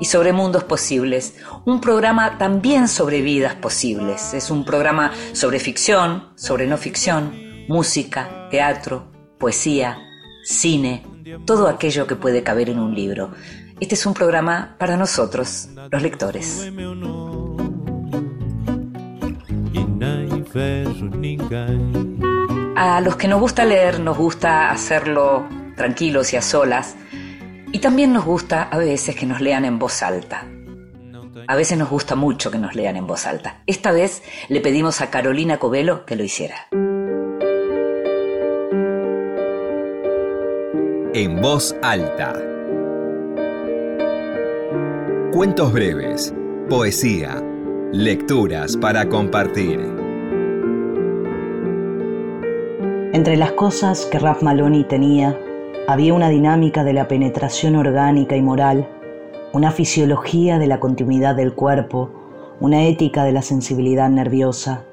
y 0.00 0.06
sobre 0.06 0.32
mundos 0.32 0.64
posibles, 0.64 1.36
un 1.64 1.80
programa 1.80 2.38
también 2.38 2.88
sobre 2.88 3.22
vidas 3.22 3.54
posibles, 3.54 4.34
es 4.34 4.50
un 4.50 4.64
programa 4.64 5.12
sobre 5.32 5.58
ficción, 5.58 6.28
sobre 6.34 6.66
no 6.66 6.76
ficción, 6.76 7.32
música, 7.68 8.48
teatro, 8.50 9.10
poesía, 9.38 9.98
cine, 10.44 11.04
todo 11.46 11.68
aquello 11.68 12.06
que 12.06 12.16
puede 12.16 12.42
caber 12.42 12.70
en 12.70 12.78
un 12.78 12.94
libro. 12.94 13.32
Este 13.80 13.94
es 13.94 14.06
un 14.06 14.14
programa 14.14 14.76
para 14.78 14.96
nosotros, 14.96 15.68
los 15.90 16.02
lectores. 16.02 16.70
A 22.76 23.00
los 23.00 23.16
que 23.16 23.28
nos 23.28 23.40
gusta 23.40 23.64
leer, 23.64 24.00
nos 24.00 24.16
gusta 24.16 24.70
hacerlo 24.70 25.46
tranquilos 25.76 26.32
y 26.32 26.36
a 26.36 26.42
solas. 26.42 26.96
Y 27.74 27.80
también 27.80 28.12
nos 28.12 28.24
gusta 28.24 28.62
a 28.62 28.78
veces 28.78 29.16
que 29.16 29.26
nos 29.26 29.40
lean 29.40 29.64
en 29.64 29.80
voz 29.80 30.04
alta. 30.04 30.46
A 31.48 31.56
veces 31.56 31.76
nos 31.76 31.90
gusta 31.90 32.14
mucho 32.14 32.52
que 32.52 32.56
nos 32.56 32.76
lean 32.76 32.94
en 32.94 33.08
voz 33.08 33.26
alta. 33.26 33.62
Esta 33.66 33.90
vez 33.90 34.22
le 34.48 34.60
pedimos 34.60 35.00
a 35.00 35.10
Carolina 35.10 35.58
Covelo 35.58 36.06
que 36.06 36.14
lo 36.14 36.22
hiciera. 36.22 36.54
En 41.14 41.40
voz 41.42 41.74
alta. 41.82 42.34
Cuentos 45.32 45.72
breves, 45.72 46.32
poesía, 46.70 47.42
lecturas 47.90 48.76
para 48.76 49.08
compartir. 49.08 49.80
Entre 53.12 53.36
las 53.36 53.50
cosas 53.50 54.06
que 54.06 54.20
Raf 54.20 54.44
Maloney 54.44 54.84
tenía, 54.84 55.36
había 55.86 56.14
una 56.14 56.30
dinámica 56.30 56.82
de 56.82 56.94
la 56.94 57.08
penetración 57.08 57.76
orgánica 57.76 58.36
y 58.36 58.42
moral, 58.42 58.88
una 59.52 59.70
fisiología 59.70 60.58
de 60.58 60.66
la 60.66 60.80
continuidad 60.80 61.36
del 61.36 61.52
cuerpo, 61.52 62.10
una 62.60 62.84
ética 62.84 63.24
de 63.24 63.32
la 63.32 63.42
sensibilidad 63.42 64.08
nerviosa, 64.08 64.84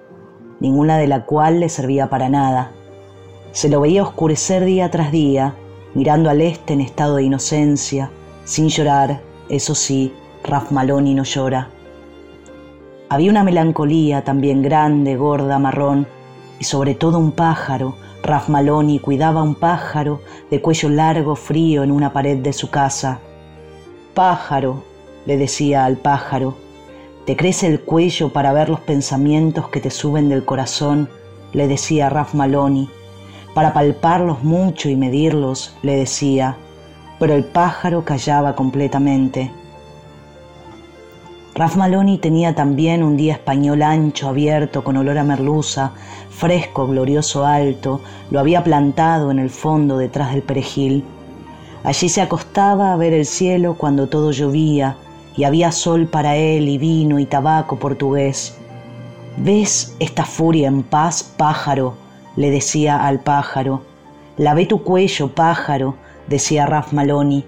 ninguna 0.59 0.97
de 0.97 1.07
la 1.07 1.25
cual 1.25 1.61
le 1.61 1.69
servía 1.69 2.09
para 2.09 2.27
nada. 2.27 2.71
Se 3.53 3.69
lo 3.69 3.79
veía 3.79 4.03
oscurecer 4.03 4.65
día 4.65 4.91
tras 4.91 5.13
día, 5.13 5.55
mirando 5.93 6.29
al 6.29 6.41
este 6.41 6.73
en 6.73 6.81
estado 6.81 7.15
de 7.15 7.23
inocencia, 7.23 8.11
sin 8.43 8.67
llorar, 8.67 9.21
eso 9.47 9.75
sí, 9.75 10.13
Raf 10.43 10.71
Maloney 10.71 11.13
no 11.13 11.23
llora. 11.23 11.69
Había 13.07 13.31
una 13.31 13.43
melancolía 13.43 14.23
también 14.23 14.61
grande, 14.61 15.15
gorda, 15.15 15.57
marrón, 15.57 16.05
y 16.59 16.65
sobre 16.65 16.95
todo 16.95 17.17
un 17.17 17.31
pájaro, 17.31 17.95
Raf 18.23 18.49
Maloney 18.49 18.99
cuidaba 18.99 19.41
un 19.41 19.55
pájaro 19.55 20.21
de 20.51 20.61
cuello 20.61 20.89
largo 20.89 21.35
frío 21.35 21.83
en 21.83 21.91
una 21.91 22.13
pared 22.13 22.37
de 22.37 22.53
su 22.53 22.69
casa. 22.69 23.19
Pájaro, 24.13 24.83
le 25.25 25.37
decía 25.37 25.85
al 25.85 25.97
pájaro, 25.97 26.55
¿te 27.25 27.35
crece 27.35 27.67
el 27.67 27.81
cuello 27.81 28.31
para 28.31 28.53
ver 28.53 28.69
los 28.69 28.79
pensamientos 28.81 29.69
que 29.69 29.79
te 29.79 29.89
suben 29.89 30.29
del 30.29 30.45
corazón? 30.45 31.09
le 31.53 31.67
decía 31.67 32.09
Raf 32.09 32.33
Maloney. 32.33 32.89
Para 33.53 33.73
palparlos 33.73 34.43
mucho 34.43 34.87
y 34.87 34.95
medirlos, 34.95 35.75
le 35.81 35.95
decía, 35.95 36.55
pero 37.19 37.33
el 37.33 37.43
pájaro 37.43 38.05
callaba 38.05 38.55
completamente. 38.55 39.51
Raf 41.53 41.75
Maloney 41.75 42.17
tenía 42.17 42.55
también 42.55 43.03
un 43.03 43.17
día 43.17 43.33
español 43.33 43.81
ancho, 43.81 44.29
abierto, 44.29 44.85
con 44.85 44.95
olor 44.95 45.17
a 45.17 45.25
merluza, 45.25 45.91
fresco, 46.29 46.87
glorioso, 46.87 47.45
alto, 47.45 47.99
lo 48.29 48.39
había 48.39 48.63
plantado 48.63 49.31
en 49.31 49.39
el 49.39 49.49
fondo 49.49 49.97
detrás 49.97 50.31
del 50.31 50.43
perejil. 50.43 51.03
Allí 51.83 52.07
se 52.07 52.21
acostaba 52.21 52.93
a 52.93 52.95
ver 52.95 53.11
el 53.13 53.25
cielo 53.25 53.75
cuando 53.77 54.07
todo 54.07 54.31
llovía, 54.31 54.95
y 55.35 55.43
había 55.43 55.73
sol 55.73 56.07
para 56.07 56.37
él 56.37 56.69
y 56.69 56.77
vino 56.77 57.19
y 57.19 57.25
tabaco 57.25 57.77
portugués. 57.77 58.57
¿Ves 59.35 59.95
esta 59.99 60.23
furia 60.23 60.69
en 60.69 60.83
paz, 60.83 61.33
pájaro? 61.35 61.95
le 62.37 62.49
decía 62.49 63.05
al 63.05 63.19
pájaro. 63.19 63.81
Lavé 64.37 64.65
tu 64.65 64.83
cuello, 64.83 65.35
pájaro, 65.35 65.95
decía 66.27 66.65
Raf 66.65 66.93
Maloney. 66.93 67.45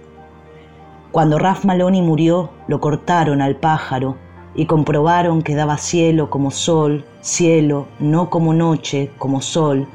Cuando 1.14 1.38
Raf 1.38 1.64
Maloney 1.64 2.02
murió, 2.02 2.50
lo 2.68 2.82
cortaron 2.82 3.40
al 3.40 3.56
pájaro 3.56 4.18
y 4.56 4.66
comprobaron 4.66 5.44
que 5.44 5.54
daba 5.54 5.78
cielo 5.78 6.32
como 6.32 6.50
sol, 6.50 7.06
cielo, 7.22 7.86
no 8.00 8.32
como 8.32 8.52
noche, 8.52 9.12
como 9.20 9.40
sol. 9.40 9.88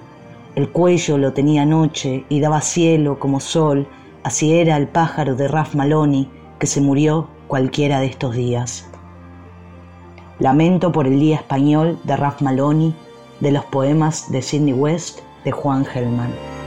El 0.55 0.69
cuello 0.69 1.19
lo 1.19 1.33
tenía 1.33 1.67
noche 1.67 2.25
y 2.29 2.39
daba 2.39 2.61
cielo 2.61 3.19
como 3.19 3.41
sol, 3.41 3.89
así 4.23 4.55
era 4.55 4.77
el 4.77 4.87
pájaro 4.87 5.35
de 5.35 5.49
Raf 5.49 5.75
Maloney, 5.75 6.31
que 6.61 6.69
se 6.69 6.81
murió 6.81 7.27
cualquiera 7.49 7.99
de 7.99 8.07
estos 8.07 8.37
días. 8.37 8.89
Lamento 10.39 10.93
por 10.93 11.09
el 11.09 11.19
Día 11.19 11.35
Español 11.35 11.99
de 12.05 12.17
Raf 12.17 12.43
Maloney, 12.43 12.95
de 13.41 13.51
los 13.51 13.65
poemas 13.65 14.31
de 14.31 14.41
Sidney 14.41 14.73
West, 14.73 15.19
de 15.45 15.51
Juan 15.51 15.85
Gelman. 15.85 16.58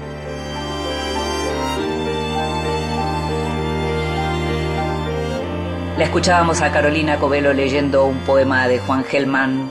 La 6.01 6.05
escuchábamos 6.05 6.61
a 6.61 6.71
Carolina 6.71 7.19
Covelo 7.19 7.53
leyendo 7.53 8.05
un 8.05 8.17
poema 8.21 8.67
de 8.67 8.79
Juan 8.79 9.03
Gelman. 9.03 9.69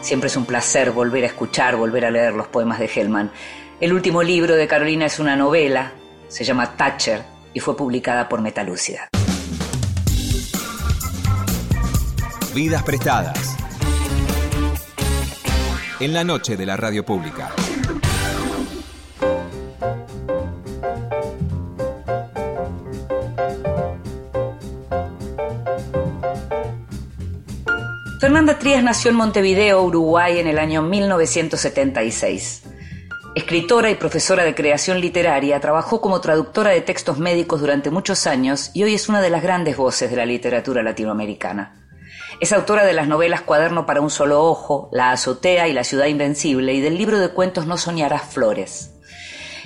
Siempre 0.00 0.28
es 0.28 0.36
un 0.38 0.46
placer 0.46 0.90
volver 0.90 1.24
a 1.24 1.26
escuchar, 1.26 1.76
volver 1.76 2.06
a 2.06 2.10
leer 2.10 2.32
los 2.32 2.46
poemas 2.46 2.78
de 2.78 2.88
Gelman. 2.88 3.30
El 3.78 3.92
último 3.92 4.22
libro 4.22 4.56
de 4.56 4.66
Carolina 4.66 5.04
es 5.04 5.18
una 5.18 5.36
novela, 5.36 5.92
se 6.28 6.44
llama 6.44 6.78
Thatcher 6.78 7.22
y 7.52 7.60
fue 7.60 7.76
publicada 7.76 8.26
por 8.26 8.40
Metalúcida. 8.40 9.10
Vidas 12.54 12.82
prestadas. 12.82 13.58
En 16.00 16.14
la 16.14 16.24
noche 16.24 16.56
de 16.56 16.64
la 16.64 16.78
radio 16.78 17.04
pública. 17.04 17.50
Fernanda 28.26 28.58
Trías 28.58 28.82
nació 28.82 29.12
en 29.12 29.18
Montevideo, 29.18 29.80
Uruguay, 29.84 30.40
en 30.40 30.48
el 30.48 30.58
año 30.58 30.82
1976. 30.82 32.64
Escritora 33.36 33.88
y 33.88 33.94
profesora 33.94 34.42
de 34.42 34.52
creación 34.52 35.00
literaria, 35.00 35.60
trabajó 35.60 36.00
como 36.00 36.20
traductora 36.20 36.70
de 36.72 36.80
textos 36.80 37.20
médicos 37.20 37.60
durante 37.60 37.88
muchos 37.90 38.26
años 38.26 38.72
y 38.74 38.82
hoy 38.82 38.94
es 38.94 39.08
una 39.08 39.22
de 39.22 39.30
las 39.30 39.44
grandes 39.44 39.76
voces 39.76 40.10
de 40.10 40.16
la 40.16 40.26
literatura 40.26 40.82
latinoamericana. 40.82 41.86
Es 42.40 42.52
autora 42.52 42.84
de 42.84 42.94
las 42.94 43.06
novelas 43.06 43.42
Cuaderno 43.42 43.86
para 43.86 44.00
un 44.00 44.10
solo 44.10 44.42
ojo, 44.42 44.90
La 44.90 45.12
azotea 45.12 45.68
y 45.68 45.72
La 45.72 45.84
ciudad 45.84 46.06
invencible 46.06 46.74
y 46.74 46.80
del 46.80 46.98
libro 46.98 47.20
de 47.20 47.28
cuentos 47.28 47.68
No 47.68 47.76
soñarás 47.76 48.22
flores. 48.22 48.90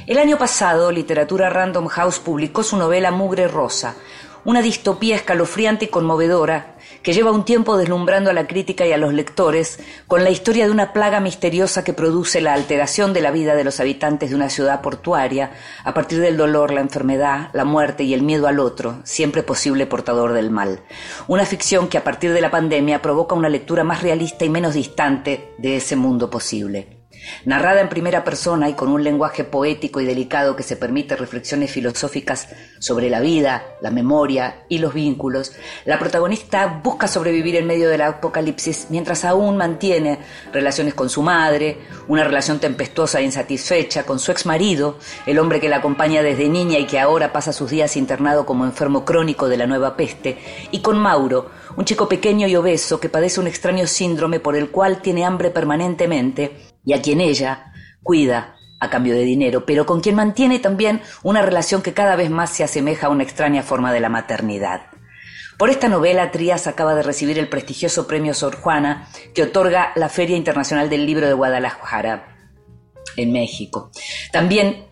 El 0.06 0.18
año 0.18 0.36
pasado, 0.36 0.92
Literatura 0.92 1.48
Random 1.48 1.86
House 1.86 2.18
publicó 2.18 2.62
su 2.62 2.76
novela 2.76 3.10
Mugre 3.10 3.48
Rosa, 3.48 3.96
una 4.44 4.62
distopía 4.62 5.16
escalofriante 5.16 5.86
y 5.86 5.88
conmovedora 5.88 6.76
que 7.02 7.12
lleva 7.12 7.30
un 7.30 7.44
tiempo 7.44 7.76
deslumbrando 7.76 8.30
a 8.30 8.32
la 8.32 8.46
crítica 8.46 8.86
y 8.86 8.92
a 8.92 8.98
los 8.98 9.14
lectores 9.14 9.78
con 10.06 10.24
la 10.24 10.30
historia 10.30 10.66
de 10.66 10.72
una 10.72 10.92
plaga 10.92 11.20
misteriosa 11.20 11.84
que 11.84 11.92
produce 11.92 12.40
la 12.40 12.52
alteración 12.52 13.12
de 13.12 13.22
la 13.22 13.30
vida 13.30 13.54
de 13.54 13.64
los 13.64 13.80
habitantes 13.80 14.30
de 14.30 14.36
una 14.36 14.50
ciudad 14.50 14.82
portuaria 14.82 15.52
a 15.84 15.94
partir 15.94 16.20
del 16.20 16.36
dolor, 16.36 16.72
la 16.72 16.80
enfermedad, 16.80 17.50
la 17.52 17.64
muerte 17.64 18.04
y 18.04 18.14
el 18.14 18.22
miedo 18.22 18.46
al 18.46 18.60
otro, 18.60 19.00
siempre 19.04 19.42
posible 19.42 19.86
portador 19.86 20.32
del 20.32 20.50
mal. 20.50 20.82
Una 21.26 21.46
ficción 21.46 21.88
que 21.88 21.98
a 21.98 22.04
partir 22.04 22.32
de 22.32 22.40
la 22.40 22.50
pandemia 22.50 23.02
provoca 23.02 23.34
una 23.34 23.48
lectura 23.48 23.84
más 23.84 24.02
realista 24.02 24.44
y 24.44 24.50
menos 24.50 24.74
distante 24.74 25.54
de 25.58 25.76
ese 25.76 25.96
mundo 25.96 26.30
posible. 26.30 26.99
Narrada 27.44 27.80
en 27.80 27.88
primera 27.88 28.24
persona 28.24 28.68
y 28.68 28.74
con 28.74 28.88
un 28.88 29.02
lenguaje 29.02 29.44
poético 29.44 30.00
y 30.00 30.04
delicado 30.04 30.56
que 30.56 30.62
se 30.62 30.76
permite 30.76 31.16
reflexiones 31.16 31.70
filosóficas 31.70 32.48
sobre 32.78 33.10
la 33.10 33.20
vida, 33.20 33.64
la 33.80 33.90
memoria 33.90 34.64
y 34.68 34.78
los 34.78 34.94
vínculos, 34.94 35.52
la 35.84 35.98
protagonista 35.98 36.80
busca 36.82 37.08
sobrevivir 37.08 37.56
en 37.56 37.66
medio 37.66 37.88
del 37.88 38.02
apocalipsis 38.02 38.86
mientras 38.90 39.24
aún 39.24 39.56
mantiene 39.56 40.18
relaciones 40.52 40.94
con 40.94 41.08
su 41.08 41.22
madre, 41.22 41.78
una 42.08 42.24
relación 42.24 42.58
tempestuosa 42.58 43.20
e 43.20 43.24
insatisfecha 43.24 44.04
con 44.04 44.18
su 44.18 44.32
ex 44.32 44.46
marido, 44.46 44.98
el 45.26 45.38
hombre 45.38 45.60
que 45.60 45.68
la 45.68 45.76
acompaña 45.76 46.22
desde 46.22 46.48
niña 46.48 46.78
y 46.78 46.86
que 46.86 46.98
ahora 46.98 47.32
pasa 47.32 47.52
sus 47.52 47.70
días 47.70 47.96
internado 47.96 48.46
como 48.46 48.64
enfermo 48.64 49.04
crónico 49.04 49.48
de 49.48 49.56
la 49.56 49.66
nueva 49.66 49.96
peste, 49.96 50.38
y 50.70 50.80
con 50.80 50.98
Mauro, 50.98 51.50
un 51.76 51.84
chico 51.84 52.08
pequeño 52.08 52.46
y 52.48 52.56
obeso 52.56 53.00
que 53.00 53.08
padece 53.08 53.40
un 53.40 53.46
extraño 53.46 53.86
síndrome 53.86 54.40
por 54.40 54.56
el 54.56 54.70
cual 54.70 55.00
tiene 55.02 55.24
hambre 55.24 55.50
permanentemente 55.50 56.69
y 56.90 56.92
a 56.92 57.00
quien 57.00 57.20
ella 57.20 57.72
cuida 58.02 58.56
a 58.80 58.90
cambio 58.90 59.14
de 59.14 59.22
dinero, 59.22 59.64
pero 59.64 59.86
con 59.86 60.00
quien 60.00 60.16
mantiene 60.16 60.58
también 60.58 61.02
una 61.22 61.40
relación 61.40 61.82
que 61.82 61.94
cada 61.94 62.16
vez 62.16 62.30
más 62.30 62.50
se 62.50 62.64
asemeja 62.64 63.06
a 63.06 63.10
una 63.10 63.22
extraña 63.22 63.62
forma 63.62 63.92
de 63.92 64.00
la 64.00 64.08
maternidad. 64.08 64.82
Por 65.56 65.70
esta 65.70 65.88
novela, 65.88 66.32
Trías 66.32 66.66
acaba 66.66 66.96
de 66.96 67.04
recibir 67.04 67.38
el 67.38 67.48
prestigioso 67.48 68.08
premio 68.08 68.34
Sor 68.34 68.56
Juana 68.56 69.08
que 69.34 69.44
otorga 69.44 69.92
la 69.94 70.08
Feria 70.08 70.36
Internacional 70.36 70.90
del 70.90 71.06
Libro 71.06 71.28
de 71.28 71.34
Guadalajara, 71.34 72.26
en 73.16 73.30
México. 73.30 73.92
También 74.32 74.86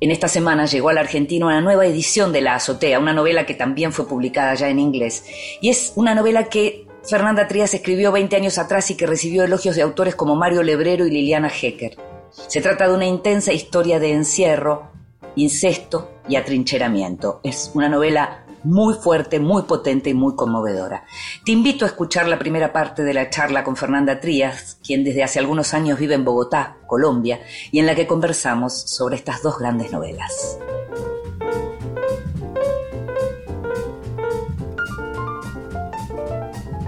en 0.00 0.10
esta 0.10 0.26
semana 0.26 0.66
llegó 0.66 0.88
a 0.88 0.92
la 0.92 1.02
Argentina 1.02 1.46
una 1.46 1.60
nueva 1.60 1.86
edición 1.86 2.32
de 2.32 2.40
La 2.40 2.56
Azotea, 2.56 2.98
una 2.98 3.12
novela 3.12 3.46
que 3.46 3.54
también 3.54 3.92
fue 3.92 4.08
publicada 4.08 4.54
ya 4.54 4.68
en 4.68 4.80
inglés. 4.80 5.24
Y 5.60 5.68
es 5.68 5.92
una 5.94 6.16
novela 6.16 6.48
que 6.48 6.88
Fernanda 7.08 7.46
Trías 7.46 7.74
escribió 7.74 8.12
20 8.12 8.34
años 8.34 8.56
atrás 8.56 8.90
y 8.90 8.96
que 8.96 9.06
recibió 9.06 9.44
elogios 9.44 9.76
de 9.76 9.82
autores 9.82 10.14
como 10.14 10.36
Mario 10.36 10.62
Lebrero 10.62 11.06
y 11.06 11.10
Liliana 11.10 11.50
Hecker. 11.50 11.98
Se 12.30 12.62
trata 12.62 12.88
de 12.88 12.94
una 12.94 13.04
intensa 13.04 13.52
historia 13.52 14.00
de 14.00 14.12
encierro, 14.12 14.90
incesto 15.36 16.10
y 16.28 16.36
atrincheramiento. 16.36 17.40
Es 17.44 17.70
una 17.74 17.90
novela 17.90 18.44
muy 18.62 18.94
fuerte, 18.94 19.38
muy 19.38 19.62
potente 19.64 20.08
y 20.08 20.14
muy 20.14 20.34
conmovedora. 20.34 21.04
Te 21.44 21.52
invito 21.52 21.84
a 21.84 21.88
escuchar 21.88 22.26
la 22.26 22.38
primera 22.38 22.72
parte 22.72 23.04
de 23.04 23.12
la 23.12 23.28
charla 23.28 23.62
con 23.62 23.76
Fernanda 23.76 24.18
Trías, 24.18 24.78
quien 24.82 25.04
desde 25.04 25.22
hace 25.22 25.38
algunos 25.38 25.74
años 25.74 25.98
vive 25.98 26.14
en 26.14 26.24
Bogotá, 26.24 26.78
Colombia, 26.86 27.40
y 27.70 27.80
en 27.80 27.86
la 27.86 27.94
que 27.94 28.06
conversamos 28.06 28.72
sobre 28.72 29.16
estas 29.16 29.42
dos 29.42 29.58
grandes 29.58 29.92
novelas. 29.92 30.58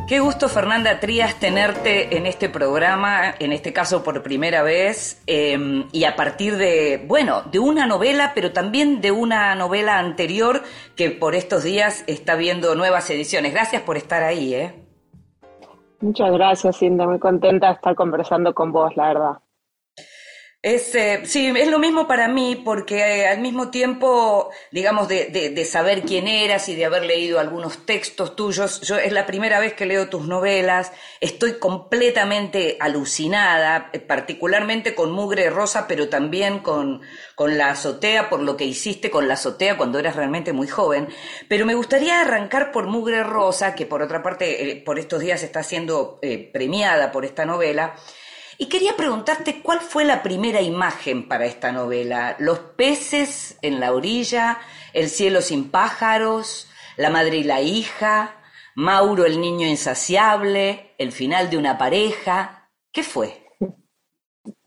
Qué 0.06 0.20
gusto, 0.20 0.49
Fernanda 0.49 1.00
Trías, 1.00 1.35
tenerte 1.41 2.17
en 2.17 2.26
este 2.26 2.49
programa, 2.49 3.35
en 3.41 3.53
este 3.53 3.73
caso 3.73 4.05
por 4.05 4.23
primera 4.23 4.62
vez, 4.62 5.20
em, 5.26 5.88
y 5.91 6.05
a 6.05 6.14
partir 6.14 6.56
de, 6.56 7.05
bueno, 7.08 7.43
de 7.50 7.58
una 7.58 7.87
novela, 7.87 8.31
pero 8.32 8.53
también 8.53 9.00
de 9.00 9.11
una 9.11 9.56
novela 9.56 9.99
anterior 9.99 10.62
que 10.94 11.11
por 11.11 11.35
estos 11.35 11.64
días 11.64 12.05
está 12.06 12.37
viendo 12.37 12.76
nuevas 12.76 13.11
ediciones. 13.11 13.53
Gracias 13.53 13.82
por 13.82 13.97
estar 13.97 14.23
ahí, 14.23 14.55
¿eh? 14.55 14.75
Muchas 16.00 16.31
gracias, 16.31 16.79
Cindy. 16.79 17.05
Muy 17.05 17.19
contenta 17.19 17.67
de 17.67 17.73
estar 17.73 17.97
conversando 17.97 18.55
con 18.55 18.70
vos, 18.70 18.97
la 18.97 19.09
verdad. 19.09 19.32
Es, 20.66 20.96
eh, 20.96 21.20
sí, 21.26 21.52
es 21.56 21.70
lo 21.70 21.78
mismo 21.78 22.08
para 22.08 22.26
mí, 22.26 22.60
porque 22.64 22.96
eh, 22.96 23.28
al 23.28 23.38
mismo 23.38 23.70
tiempo, 23.70 24.50
digamos, 24.72 25.06
de, 25.06 25.64
saber 25.64 26.02
quién 26.02 26.26
eras 26.26 26.68
y 26.68 26.74
de 26.74 26.84
haber 26.84 27.04
leído 27.04 27.38
algunos 27.38 27.86
textos 27.86 28.34
tuyos, 28.34 28.80
yo 28.80 28.96
es 28.96 29.12
la 29.12 29.26
primera 29.26 29.60
vez 29.60 29.74
que 29.74 29.86
leo 29.86 30.08
tus 30.08 30.26
novelas, 30.26 30.90
estoy 31.20 31.60
completamente 31.60 32.78
alucinada, 32.80 33.90
eh, 33.92 34.00
particularmente 34.00 34.96
con 34.96 35.12
Mugre 35.12 35.50
Rosa, 35.50 35.86
pero 35.86 36.08
también 36.08 36.58
con, 36.58 37.00
con 37.36 37.56
La 37.56 37.70
Azotea, 37.70 38.28
por 38.28 38.40
lo 38.40 38.56
que 38.56 38.64
hiciste 38.64 39.08
con 39.08 39.28
La 39.28 39.34
Azotea 39.34 39.76
cuando 39.76 40.00
eras 40.00 40.16
realmente 40.16 40.52
muy 40.52 40.66
joven. 40.66 41.06
Pero 41.48 41.64
me 41.64 41.76
gustaría 41.76 42.20
arrancar 42.20 42.72
por 42.72 42.88
Mugre 42.88 43.22
Rosa, 43.22 43.76
que 43.76 43.86
por 43.86 44.02
otra 44.02 44.20
parte, 44.20 44.82
por 44.84 44.98
estos 44.98 45.20
días 45.20 45.44
está 45.44 45.62
siendo 45.62 46.18
premiada 46.52 47.12
por 47.12 47.24
esta 47.24 47.46
novela. 47.46 47.94
Y 48.58 48.67
quería 48.67 48.97
preguntarte 48.97 49.61
cuál 49.61 49.81
fue 49.81 50.05
la 50.05 50.23
primera 50.23 50.62
imagen 50.62 51.29
para 51.29 51.44
esta 51.44 51.73
novela. 51.73 52.37
Los 52.38 52.58
peces 52.58 53.58
en 53.62 53.81
la 53.81 53.93
orilla, 53.93 54.58
el 54.94 55.11
cielo 55.11 55.43
sin 55.43 55.70
pájaros, 55.70 56.69
la 56.97 57.11
madre 57.11 57.38
y 57.38 57.44
la 57.44 57.61
hija, 57.61 58.37
Mauro 58.75 59.25
el 59.25 59.41
niño 59.41 59.67
insaciable, 59.67 60.94
el 60.99 61.12
final 61.12 61.50
de 61.50 61.56
una 61.56 61.79
pareja. 61.79 62.70
¿Qué 62.93 63.03
fue? 63.03 63.43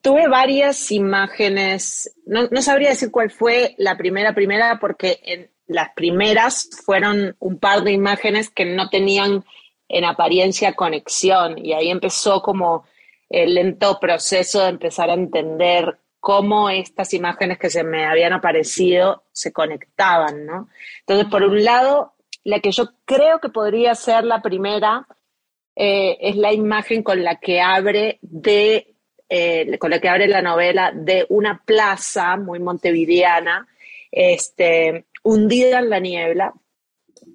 Tuve 0.02 0.28
varias 0.28 0.92
imágenes, 0.92 2.16
no, 2.26 2.48
no 2.50 2.62
sabría 2.62 2.90
decir 2.90 3.12
cuál 3.12 3.32
fue 3.32 3.76
la 3.78 3.98
primera 3.98 4.34
primera 4.34 4.80
porque 4.80 5.20
en 5.24 5.52
las 5.68 5.90
primeras 5.94 6.70
fueron 6.86 7.36
un 7.40 7.60
par 7.60 7.84
de 7.84 7.92
imágenes 7.92 8.50
que 8.50 8.66
no 8.66 8.90
tenían 8.90 9.46
en 9.88 10.06
apariencia 10.06 10.74
conexión 10.74 11.64
y 11.64 11.74
ahí 11.74 11.90
empezó 11.90 12.42
como 12.42 12.86
el 13.30 13.56
lento 13.56 14.00
proceso 14.00 14.62
de 14.62 14.70
empezar 14.70 15.10
a 15.10 15.14
entender 15.14 15.98
cómo 16.20 16.70
estas 16.70 17.14
imágenes 17.14 17.58
que 17.58 17.70
se 17.70 17.84
me 17.84 18.06
habían 18.06 18.34
aparecido 18.34 19.24
se 19.32 19.54
conectaban, 19.54 20.46
¿no? 20.46 20.70
Entonces, 21.02 21.28
por 21.30 21.44
un 21.44 21.64
lado, 21.64 22.14
la 22.44 22.60
que 22.60 22.72
yo 22.72 22.90
creo 23.06 23.40
que 23.40 23.50
podría 23.50 23.96
ser 23.96 24.24
la 24.24 24.42
primera 24.42 25.08
eh, 25.76 26.18
es 26.20 26.36
la 26.36 26.52
imagen 26.52 27.04
con 27.04 27.24
la 27.24 27.40
que 27.40 27.62
abre 27.62 28.20
de 28.22 28.96
eh, 29.30 29.78
con 29.78 29.92
la 29.92 30.00
que 30.00 30.10
abre 30.10 30.28
la 30.28 30.42
novela 30.42 30.92
de 30.92 31.28
una 31.30 31.62
plaza 31.64 32.36
muy 32.36 32.58
montevideana, 32.60 33.68
este, 34.12 35.06
hundida 35.22 35.80
en 35.80 35.90
la 35.92 36.00
niebla, 36.00 36.54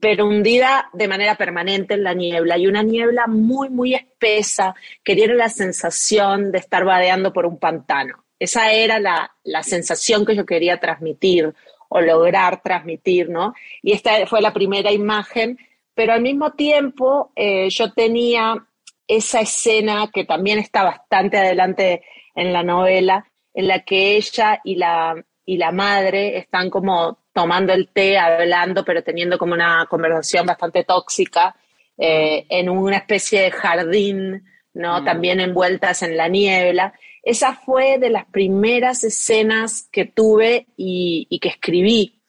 pero 0.04 0.26
hundida 0.26 0.90
de 0.92 1.08
manera 1.08 1.34
permanente 1.34 1.94
en 1.94 2.02
la 2.02 2.12
niebla 2.12 2.58
y 2.58 2.66
una 2.66 2.82
niebla 2.82 3.26
muy, 3.26 3.70
muy 3.70 3.94
espesa 3.94 4.74
que 5.02 5.16
tiene 5.16 5.32
la 5.32 5.48
sensación 5.48 6.52
de 6.52 6.58
estar 6.58 6.84
vadeando 6.84 7.32
por 7.32 7.46
un 7.46 7.58
pantano. 7.58 8.26
Esa 8.38 8.70
era 8.70 8.98
la, 8.98 9.32
sensación 9.62 10.26
que 10.26 10.36
yo 10.36 10.44
quería 10.44 10.78
transmitir 10.78 11.54
o 11.88 12.02
lograr 12.02 12.60
transmitir, 12.60 13.30
¿no? 13.30 13.54
Y 13.80 13.92
esta 13.92 14.26
fue 14.26 14.42
la 14.42 14.52
primera 14.52 14.92
imagen, 14.92 15.58
pero 15.94 16.12
al 16.12 16.20
mismo 16.20 16.52
tiempo 16.52 17.32
eh, 17.34 17.70
yo 17.70 17.90
tenía 17.94 18.62
esa 19.08 19.40
escena 19.40 20.10
que 20.12 20.26
también 20.26 20.58
está 20.58 20.82
bastante 20.82 21.38
adelante 21.38 22.02
en 22.34 22.52
la 22.52 22.62
novela, 22.62 23.26
en 23.54 23.68
la 23.68 23.78
que 23.78 24.16
ella 24.16 24.60
y 24.64 24.76
la, 24.76 25.14
y 25.46 25.56
la 25.56 25.72
madre 25.72 26.38
están 26.38 26.70
como 26.70 27.18
tomando 27.32 27.72
el 27.72 27.88
té, 27.88 28.16
hablando, 28.16 28.84
pero 28.84 29.02
teniendo 29.02 29.38
como 29.38 29.54
una 29.54 29.86
conversación 29.90 30.46
bastante 30.46 30.84
tóxica 30.84 31.54
eh, 31.98 32.46
en 32.48 32.68
una 32.68 32.96
especie 32.96 33.42
de 33.42 33.50
jardín, 33.50 34.44
¿no? 34.74 35.00
Mm. 35.00 35.04
También 35.04 35.40
envueltas 35.40 36.02
en 36.02 36.16
la 36.16 36.28
niebla. 36.28 36.94
Esa 37.22 37.54
fue 37.54 37.98
de 37.98 38.10
las 38.10 38.26
primeras 38.26 39.04
escenas 39.04 39.88
que 39.90 40.04
tuve 40.04 40.66
y, 40.76 41.38
que 41.40 41.48
escribí. 41.48 42.20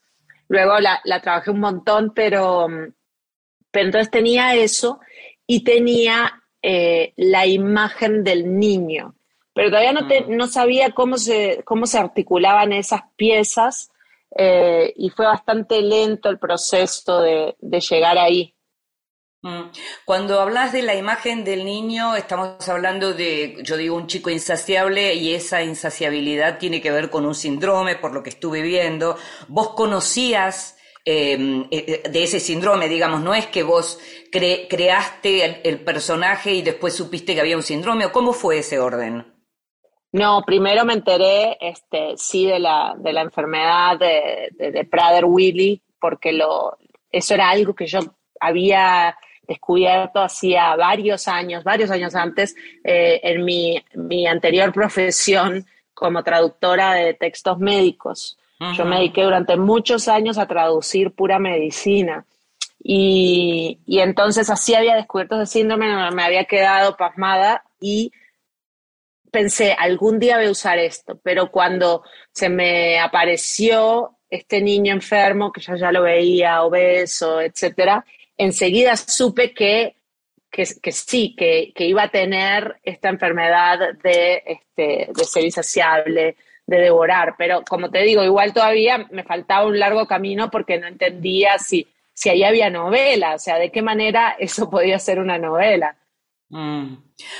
Luego 0.47 0.79
la, 0.79 1.01
trabajé 1.21 1.51
un 1.51 1.59
montón, 1.59 2.13
pero, 2.13 2.67
pero 3.71 3.85
entonces 3.85 4.11
tenía 4.11 4.55
eso 4.55 4.99
y 5.47 5.63
tenía 5.63 6.43
eh, 6.61 7.13
la 7.17 7.45
imagen 7.45 8.23
del 8.23 8.57
niño. 8.57 9.14
Pero 9.55 9.69
todavía 9.69 9.93
no, 9.93 10.01
mm. 10.01 10.35
no 10.35 10.47
sabía 10.47 10.91
cómo 10.91 11.17
se, 11.17 11.63
cómo 11.63 11.87
se 11.87 11.97
articulaban 11.97 12.73
esas 12.73 13.01
piezas 13.15 13.89
eh, 14.37 14.93
y 14.97 15.09
fue 15.09 15.25
bastante 15.25 15.81
lento 15.81 16.29
el 16.29 16.37
proceso 16.37 17.21
de, 17.21 17.55
llegar 17.61 18.17
ahí. 18.17 18.53
Mm. 19.41 19.71
Cuando 20.03 20.41
hablas 20.41 20.73
de 20.73 20.81
la 20.81 20.95
imagen 20.95 21.45
del 21.45 21.63
niño, 21.63 22.15
estamos 22.17 22.67
hablando 22.67 23.13
de, 23.13 23.57
yo 23.63 23.77
digo, 23.77 23.95
un 23.95 24.07
chico 24.07 24.29
insaciable 24.29 25.13
y 25.13 25.33
esa 25.33 25.63
insaciabilidad 25.63 26.57
tiene 26.57 26.81
que 26.81 26.91
ver 26.91 27.09
con 27.09 27.25
un 27.25 27.33
síndrome, 27.33 27.95
por 27.95 28.13
lo 28.13 28.23
que 28.23 28.31
estuve 28.31 28.61
viendo. 28.61 29.15
¿Vos 29.47 29.69
conocías 29.69 30.75
em, 31.05 31.65
eh, 31.71 32.03
de 32.09 32.23
ese 32.23 32.41
síndrome, 32.41 32.89
digamos, 32.89 33.21
no 33.21 33.33
es 33.33 33.47
que 33.47 33.63
vos 33.63 33.99
creaste 34.29 35.61
el, 35.63 35.79
personaje 35.79 36.51
y 36.51 36.61
después 36.61 36.93
supiste 36.93 37.33
que 37.33 37.39
había 37.39 37.55
un 37.55 37.63
síndrome, 37.63 38.07
o 38.07 38.11
cómo 38.11 38.33
fue 38.33 38.57
ese 38.57 38.79
orden? 38.79 39.34
No, 40.15 40.43
primero 40.45 40.85
me 40.85 40.93
enteré, 40.93 41.57
este, 41.59 42.13
sí, 42.15 42.45
de 42.45 42.57
la, 42.57 42.95
de 42.97 43.11
la 43.11 43.21
enfermedad 43.21 43.99
de, 43.99 44.47
de, 44.71 44.85
Prader-Willi, 44.85 45.81
porque 45.99 46.31
lo, 46.31 46.77
eso 47.11 47.33
era 47.33 47.49
algo 47.49 47.75
que 47.75 47.85
yo 47.85 47.99
había 48.39 49.17
descubierto 49.45 50.21
hacía 50.21 50.73
varios 50.77 51.27
años, 51.27 51.65
varios 51.65 51.91
años 51.91 52.15
antes, 52.15 52.55
eh, 52.85 53.19
en 53.23 53.43
mi, 53.43 53.83
mi, 53.95 54.25
anterior 54.25 54.71
profesión 54.71 55.65
como 55.93 56.23
traductora 56.23 56.93
de 56.93 57.13
textos 57.15 57.59
médicos. 57.59 58.37
Yo 58.77 58.85
me 58.85 58.99
dediqué 58.99 59.21
durante 59.21 59.57
muchos 59.57 60.07
años 60.07 60.37
a 60.37 60.47
traducir 60.47 61.11
pura 61.11 61.39
medicina. 61.39 62.25
Y, 62.81 63.79
y 63.85 63.99
entonces 63.99 64.49
así 64.49 64.75
había 64.75 64.95
descubierto 64.95 65.35
ese 65.35 65.59
síndrome, 65.59 65.87
me 66.11 66.23
había 66.23 66.45
quedado 66.45 66.95
pasmada 66.95 67.65
y 67.81 68.13
pensé, 69.35 69.75
algún 69.77 70.17
día 70.17 70.37
voy 70.37 70.45
a 70.45 70.51
usar 70.51 70.79
esto, 70.79 71.19
pero 71.21 71.51
cuando 71.51 72.03
se 72.31 72.47
me 72.47 72.97
apareció 73.01 74.11
este 74.29 74.61
niño 74.61 74.93
enfermo, 74.93 75.51
que 75.51 75.59
yo 75.59 75.75
ya 75.75 75.91
lo 75.91 76.03
veía 76.03 76.63
obeso, 76.63 77.41
etcétera, 77.41 78.05
enseguida 78.37 78.95
supe 78.95 79.53
que, 79.53 79.97
que, 80.49 80.65
sí, 80.93 81.35
que, 81.37 81.73
iba 81.79 82.03
a 82.03 82.11
tener 82.11 82.77
esta 82.81 83.09
enfermedad 83.09 83.95
de, 84.01 84.41
este, 84.45 85.09
de 85.13 85.23
ser 85.25 85.43
insaciable, 85.43 86.37
de 86.65 86.77
devorar, 86.77 87.35
pero 87.37 87.61
como 87.67 87.91
te 87.91 88.03
digo, 88.03 88.23
igual 88.23 88.53
todavía 88.53 89.05
me 89.11 89.23
faltaba 89.23 89.65
un 89.65 89.77
largo 89.77 90.07
camino 90.07 90.49
porque 90.49 90.79
no 90.79 90.87
entendía 90.87 91.59
si, 91.59 91.85
si 92.13 92.29
ahí 92.29 92.45
había 92.45 92.69
novela, 92.69 93.35
o 93.35 93.39
sea, 93.39 93.57
de 93.57 93.69
qué 93.69 93.81
manera 93.81 94.37
eso 94.39 94.69
podía 94.69 94.97
ser 94.97 95.19
una 95.19 95.37
novela. 95.37 95.97
Mm. 96.49 96.95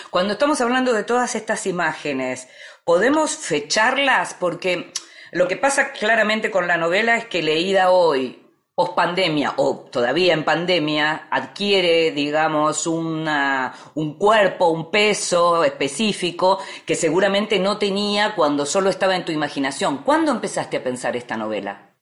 Cuando 0.10 0.34
estamos 0.34 0.62
hablando 0.62 0.94
de 0.94 1.04
todas 1.04 1.36
estas 1.36 1.68
imágenes, 1.68 2.48
¿podemos 2.84 3.36
fecharlas? 3.36 4.34
Porque 4.34 4.92
lo 5.32 5.48
que 5.48 5.58
pasa 5.58 5.92
claramente 5.92 6.52
con 6.52 6.68
la 6.68 6.78
novela 6.78 7.18
es 7.18 7.26
que 7.26 7.44
leída 7.44 7.92
hoy, 7.92 8.42
post 8.74 8.96
pandemia 8.96 9.54
o 9.58 9.88
todavía 9.92 10.34
en 10.34 10.44
pandemia, 10.44 11.28
adquiere, 11.30 12.12
digamos, 12.12 12.88
una, 12.88 13.74
un 13.96 14.18
cuerpo, 14.18 14.70
un 14.70 14.92
peso 14.92 15.64
específico 15.64 16.60
que 16.86 16.96
seguramente 16.96 17.60
no 17.60 17.78
tenía 17.78 18.36
cuando 18.36 18.66
solo 18.66 18.90
estaba 18.90 19.16
en 19.16 19.26
tu 19.26 19.32
imaginación. 19.32 20.00
¿Cuándo 20.00 20.32
empezaste 20.32 20.78
a 20.78 20.84
pensar 20.84 21.16
esta 21.16 21.38
novela? 21.38 21.96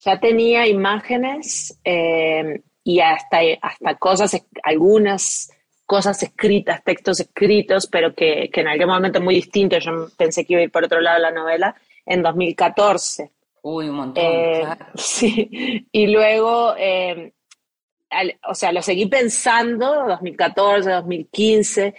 Ya 0.00 0.20
tenía 0.20 0.66
imágenes 0.68 1.76
eh, 1.82 2.62
y 2.88 3.00
hasta, 3.00 3.40
hasta 3.60 3.96
cosas, 3.96 4.42
algunas 4.62 5.50
cosas 5.84 6.22
escritas, 6.22 6.82
textos 6.82 7.20
escritos, 7.20 7.86
pero 7.86 8.14
que, 8.14 8.48
en 8.50 8.66
algún 8.66 8.86
momento 8.86 9.20
muy 9.20 9.34
distinto, 9.34 9.76
yo 9.78 10.08
pensé 10.16 10.46
que 10.46 10.54
iba 10.54 10.60
a 10.60 10.64
ir 10.64 10.72
por 10.72 10.84
otro 10.84 10.98
lado 11.02 11.18
la 11.18 11.30
novela, 11.30 11.76
en 12.06 12.22
2014. 12.22 13.30
Uy, 13.60 13.90
un 13.90 13.94
montón. 13.94 14.24
Eh, 14.24 14.64
sí, 14.94 15.86
y 15.92 16.06
luego, 16.06 16.74
eh, 16.78 17.34
o 18.48 18.54
sea, 18.54 18.72
lo 18.72 18.80
seguí 18.80 19.04
pensando, 19.04 20.06
2014, 20.08 20.90
2015. 20.90 21.94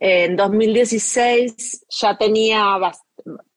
en 0.00 0.34
2016 0.34 1.86
ya 1.90 2.18
tenía 2.18 2.76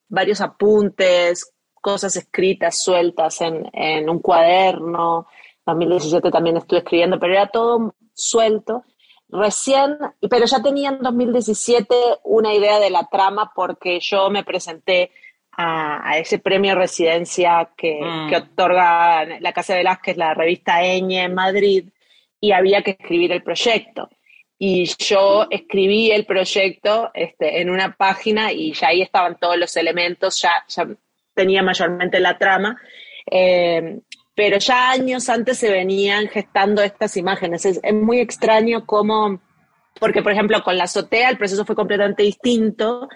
varios 0.10 0.42
apuntes, 0.42 1.52
cosas 1.82 2.16
escritas, 2.18 2.84
sueltas 2.84 3.42
en, 3.42 3.68
en 3.74 4.08
un 4.12 4.20
cuaderno. 4.20 5.26
2017 5.68 6.32
también 6.32 6.58
estuve 6.58 6.80
escribiendo, 6.80 7.20
pero 7.20 7.34
era 7.34 7.48
todo 7.48 7.94
suelto. 8.14 8.84
Recién, 9.30 9.98
pero 10.30 10.46
ya 10.46 10.64
tenía 10.64 10.90
en 10.90 11.00
2017 11.00 11.94
una 12.24 12.54
idea 12.54 12.80
de 12.80 12.90
la 12.90 13.08
trama 13.12 13.52
porque 13.54 14.00
yo 14.00 14.30
me 14.30 14.46
presenté 14.46 15.12
a, 15.52 16.18
ese 16.18 16.40
premio 16.40 16.76
residencia 16.76 17.70
que, 17.76 18.00
mm. 18.02 18.30
que, 18.30 18.36
otorga 18.38 19.26
la 19.40 19.54
Casa 19.54 19.74
de 19.74 19.80
Velázquez, 19.80 20.16
la 20.16 20.34
revista 20.34 20.84
Eñe 20.84 21.24
en 21.24 21.34
Madrid, 21.34 21.90
y 22.40 22.52
había 22.52 22.84
que 22.84 22.92
escribir 22.92 23.32
el 23.32 23.44
proyecto. 23.44 24.10
Y 24.60 24.86
yo 24.86 25.48
escribí 25.50 26.12
el 26.12 26.26
proyecto 26.26 27.12
este, 27.14 27.62
en 27.62 27.70
una 27.70 27.96
página 27.96 28.52
y 28.54 28.74
ya 28.74 28.90
ahí 28.90 29.02
estaban 29.02 29.38
todos 29.38 29.58
los 29.58 29.76
elementos, 29.76 30.42
ya, 30.42 30.64
ya 30.68 30.88
tenía 31.34 31.62
mayormente 31.64 32.20
la 32.20 32.38
trama. 32.38 32.80
Eh, 33.30 34.00
pero 34.38 34.60
ya 34.60 34.92
años 34.92 35.30
antes 35.30 35.58
se 35.58 35.72
venían 35.72 36.28
gestando 36.28 36.84
estas 36.84 37.18
imágenes. 37.18 37.66
Es, 37.66 37.82
muy 37.92 38.20
extraño 38.20 38.86
cómo, 38.86 39.42
porque 40.00 40.22
por 40.22 40.32
ejemplo 40.32 40.62
con 40.64 40.78
la 40.78 40.84
azotea 40.84 41.32
el 41.32 41.40
proceso 41.40 41.66
fue 41.66 41.76
completamente 41.76 42.22
distinto, 42.22 43.10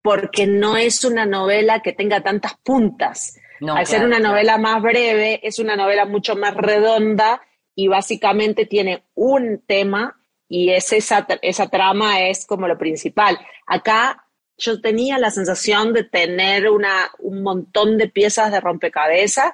porque 0.00 0.46
no 0.46 0.78
es 0.78 1.04
una 1.04 1.26
novela 1.26 1.80
que 1.80 1.92
tenga 1.92 2.22
tantas 2.22 2.54
puntas. 2.54 3.38
Al 3.68 3.86
ser 3.86 4.02
una 4.02 4.18
novela 4.18 4.56
más 4.56 4.80
breve, 4.80 5.46
es 5.46 5.58
una 5.58 5.76
novela 5.76 6.06
mucho 6.06 6.34
más 6.36 6.54
redonda 6.56 7.42
y 7.74 7.88
básicamente 7.88 8.64
tiene 8.64 9.04
un 9.14 9.62
tema 9.66 10.22
y 10.48 10.70
es 10.70 10.90
esa, 10.94 11.26
esa 11.42 11.68
trama 11.68 12.22
es 12.22 12.46
como 12.46 12.66
lo 12.66 12.78
principal. 12.78 13.38
Acá 13.66 14.24
yo 14.56 14.80
tenía 14.80 15.18
la 15.18 15.30
sensación 15.30 15.92
de 15.92 16.04
tener 16.04 16.70
una, 16.70 17.10
un 17.18 17.42
montón 17.42 17.98
de 17.98 18.08
piezas 18.08 18.50
de 18.50 18.60
rompecabezas 18.60 19.52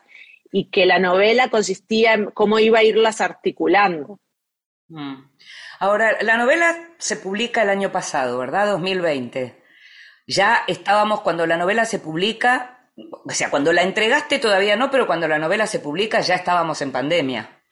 y 0.53 0.71
que 0.71 0.87
la 0.87 0.99
novela 0.99 1.49
consistía 1.51 2.15
en 2.15 2.31
cómo 2.31 2.59
iba 2.59 2.79
a 2.79 2.85
irlas 2.85 3.21
articulando. 3.21 4.21
Mm. 4.89 5.31
Ahora, 5.79 6.23
la 6.23 6.37
novela 6.37 6.77
se 6.99 7.17
publica 7.17 7.63
el 7.63 7.71
año 7.71 7.93
pasado, 7.93 8.39
¿verdad? 8.39 8.69
2020. 8.69 9.63
Ya 10.27 10.65
estábamos 10.67 11.21
cuando 11.21 11.47
la 11.47 11.57
novela 11.57 11.85
se 11.85 11.99
publica, 11.99 12.91
o 12.97 13.31
sea, 13.31 13.51
cuando 13.51 13.73
la 13.73 13.83
entregaste 13.83 14.39
todavía 14.39 14.77
no, 14.77 14.91
pero 14.91 15.07
cuando 15.07 15.29
la 15.29 15.39
novela 15.39 15.67
se 15.67 15.81
publica 15.81 16.21
ya 16.21 16.35
estábamos 16.35 16.81
en 16.83 16.93
pandemia. 16.93 17.63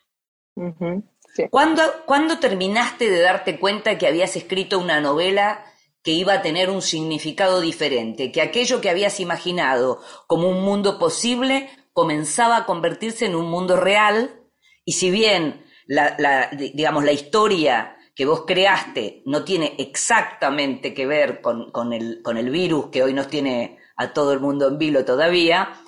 ¿Cuándo, 1.50 2.38
terminaste 2.38 3.10
de 3.10 3.20
darte 3.20 3.58
cuenta 3.58 3.98
que 3.98 4.06
habías 4.06 4.36
escrito 4.36 4.78
una 4.78 5.00
novela 5.00 5.64
que 6.02 6.12
iba 6.12 6.34
a 6.34 6.42
tener 6.42 6.70
un 6.70 6.82
significado 6.82 7.60
diferente, 7.60 8.30
que 8.30 8.42
aquello 8.42 8.80
que 8.80 8.90
habías 8.90 9.18
imaginado 9.20 10.00
como 10.26 10.48
un 10.48 10.62
mundo 10.62 10.98
posible 10.98 11.70
comenzaba 11.94 12.58
a 12.58 12.66
convertirse 12.66 13.24
en 13.24 13.36
un 13.36 13.48
mundo 13.48 13.76
real 13.76 14.42
y 14.84 14.92
si 14.92 15.10
bien 15.10 15.64
la, 15.86 16.50
digamos, 16.52 17.04
la 17.04 17.12
historia 17.12 17.96
que 18.14 18.26
vos 18.26 18.44
creaste 18.46 19.22
no 19.26 19.44
tiene 19.44 19.74
exactamente 19.78 20.92
que 20.92 21.06
ver 21.06 21.40
con, 21.40 21.92
el, 21.92 22.50
virus 22.50 22.88
que 22.88 23.02
hoy 23.02 23.14
nos 23.14 23.28
tiene 23.28 23.78
a 23.96 24.12
todo 24.12 24.32
el 24.32 24.40
mundo 24.40 24.68
en 24.68 24.78
vilo 24.78 25.04
todavía, 25.04 25.80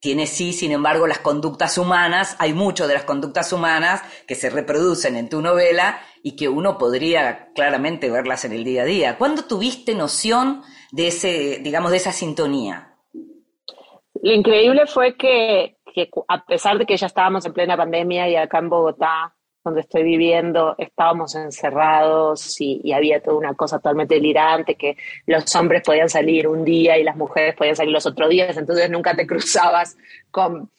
tiene 0.00 0.26
sí, 0.26 0.52
sin 0.52 0.70
embargo, 0.70 1.06
las 1.06 1.20
conductas 1.20 1.78
humanas, 1.78 2.36
hay 2.38 2.52
mucho 2.52 2.86
de 2.86 2.94
las 2.94 3.04
conductas 3.04 3.52
humanas 3.54 4.02
que 4.28 4.34
se 4.34 4.50
reproducen 4.50 5.16
en 5.16 5.30
tu 5.30 5.40
novela 5.40 5.98
y 6.22 6.36
que 6.36 6.48
uno 6.48 6.76
podría 6.76 7.52
claramente 7.54 8.10
verlas 8.10 8.44
en 8.44 8.52
el 8.52 8.64
día 8.64 8.82
a 8.82 8.86
día. 8.86 9.18
¿Cuándo 9.18 9.44
tuviste 9.44 9.94
noción 9.94 10.62
de 10.92 11.08
ese, 11.08 11.58
digamos, 11.62 11.90
de 11.90 11.96
esa 11.96 12.12
sintonía? 12.12 12.93
Lo 14.24 14.32
increíble 14.32 14.86
fue 14.86 15.18
que, 15.18 15.76
a 16.28 16.46
pesar 16.46 16.78
de 16.78 16.86
que 16.86 16.96
ya 16.96 17.08
estábamos 17.08 17.44
en 17.44 17.52
plena 17.52 17.76
pandemia 17.76 18.26
y 18.26 18.36
acá 18.36 18.58
en 18.58 18.70
Bogotá, 18.70 19.34
donde 19.62 19.82
estoy 19.82 20.02
viviendo, 20.02 20.74
estábamos 20.78 21.34
encerrados 21.34 22.58
y, 22.58 22.90
había 22.94 23.20
toda 23.22 23.36
una 23.36 23.52
cosa 23.52 23.76
totalmente 23.76 24.14
delirante, 24.14 24.76
que 24.76 24.96
los 25.26 25.54
hombres 25.56 25.82
podían 25.84 26.08
salir 26.08 26.48
un 26.48 26.64
día 26.64 26.96
y 26.96 27.04
las 27.04 27.16
mujeres 27.16 27.54
podían 27.54 27.76
salir 27.76 27.92
los 27.92 28.06
otros 28.06 28.30
días, 28.30 28.56
entonces 28.56 28.88
nunca 28.88 29.14
te 29.14 29.26
cruzabas 29.26 29.98
con, 30.30 30.70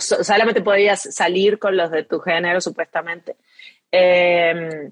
solamente 0.00 0.60
podías 0.60 1.14
salir 1.14 1.60
con 1.60 1.76
los 1.76 1.92
de 1.92 2.02
tu 2.02 2.18
género, 2.18 2.60
supuestamente. 2.60 3.36
Eh, 3.92 4.90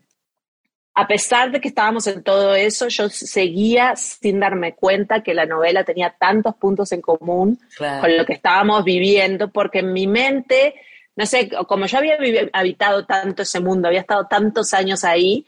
a 0.99 1.07
pesar 1.07 1.52
de 1.52 1.61
que 1.61 1.69
estábamos 1.69 2.09
en 2.09 2.25
todo 2.25 2.57
eso, 2.57 2.88
yo 2.88 3.09
seguía 3.09 3.95
sin 3.95 4.40
darme 4.40 4.75
cuenta 4.75 5.23
que 5.23 5.33
la 5.33 5.47
novela 5.47 5.85
tenía 5.85 6.11
tantos 6.19 6.57
puntos 6.57 6.90
en 6.90 7.00
común 7.02 7.61
con 7.78 8.17
lo 8.17 8.26
que 8.26 8.33
estábamos 8.33 8.83
viviendo, 8.83 9.49
porque 9.52 9.78
en 9.78 9.93
mi 9.93 10.09
mente, 10.09 10.75
no 11.14 11.25
sé, 11.25 11.50
como 11.69 11.87
yo 11.87 11.99
había 11.99 12.19
habitado 12.52 13.07
tanto 13.07 13.43
ese 13.43 13.61
mundo, 13.61 13.87
había 13.87 14.00
estado 14.00 14.26
tantos 14.26 14.75
años 14.75 15.05
ahí, 15.05 15.47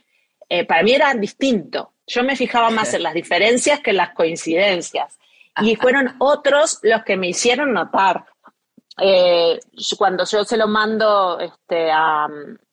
eh, 0.49 0.65
para 0.65 0.85
mí 0.85 0.93
era 0.93 1.13
distinto. 1.15 1.95
Yo 2.07 2.23
me 2.23 2.37
fijaba 2.37 2.71
más 2.71 2.95
en 2.95 3.03
las 3.03 3.15
diferencias 3.15 3.81
que 3.81 3.91
en 3.91 3.97
las 3.97 4.11
coincidencias. 4.11 5.19
Y 5.61 5.75
fueron 5.75 6.15
otros 6.21 6.79
los 6.83 7.03
que 7.03 7.17
me 7.17 7.27
hicieron 7.27 7.73
notar. 7.73 8.25
Eh, 9.03 9.59
cuando 9.97 10.25
yo 10.25 10.45
se 10.45 10.59
lo 10.59 10.69
mando 10.69 11.39
este, 11.41 11.91
a, 11.91 12.29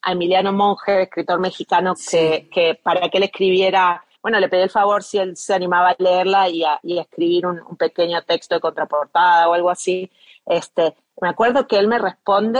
Emiliano 0.05 0.51
Monge, 0.51 1.03
escritor 1.03 1.39
mexicano, 1.39 1.93
que, 2.11 2.79
para 2.83 3.09
que 3.09 3.17
él 3.17 3.23
escribiera, 3.23 4.03
bueno, 4.21 4.39
le 4.39 4.49
pedí 4.49 4.63
el 4.63 4.69
favor 4.69 5.03
si 5.03 5.19
él 5.19 5.37
se 5.37 5.53
animaba 5.53 5.91
a 5.91 5.95
leerla 5.97 6.49
y 6.49 6.63
a, 6.63 6.79
escribir 6.83 7.45
un, 7.45 7.77
pequeño 7.77 8.21
texto 8.23 8.55
de 8.55 8.61
contraportada 8.61 9.47
o 9.47 9.53
algo 9.53 9.69
así. 9.69 10.11
Este, 10.45 10.95
me 11.21 11.29
acuerdo 11.29 11.65
que 11.65 11.77
él 11.77 11.87
me 11.87 11.97
responde 11.97 12.59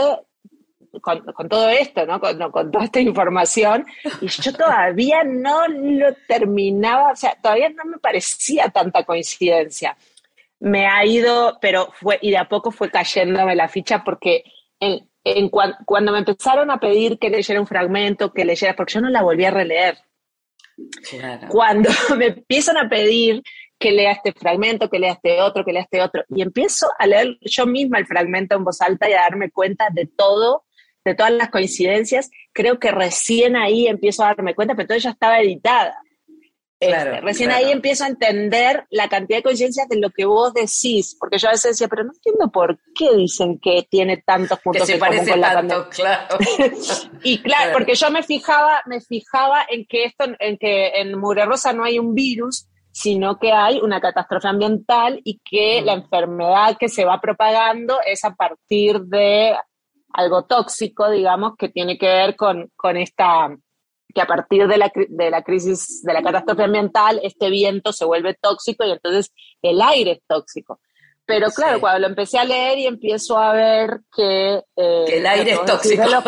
con, 1.01 1.49
todo 1.49 1.69
esto, 1.69 2.05
¿no? 2.05 2.19
Con, 2.19 2.51
con, 2.51 2.71
toda 2.71 2.85
esta 2.85 3.01
información, 3.01 3.85
y 4.21 4.27
yo 4.27 4.53
todavía 4.53 5.23
no 5.23 5.67
lo 5.67 6.13
terminaba, 6.27 7.11
o 7.11 7.15
sea, 7.15 7.37
todavía 7.41 7.69
no 7.69 7.83
me 7.85 7.97
parecía 7.97 8.69
tanta 8.69 9.03
coincidencia 9.03 9.95
me 10.59 10.87
ha 10.87 11.05
ido, 11.05 11.57
pero 11.61 11.89
fue, 11.93 12.17
y 12.21 12.31
de 12.31 12.37
a 12.37 12.49
poco 12.49 12.71
fue 12.71 12.89
cayéndome 12.89 13.55
la 13.55 13.67
ficha 13.67 14.03
porque 14.03 14.43
en, 14.79 15.07
en 15.23 15.49
cuando 15.49 16.11
me 16.11 16.19
empezaron 16.19 16.71
a 16.71 16.79
pedir 16.79 17.19
que 17.19 17.29
leyera 17.29 17.59
un 17.59 17.67
fragmento, 17.67 18.33
que 18.33 18.45
leyera, 18.45 18.75
porque 18.75 18.93
yo 18.93 19.01
no 19.01 19.09
la 19.09 19.21
volví 19.21 19.45
a 19.45 19.51
releer. 19.51 19.97
Cuando 21.49 21.89
me 22.17 22.27
empiezan 22.27 22.77
a 22.77 22.89
pedir 22.89 23.41
que 23.79 23.91
lea 23.91 24.11
este 24.11 24.33
fragmento, 24.33 24.89
que 24.89 24.99
lea 24.99 25.13
este 25.13 25.41
otro, 25.41 25.63
que 25.63 25.73
lea 25.73 25.83
este 25.83 26.01
otro, 26.01 26.23
y 26.29 26.41
empiezo 26.41 26.87
a 26.97 27.05
leer 27.05 27.37
yo 27.41 27.65
misma 27.65 27.99
el 27.99 28.07
fragmento 28.07 28.55
en 28.55 28.63
voz 28.63 28.81
alta 28.81 29.09
y 29.09 29.13
a 29.13 29.21
darme 29.21 29.51
cuenta 29.51 29.87
de 29.91 30.07
todo, 30.07 30.65
de 31.05 31.15
todas 31.15 31.31
las 31.31 31.49
coincidencias, 31.49 32.29
creo 32.53 32.79
que 32.79 32.91
recién 32.91 33.55
ahí 33.55 33.87
empiezo 33.87 34.23
a 34.23 34.27
darme 34.27 34.55
cuenta, 34.55 34.75
pero 34.75 34.87
todo 34.87 34.97
ya 34.97 35.11
estaba 35.11 35.39
editada. 35.39 35.95
Este, 36.79 37.21
recién 37.21 37.51
ahí 37.51 37.71
empiezo 37.71 38.03
a 38.03 38.07
entender 38.07 38.85
la 38.91 39.09
cantidad 39.09 39.39
de 39.39 39.43
conciencias 39.43 39.89
de 39.89 39.99
lo 39.99 40.11
que 40.11 40.25
vos 40.25 40.53
decís, 40.53 41.17
porque 41.19 41.39
yo 41.39 41.47
a 41.47 41.51
veces 41.51 41.71
decía, 41.71 41.87
pero 41.87 42.03
no 42.03 42.11
entiendo 42.13 42.51
por 42.51 42.77
qué 42.93 43.15
dicen 43.15 43.59
que 43.59 43.87
tiene 43.89 44.17
tantos 44.17 44.59
puntos 44.59 44.85
que 44.85 44.93
se 44.93 44.99
parece 44.99 45.31
con 45.31 45.41
tanto, 45.41 45.89
claro. 45.89 46.37
y 47.23 47.41
claro, 47.41 47.73
porque 47.73 47.95
yo 47.95 48.11
me 48.11 48.21
fijaba, 48.21 48.83
me 48.85 49.01
fijaba 49.01 49.65
en 49.67 49.87
que 49.87 50.05
esto, 50.05 50.25
en 50.37 50.57
que 50.57 50.89
en 51.01 51.17
Mure 51.17 51.45
Rosa 51.45 51.73
no 51.73 51.83
hay 51.83 51.97
un 51.97 52.13
virus, 52.13 52.67
sino 52.91 53.39
que 53.39 53.51
hay 53.51 53.79
una 53.79 53.99
catástrofe 53.99 54.47
ambiental 54.47 55.19
y 55.23 55.39
que 55.39 55.81
la 55.81 55.93
enfermedad 55.93 56.77
que 56.79 56.89
se 56.89 57.05
va 57.05 57.19
propagando 57.19 57.97
es 58.05 58.23
a 58.23 58.35
partir 58.35 59.01
de 59.01 59.55
algo 60.13 60.45
tóxico, 60.45 61.09
digamos, 61.09 61.55
que 61.57 61.69
tiene 61.69 61.97
que 61.97 62.07
ver 62.07 62.35
con, 62.35 62.71
con 62.75 62.97
esta 62.97 63.49
que 64.13 64.21
a 64.21 64.27
partir 64.27 64.67
de 64.67 64.77
la, 64.77 64.91
de 64.95 65.29
la 65.29 65.43
crisis, 65.43 66.01
de 66.03 66.13
la 66.13 66.21
catástrofe 66.21 66.63
ambiental, 66.63 67.19
este 67.23 67.49
viento 67.49 67.91
se 67.93 68.05
vuelve 68.05 68.33
tóxico 68.35 68.85
y 68.85 68.91
entonces 68.91 69.31
el 69.61 69.81
aire 69.81 70.11
es 70.11 70.21
tóxico. 70.27 70.79
Pero 71.27 71.51
claro, 71.51 71.81
cuando 71.81 71.99
lo 71.99 72.07
empecé 72.07 72.39
a 72.39 72.45
leer 72.45 72.77
y 72.77 72.87
empiezo 72.87 73.37
a 73.37 73.51
ver 73.51 73.99
que... 74.15 74.63
Eh, 74.77 75.03
que 75.05 75.17
el 75.17 75.27
aire 75.27 75.51
es 75.51 75.65
tóxico. 75.65 76.03
no, 76.05 76.21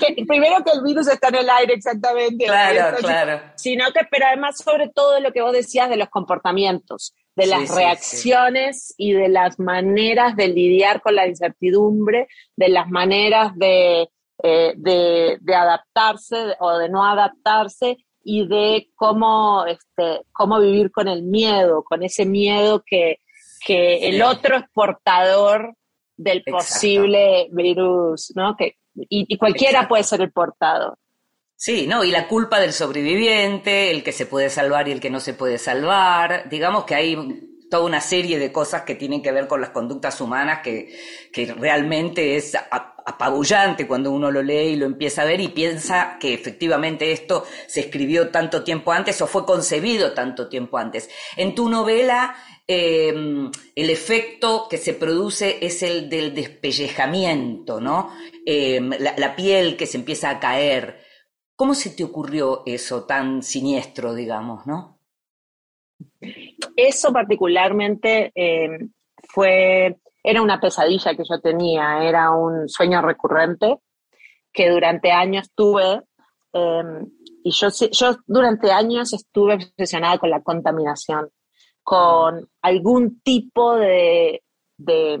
que, 0.00 0.24
primero 0.26 0.64
que 0.64 0.70
el 0.72 0.82
virus 0.82 1.06
está 1.08 1.28
en 1.28 1.34
el 1.34 1.50
aire 1.50 1.74
exactamente. 1.74 2.46
Claro, 2.46 2.96
claro. 2.96 3.42
Sino 3.56 3.92
que, 3.92 4.00
pero 4.10 4.24
además 4.28 4.56
sobre 4.56 4.88
todo 4.88 5.20
lo 5.20 5.32
que 5.32 5.42
vos 5.42 5.52
decías 5.52 5.90
de 5.90 5.98
los 5.98 6.08
comportamientos, 6.08 7.14
de 7.34 7.46
las 7.46 7.74
reacciones 7.74 8.94
y 8.96 9.12
de 9.12 9.28
las 9.28 9.58
maneras 9.58 10.34
de 10.34 10.48
lidiar 10.48 11.02
con 11.02 11.14
la 11.14 11.26
incertidumbre, 11.26 12.26
de 12.56 12.70
las 12.70 12.88
maneras 12.88 13.54
de 13.56 14.08
eh, 14.42 14.74
de, 14.76 15.38
adaptarse 15.54 16.56
o 16.60 16.76
de 16.76 16.88
no 16.88 17.04
adaptarse 17.04 17.96
y 18.22 18.46
de 18.46 18.90
cómo, 18.94 19.64
este, 19.66 20.22
cómo 20.32 20.60
vivir 20.60 20.90
con 20.90 21.08
el 21.08 21.22
miedo, 21.22 21.82
con 21.84 22.02
ese 22.02 22.26
miedo 22.26 22.82
que, 22.84 23.20
que 23.64 24.08
el 24.08 24.22
otro 24.22 24.56
es 24.56 24.64
portador 24.72 25.74
del 26.16 26.42
posible 26.42 27.48
virus, 27.52 28.32
¿no? 28.34 28.56
Que, 28.56 28.76
y, 28.94 29.36
cualquiera 29.36 29.88
puede 29.88 30.02
ser 30.02 30.22
el 30.22 30.32
portador. 30.32 30.98
Sí, 31.54 31.86
¿no? 31.86 32.04
Y 32.04 32.10
la 32.10 32.28
culpa 32.28 32.60
del 32.60 32.72
sobreviviente, 32.72 33.90
el 33.90 34.02
que 34.02 34.12
se 34.12 34.26
puede 34.26 34.50
salvar 34.50 34.88
y 34.88 34.92
el 34.92 35.00
que 35.00 35.10
no 35.10 35.20
se 35.20 35.32
puede 35.34 35.58
salvar. 35.58 36.48
Digamos 36.50 36.84
que 36.84 36.94
hay 36.94 37.16
toda 37.70 37.84
una 37.84 38.00
serie 38.00 38.38
de 38.38 38.52
cosas 38.52 38.82
que 38.82 38.94
tienen 38.94 39.22
que 39.22 39.32
ver 39.32 39.48
con 39.48 39.60
las 39.60 39.70
conductas 39.70 40.20
humanas 40.20 40.60
que, 40.62 40.96
que 41.32 41.52
realmente 41.52 42.36
es 42.36 42.56
apabullante 43.06 43.86
cuando 43.86 44.10
uno 44.10 44.32
lo 44.32 44.42
lee 44.42 44.72
y 44.72 44.76
lo 44.76 44.84
empieza 44.84 45.22
a 45.22 45.26
ver 45.26 45.40
y 45.40 45.48
piensa 45.48 46.18
que 46.18 46.34
efectivamente 46.34 47.12
esto 47.12 47.44
se 47.68 47.80
escribió 47.80 48.30
tanto 48.30 48.64
tiempo 48.64 48.90
antes 48.90 49.22
o 49.22 49.28
fue 49.28 49.46
concebido 49.46 50.12
tanto 50.12 50.48
tiempo 50.48 50.76
antes. 50.76 51.08
En 51.36 51.54
tu 51.54 51.68
novela, 51.68 52.34
em, 52.66 53.50
el 53.76 53.90
efecto 53.90 54.66
que 54.68 54.76
se 54.76 54.92
produce 54.92 55.58
es 55.60 55.84
el 55.84 56.08
del 56.08 56.34
despellejamiento, 56.34 57.80
¿no? 57.80 58.12
Em, 58.44 58.90
la, 58.90 59.36
piel 59.36 59.76
que 59.76 59.86
se 59.86 59.98
empieza 59.98 60.30
a 60.30 60.40
caer. 60.40 60.98
¿Cómo 61.54 61.74
se 61.74 61.90
te 61.90 62.02
ocurrió 62.02 62.64
eso 62.66 63.04
tan 63.04 63.42
siniestro, 63.42 64.14
digamos, 64.14 64.66
no? 64.66 65.00
Eso 66.76 67.12
particularmente 67.12 68.32
em, 68.34 68.90
fue 69.28 69.96
era 70.22 70.42
una 70.42 70.60
pesadilla 70.60 71.14
que 71.14 71.22
yo 71.22 71.40
tenía, 71.40 72.02
era 72.02 72.32
un 72.32 72.68
sueño 72.68 73.00
recurrente 73.00 73.78
que 74.52 74.70
durante 74.70 75.12
años 75.12 75.50
tuve. 75.54 76.02
Em, 76.52 77.06
y 77.44 77.52
yo, 77.52 77.68
yo 77.92 78.16
durante 78.26 78.72
años 78.72 79.12
estuve 79.12 79.54
obsesionada 79.54 80.18
con 80.18 80.30
la 80.30 80.42
contaminación, 80.42 81.30
con 81.84 82.48
algún 82.60 83.20
tipo 83.20 83.76
de, 83.76 84.42
de, 84.76 85.18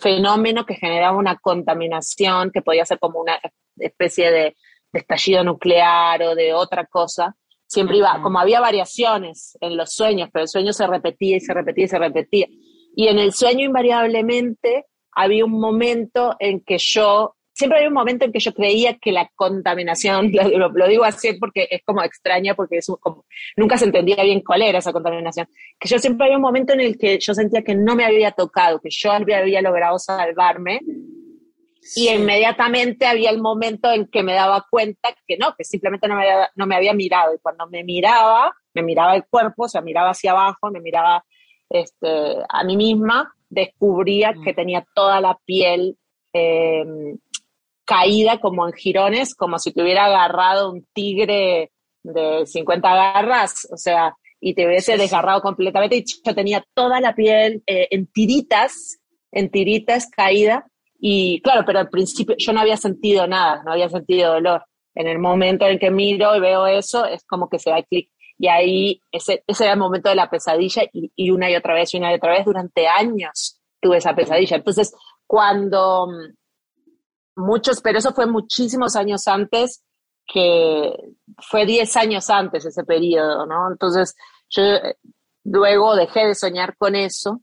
fenómeno 0.00 0.64
que 0.64 0.76
generaba 0.76 1.18
una 1.18 1.36
contaminación, 1.36 2.50
que 2.50 2.62
podía 2.62 2.86
ser 2.86 2.98
como 2.98 3.20
una 3.20 3.38
especie 3.76 4.30
de, 4.30 4.56
estallido 4.92 5.44
nuclear 5.44 6.22
o 6.22 6.34
de 6.34 6.54
otra 6.54 6.86
cosa. 6.86 7.36
Siempre 7.66 7.98
iba, 7.98 8.20
como 8.22 8.38
había 8.38 8.60
variaciones 8.60 9.56
en 9.60 9.76
los 9.76 9.92
sueños, 9.92 10.28
pero 10.32 10.44
el 10.44 10.48
sueño 10.48 10.72
se 10.72 10.86
repetía 10.86 11.36
y 11.36 11.40
se 11.40 11.52
repetía 11.52 11.84
y 11.84 11.88
se 11.88 11.98
repetía. 11.98 12.46
Y 12.94 13.08
en 13.08 13.18
el 13.18 13.32
sueño 13.32 13.64
invariablemente 13.64 14.86
había 15.12 15.44
un 15.44 15.58
momento 15.58 16.36
en 16.38 16.60
que 16.60 16.78
yo, 16.78 17.34
siempre 17.52 17.78
había 17.78 17.88
un 17.88 17.94
momento 17.94 18.24
en 18.24 18.32
que 18.32 18.38
yo 18.38 18.54
creía 18.54 18.98
que 18.98 19.12
la 19.12 19.30
contaminación, 19.34 20.30
lo, 20.74 20.88
digo 20.88 21.04
así 21.04 21.34
porque 21.34 21.66
es 21.70 21.82
como 21.84 22.02
extraña, 22.02 22.54
porque 22.54 22.78
es 22.78 22.86
nunca 23.56 23.78
se 23.78 23.86
entendía 23.86 24.22
bien 24.22 24.42
cuál 24.42 24.62
era 24.62 24.78
esa 24.78 24.92
contaminación, 24.92 25.48
que 25.78 25.88
yo 25.88 25.98
siempre 25.98 26.26
había 26.26 26.36
un 26.36 26.42
momento 26.42 26.72
en 26.72 26.80
el 26.80 26.96
que 26.96 27.18
yo 27.18 27.34
sentía 27.34 27.62
que 27.62 27.74
no 27.74 27.96
me 27.96 28.04
había 28.04 28.30
tocado, 28.30 28.80
que 28.80 28.90
yo 28.90 29.10
había 29.10 29.60
logrado 29.60 29.98
salvarme, 29.98 30.80
y 31.94 32.08
inmediatamente 32.08 33.06
había 33.06 33.30
el 33.30 33.40
momento 33.40 33.90
en 33.90 34.06
que 34.08 34.22
me 34.22 34.34
daba 34.34 34.66
cuenta 34.68 35.14
que 35.26 35.36
no, 35.36 35.54
que 35.56 35.64
simplemente 35.64 36.08
no 36.08 36.16
me, 36.16 36.22
había, 36.22 36.50
no 36.54 36.66
me 36.66 36.76
había 36.76 36.94
mirado. 36.94 37.34
Y 37.34 37.38
cuando 37.38 37.66
me 37.68 37.84
miraba, 37.84 38.52
me 38.74 38.82
miraba 38.82 39.14
el 39.14 39.24
cuerpo, 39.26 39.64
o 39.64 39.68
sea, 39.68 39.80
miraba 39.82 40.10
hacia 40.10 40.32
abajo, 40.32 40.70
me 40.70 40.80
miraba 40.80 41.24
este, 41.68 42.36
a 42.48 42.64
mí 42.64 42.76
misma, 42.76 43.34
descubría 43.48 44.32
que 44.44 44.52
mm. 44.52 44.56
tenía 44.56 44.86
toda 44.94 45.20
la 45.20 45.38
piel 45.44 45.96
em, 46.32 47.18
caída 47.84 48.40
como 48.40 48.66
en 48.66 48.72
jirones, 48.72 49.34
como 49.34 49.58
si 49.58 49.72
te 49.72 49.82
hubiera 49.82 50.06
agarrado 50.06 50.72
un 50.72 50.86
tigre 50.92 51.70
de 52.02 52.46
50 52.46 52.94
garras, 52.94 53.68
o 53.70 53.76
sea, 53.76 54.16
y 54.40 54.54
te 54.54 54.66
hubiese 54.66 54.96
desgarrado 54.96 55.40
completamente 55.40 55.96
y 55.96 56.04
yo 56.04 56.34
tenía 56.34 56.64
toda 56.74 57.00
la 57.00 57.14
piel 57.14 57.62
eh, 57.66 57.88
en 57.90 58.06
tiritas, 58.06 58.98
en 59.32 59.50
tiritas 59.50 60.08
caída 60.08 60.66
y 61.08 61.40
claro, 61.40 61.62
pero 61.64 61.78
al 61.78 61.88
principio 61.88 62.34
yo 62.36 62.52
no 62.52 62.58
había 62.58 62.76
sentido 62.76 63.28
nada, 63.28 63.62
no 63.62 63.70
había 63.70 63.88
sentido 63.88 64.32
dolor. 64.32 64.64
En 64.92 65.06
el 65.06 65.20
momento 65.20 65.64
en 65.64 65.78
que 65.78 65.88
miro 65.88 66.34
y 66.34 66.40
veo 66.40 66.66
eso, 66.66 67.04
es 67.04 67.24
como 67.26 67.48
que 67.48 67.60
se 67.60 67.70
da 67.70 67.80
clic. 67.84 68.10
Y 68.36 68.48
ahí 68.48 69.00
ese, 69.12 69.44
ese 69.46 69.62
era 69.62 69.74
el 69.74 69.78
momento 69.78 70.08
de 70.08 70.16
la 70.16 70.28
pesadilla 70.28 70.82
y, 70.92 71.30
una 71.30 71.48
y 71.48 71.54
otra 71.54 71.74
vez 71.74 71.94
y 71.94 71.98
una 71.98 72.10
y 72.10 72.16
otra 72.16 72.32
vez 72.32 72.44
durante 72.44 72.88
años 72.88 73.60
tuve 73.80 73.98
esa 73.98 74.16
pesadilla. 74.16 74.56
Entonces, 74.56 74.96
cuando 75.28 76.08
mm, 76.08 77.40
muchos, 77.40 77.80
pero 77.82 77.98
eso 78.00 78.12
fue 78.12 78.26
muchísimos 78.26 78.96
años 78.96 79.28
antes, 79.28 79.84
que 80.26 80.92
fue 81.38 81.66
10 81.66 81.96
años 81.98 82.30
antes 82.30 82.66
ese 82.66 82.82
periodo, 82.82 83.46
¿no? 83.46 83.70
Entonces, 83.70 84.16
yo 84.50 84.64
eh, 84.64 84.96
luego 85.44 85.94
dejé 85.94 86.26
de 86.26 86.34
soñar 86.34 86.76
con 86.76 86.96
eso, 86.96 87.42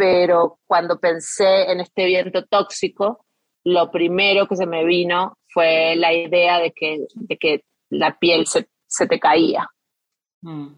pero 0.00 0.60
cuando 0.66 0.98
pensé 0.98 1.70
en 1.70 1.80
este 1.80 2.06
viento 2.06 2.46
tóxico, 2.46 3.26
lo 3.64 3.90
primero 3.90 4.48
que 4.48 4.56
se 4.56 4.64
me 4.64 4.82
vino 4.82 5.36
fue 5.46 5.94
la 5.94 6.10
idea 6.10 6.58
de 6.58 6.72
que, 6.72 7.04
de 7.12 7.36
que 7.36 7.64
la 7.90 8.18
piel 8.18 8.46
se, 8.46 8.70
se 8.86 9.06
te 9.06 9.20
caía. 9.20 9.68
Mm. 10.40 10.68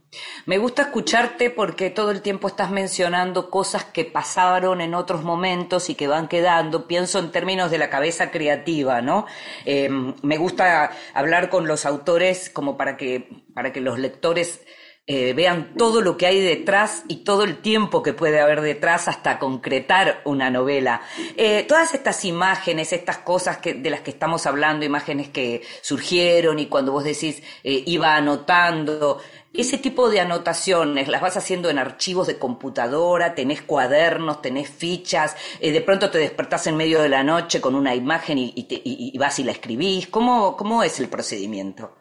Me 0.46 0.58
gusta 0.58 0.82
escucharte 0.82 1.50
porque 1.50 1.90
todo 1.90 2.10
el 2.10 2.20
tiempo 2.20 2.48
estás 2.48 2.72
mencionando 2.72 3.48
cosas 3.48 3.84
que 3.84 4.04
pasaron 4.04 4.80
en 4.80 4.92
otros 4.92 5.22
momentos 5.22 5.88
y 5.88 5.94
que 5.94 6.08
van 6.08 6.26
quedando. 6.26 6.88
Pienso 6.88 7.20
en 7.20 7.30
términos 7.30 7.70
de 7.70 7.78
la 7.78 7.90
cabeza 7.90 8.32
creativa, 8.32 9.02
¿no? 9.02 9.26
Em, 9.64 10.14
me 10.22 10.36
gusta 10.36 10.90
hablar 11.14 11.48
con 11.48 11.68
los 11.68 11.86
autores 11.86 12.50
como 12.50 12.76
para 12.76 12.96
que, 12.96 13.44
para 13.54 13.72
que 13.72 13.80
los 13.80 14.00
lectores 14.00 14.66
eh, 15.08 15.32
vean 15.32 15.74
todo 15.76 16.00
lo 16.00 16.16
que 16.16 16.26
hay 16.26 16.40
detrás 16.40 17.02
y 17.08 17.24
todo 17.24 17.42
el 17.42 17.60
tiempo 17.60 18.04
que 18.04 18.12
puede 18.12 18.40
haber 18.40 18.60
detrás 18.60 19.08
hasta 19.08 19.40
concretar 19.40 20.22
una 20.24 20.48
novela. 20.48 21.02
Eh, 21.36 21.64
todas 21.66 21.92
estas 21.92 22.24
imágenes, 22.24 22.92
estas 22.92 23.18
cosas 23.18 23.58
que, 23.58 23.74
de 23.74 23.90
las 23.90 24.02
que 24.02 24.12
estamos 24.12 24.46
hablando, 24.46 24.86
imágenes 24.86 25.28
que 25.28 25.62
surgieron 25.80 26.60
y 26.60 26.66
cuando 26.66 26.92
vos 26.92 27.02
decís 27.02 27.42
eh, 27.64 27.82
iba 27.84 28.14
anotando, 28.14 29.20
ese 29.52 29.76
tipo 29.76 30.08
de 30.08 30.20
anotaciones 30.20 31.08
las 31.08 31.20
vas 31.20 31.36
haciendo 31.36 31.68
en 31.68 31.80
archivos 31.80 32.28
de 32.28 32.38
computadora, 32.38 33.34
tenés 33.34 33.60
cuadernos, 33.60 34.40
tenés 34.40 34.70
fichas, 34.70 35.36
de 35.60 35.80
pronto 35.80 36.10
te 36.10 36.18
despertás 36.18 36.68
en 36.68 36.76
medio 36.76 37.02
de 37.02 37.08
la 37.08 37.24
noche 37.24 37.60
con 37.60 37.74
una 37.74 37.94
imagen 37.96 38.38
y, 38.38 39.18
vas 39.18 39.40
y 39.40 39.44
la 39.44 39.50
escribís. 39.50 40.06
¿Cómo, 40.06 40.56
¿Cómo 40.56 40.84
es 40.84 41.00
el 41.00 41.08
procedimiento? 41.08 41.96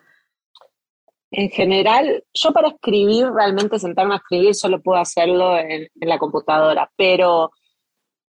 En 1.31 1.49
general, 1.49 2.23
yo 2.33 2.51
para 2.51 2.67
escribir, 2.67 3.27
realmente 3.31 3.79
sentarme 3.79 4.15
a 4.15 4.17
escribir, 4.17 4.53
solo 4.53 4.81
puedo 4.81 4.99
hacerlo 4.99 5.57
en, 5.57 5.87
la 5.95 6.19
computadora, 6.19 6.91
pero, 6.95 7.51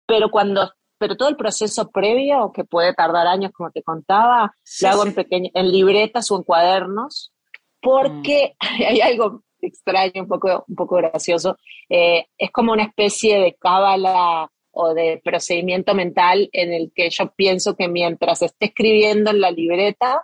pero 0.05 0.29
cuando 0.29 0.71
pero 0.99 1.17
todo 1.17 1.29
el 1.29 1.35
proceso 1.35 1.89
previo, 1.89 2.51
que 2.53 2.63
puede 2.63 2.93
tardar 2.93 3.25
años, 3.25 3.51
como 3.53 3.71
te 3.71 3.81
contaba, 3.81 4.53
lo 4.81 4.87
hago 4.87 5.03
en, 5.07 5.49
en 5.51 5.71
libretas 5.71 6.29
o 6.29 6.37
en 6.37 6.43
cuadernos, 6.43 7.33
porque 7.81 8.55
mm. 8.61 8.83
hay 8.87 9.01
algo 9.01 9.41
extraño, 9.61 10.21
un 10.21 10.27
poco, 10.27 10.63
un 10.67 10.75
poco 10.75 10.97
gracioso. 10.97 11.57
Eh, 11.89 12.25
es 12.37 12.51
como 12.51 12.71
una 12.71 12.83
especie 12.83 13.39
de 13.39 13.55
cábala 13.55 14.51
o 14.71 14.93
de 14.93 15.19
procedimiento 15.23 15.93
mental 15.93 16.49
en 16.51 16.71
el 16.71 16.91
que 16.95 17.09
yo 17.09 17.33
pienso 17.35 17.75
que 17.75 17.87
mientras 17.87 18.41
esté 18.41 18.67
escribiendo 18.67 19.31
en 19.31 19.41
la 19.41 19.51
libreta, 19.51 20.23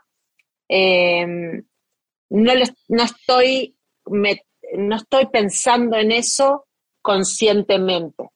eh, 0.70 1.63
no, 2.30 2.54
no, 2.90 3.04
estoy, 3.04 3.76
no 4.06 4.96
estoy 4.96 5.26
pensando 5.28 5.98
en 5.98 6.12
eso 6.12 6.68
conscientemente, 7.02 8.30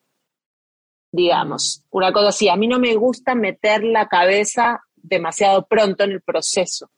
digamos. 1.11 1.83
Una 1.89 2.13
cosa 2.13 2.29
así, 2.29 2.49
a 2.49 2.55
mí 2.55 2.67
no 2.67 2.79
me 2.79 2.95
gusta 2.95 3.35
meter 3.35 3.83
la 3.83 4.07
cabeza 4.07 4.81
demasiado 4.95 5.65
pronto 5.67 6.03
en 6.03 6.11
el 6.11 6.21
proceso. 6.21 6.89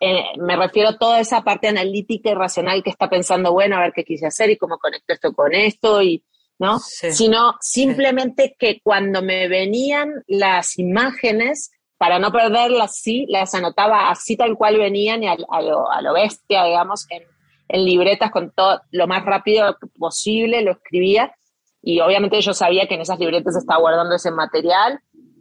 Eh, 0.00 0.24
me 0.38 0.56
refiero 0.56 0.90
a 0.90 0.98
toda 0.98 1.20
esa 1.20 1.42
parte 1.42 1.68
analítica 1.68 2.30
y 2.30 2.34
racional 2.34 2.82
que 2.82 2.90
está 2.90 3.10
pensando, 3.10 3.52
bueno, 3.52 3.76
a 3.76 3.80
ver 3.80 3.92
qué 3.94 4.04
quise 4.04 4.26
hacer 4.26 4.50
y 4.50 4.56
cómo 4.56 4.78
conecto 4.78 5.12
esto 5.12 5.32
con 5.32 5.54
esto, 5.54 6.02
y, 6.02 6.24
¿no? 6.58 6.78
Sino 6.78 7.56
simplemente 7.60 8.56
que 8.58 8.80
cuando 8.80 9.22
me 9.22 9.48
venían 9.48 10.22
las 10.26 10.78
imágenes, 10.78 11.72
para 11.98 12.18
no 12.18 12.32
perderlas, 12.32 12.96
sí, 12.96 13.26
las 13.28 13.54
anotaba 13.54 14.10
así 14.10 14.36
tal 14.36 14.56
cual 14.56 14.78
venían 14.78 15.22
y 15.22 15.28
a, 15.28 15.36
lo, 15.36 16.12
bestia, 16.14 16.64
digamos, 16.64 17.06
en, 17.10 17.24
en, 17.68 17.84
libretas 17.84 18.30
con 18.30 18.52
todo 18.52 18.80
lo 18.90 19.06
más 19.06 19.24
rápido 19.24 19.76
posible, 19.98 20.62
lo 20.62 20.72
escribía. 20.72 21.34
Y 21.82 22.00
obviamente 22.00 22.40
yo 22.40 22.54
sabía 22.54 22.86
que 22.86 22.94
en 22.94 23.02
esas 23.02 23.18
libretas 23.18 23.56
estaba 23.56 23.80
guardando 23.80 24.14
ese 24.14 24.30
material, 24.30 25.00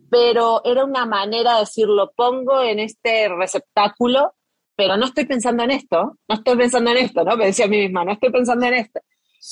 pero 0.09 0.61
era 0.65 0.83
una 0.83 1.05
manera 1.05 1.53
de 1.53 1.59
decir, 1.61 1.87
lo 1.87 2.11
pongo 2.11 2.61
en 2.61 2.79
este 2.79 3.29
receptáculo 3.29 4.33
pero 4.77 4.95
no 4.95 5.07
estoy 5.07 5.25
pensando 5.25 5.63
en 5.63 5.71
esto, 5.71 6.19
no 6.27 6.35
estoy 6.35 6.55
pensando 6.55 6.91
en 6.91 6.97
esto, 6.97 7.23
¿no? 7.23 7.35
Me 7.35 7.47
decía 7.47 7.65
a 7.65 7.67
mí 7.67 7.79
misma, 7.79 8.05
no 8.05 8.11
estoy 8.11 8.31
pensando 8.31 8.67
en 8.67 8.75
esto. 8.75 9.01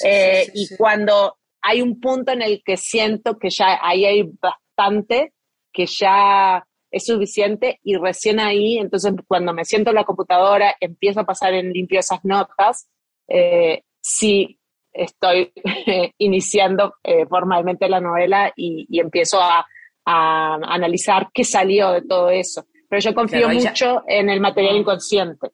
Eh, 0.04 0.52
y 0.54 0.76
cuando 0.78 1.40
hay 1.62 1.82
un 1.82 2.00
punto 2.00 2.32
en 2.32 2.44
el 2.44 2.62
que 2.64 2.78
siento 2.78 3.40
que 3.40 3.50
ya 3.50 3.80
ahí 3.82 4.06
hay 4.06 4.30
bastante, 4.40 5.34
que 5.74 5.88
ya 5.88 6.64
es 6.96 7.08
suficiente 7.08 7.82
y 7.84 7.98
recién 7.98 8.40
ahí, 8.40 8.78
entonces 8.78 9.14
cuando 9.28 9.54
me 9.54 9.66
siento 9.66 9.90
en 9.90 9.98
la 9.98 10.06
computadora, 10.06 10.78
empiezo 10.80 11.20
a 11.20 11.26
pasar 11.26 11.54
en 11.54 11.74
limpio 11.74 12.00
esas 12.00 12.24
notas, 12.24 12.88
eh, 13.28 13.84
sí 14.00 14.58
estoy 14.94 15.52
iniciando 16.20 16.94
eh, 17.04 17.26
formalmente 17.26 17.90
la 17.90 18.00
novela 18.00 18.54
y, 18.56 18.88
y 18.90 19.02
empiezo 19.02 19.42
a, 19.42 19.68
a, 20.06 20.56
analizar 20.56 21.28
qué 21.34 21.44
salió 21.44 21.92
de 21.92 22.04
todo 22.04 22.30
eso. 22.30 22.66
Pero 22.88 23.02
yo 23.02 23.14
confío 23.14 23.50
mucho 23.50 24.04
en 24.08 24.30
el 24.30 24.40
material 24.40 24.78
inconsciente. 24.78 25.50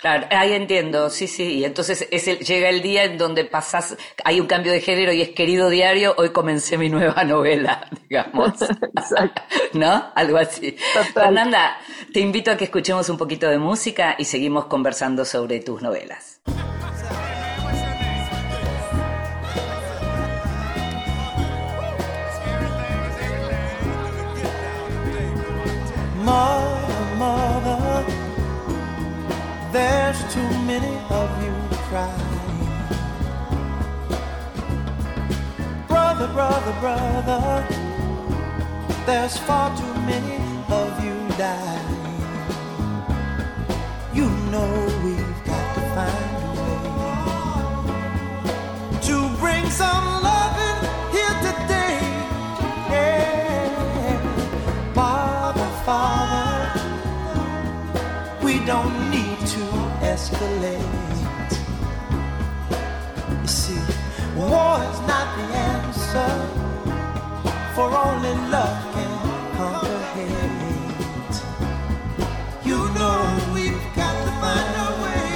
Claro, 0.00 0.26
ahí 0.30 0.52
entiendo, 0.52 1.10
sí, 1.10 1.26
sí. 1.26 1.58
Y 1.58 1.64
entonces 1.64 2.08
es 2.10 2.24
llega 2.40 2.68
el 2.68 2.82
día 2.82 3.04
en 3.04 3.18
donde 3.18 3.44
pasas, 3.44 3.96
hay 4.24 4.40
un 4.40 4.46
cambio 4.46 4.72
de 4.72 4.80
género 4.80 5.12
y 5.12 5.22
es 5.22 5.30
querido 5.30 5.68
diario, 5.68 6.14
hoy 6.16 6.30
comencé 6.30 6.78
mi 6.78 6.88
nueva 6.88 7.24
novela, 7.24 7.88
digamos. 8.08 8.54
¿No? 9.74 10.10
Algo 10.14 10.38
así. 10.38 10.76
Fernanda, 11.12 11.78
te 12.12 12.20
invito 12.20 12.50
a 12.50 12.56
que 12.56 12.64
escuchemos 12.64 13.08
un 13.08 13.18
poquito 13.18 13.48
de 13.48 13.58
música 13.58 14.16
y 14.18 14.24
seguimos 14.24 14.66
conversando 14.66 15.24
sobre 15.24 15.60
tus 15.60 15.82
novelas. 15.82 16.40
Mother, 26.22 26.69
there's 29.72 30.20
too 30.34 30.50
many 30.64 30.96
of 31.10 31.42
you 31.44 31.54
crying. 31.88 32.18
Brother, 35.86 36.28
brother, 36.32 36.74
brother, 36.80 37.66
there's 39.06 39.36
far 39.38 39.76
too 39.76 39.94
many 40.06 40.38
of 40.68 41.04
you 41.04 41.14
dying. 41.38 41.86
You 44.12 44.28
know 44.50 44.70
we've 45.04 45.44
got 45.44 45.74
to 45.76 45.80
find 45.94 46.36
a 46.42 46.50
way 46.60 46.80
to 49.02 49.36
bring 49.38 49.70
some 49.70 50.19
escalate. 60.20 61.52
You 63.40 63.48
see, 63.48 63.82
war 64.36 64.76
is 64.90 65.00
not 65.10 65.26
the 65.38 65.46
answer, 65.72 66.32
for 67.74 67.88
only 68.06 68.34
love 68.54 68.80
can 68.94 69.12
conquer 69.56 70.00
hate. 70.14 71.38
You 72.68 72.80
know 72.98 73.20
we've 73.54 73.86
got 74.00 74.14
to 74.24 74.32
find 74.42 74.72
a 74.86 74.90
way 75.04 75.28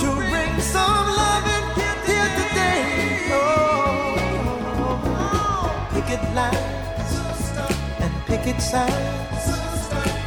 to 0.00 0.08
bring 0.30 0.54
some 0.74 1.06
love 1.20 1.46
in 1.56 1.64
here 2.08 2.30
today. 2.40 2.82
Oh, 3.38 4.14
picket 5.92 6.24
lines 6.38 7.12
and 8.04 8.12
picket 8.28 8.58
signs 8.62 9.44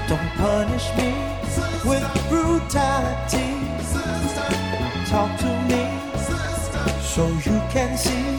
don't 0.09 0.31
punish 0.43 0.87
me 0.97 1.42
with 1.85 2.03
brutality. 2.29 3.51
Talk 5.09 5.37
to 5.39 5.51
me 5.67 5.83
so 7.01 7.27
you 7.45 7.61
can 7.69 7.97
see 7.97 8.32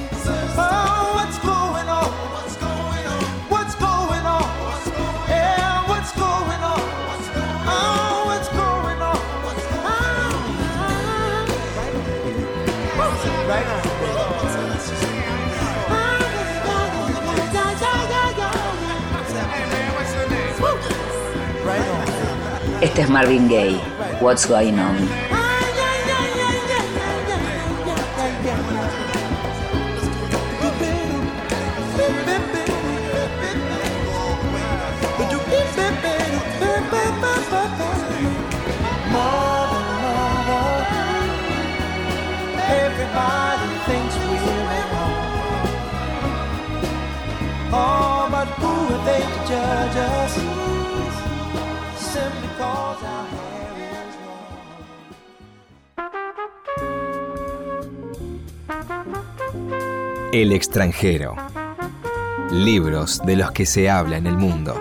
Este 22.95 23.03
es 23.03 23.11
Marvin 23.11 23.49
Gaye, 23.49 23.81
What's 24.21 24.47
Going 24.47 24.79
On. 24.79 24.97
Oh, 47.77 48.29
but 48.31 48.47
who 48.61 48.95
are 48.95 49.05
they 49.05 49.19
to 49.19 49.49
judge 49.49 49.97
us? 49.97 50.54
El 60.35 60.51
extranjero. 60.51 61.37
Libros 62.51 63.25
de 63.25 63.37
los 63.37 63.53
que 63.53 63.65
se 63.67 63.89
habla 63.89 64.17
en 64.17 64.27
el 64.27 64.37
mundo. 64.37 64.75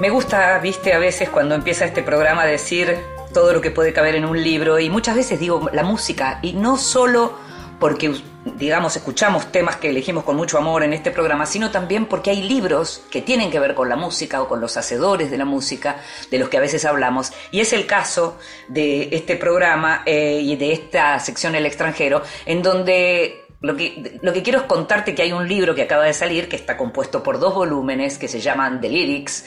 Me 0.00 0.08
gusta, 0.08 0.58
viste, 0.58 0.94
a 0.94 0.98
veces 0.98 1.28
cuando 1.28 1.54
empieza 1.54 1.84
este 1.84 2.02
programa 2.02 2.46
decir 2.46 2.96
todo 3.34 3.52
lo 3.52 3.60
que 3.60 3.70
puede 3.70 3.92
caber 3.92 4.14
en 4.14 4.24
un 4.24 4.42
libro 4.42 4.78
y 4.78 4.88
muchas 4.88 5.16
veces 5.16 5.38
digo 5.38 5.68
la 5.74 5.82
música 5.82 6.38
y 6.40 6.54
no 6.54 6.78
solo 6.78 7.34
porque 7.78 8.14
digamos, 8.56 8.96
escuchamos 8.96 9.50
temas 9.52 9.76
que 9.76 9.90
elegimos 9.90 10.24
con 10.24 10.36
mucho 10.36 10.58
amor 10.58 10.82
en 10.82 10.92
este 10.92 11.10
programa, 11.10 11.46
sino 11.46 11.70
también 11.70 12.06
porque 12.06 12.30
hay 12.30 12.42
libros 12.42 13.02
que 13.10 13.22
tienen 13.22 13.50
que 13.50 13.58
ver 13.58 13.74
con 13.74 13.88
la 13.88 13.96
música 13.96 14.40
o 14.42 14.48
con 14.48 14.60
los 14.60 14.76
hacedores 14.76 15.30
de 15.30 15.38
la 15.38 15.44
música, 15.44 15.96
de 16.30 16.38
los 16.38 16.48
que 16.48 16.56
a 16.56 16.60
veces 16.60 16.84
hablamos. 16.84 17.32
Y 17.50 17.60
es 17.60 17.72
el 17.72 17.86
caso 17.86 18.38
de 18.68 19.08
este 19.12 19.36
programa 19.36 20.02
eh, 20.06 20.40
y 20.42 20.56
de 20.56 20.72
esta 20.72 21.18
sección 21.20 21.54
El 21.54 21.66
extranjero, 21.66 22.22
en 22.46 22.62
donde 22.62 23.44
lo 23.60 23.76
que, 23.76 24.18
lo 24.22 24.32
que 24.32 24.42
quiero 24.42 24.60
es 24.60 24.64
contarte 24.66 25.14
que 25.14 25.22
hay 25.22 25.32
un 25.32 25.48
libro 25.48 25.74
que 25.74 25.82
acaba 25.82 26.04
de 26.04 26.14
salir, 26.14 26.48
que 26.48 26.56
está 26.56 26.76
compuesto 26.76 27.22
por 27.22 27.38
dos 27.38 27.54
volúmenes, 27.54 28.18
que 28.18 28.28
se 28.28 28.40
llaman 28.40 28.80
The 28.80 28.88
Lyrics, 28.88 29.46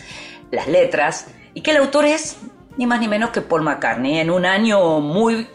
las 0.52 0.68
letras, 0.68 1.28
y 1.54 1.62
que 1.62 1.72
el 1.72 1.78
autor 1.78 2.06
es 2.06 2.38
ni 2.78 2.86
más 2.86 3.00
ni 3.00 3.08
menos 3.08 3.32
que 3.32 3.42
Paul 3.42 3.64
McCartney, 3.64 4.20
en 4.20 4.30
un 4.30 4.46
año 4.46 5.00
muy 5.00 5.48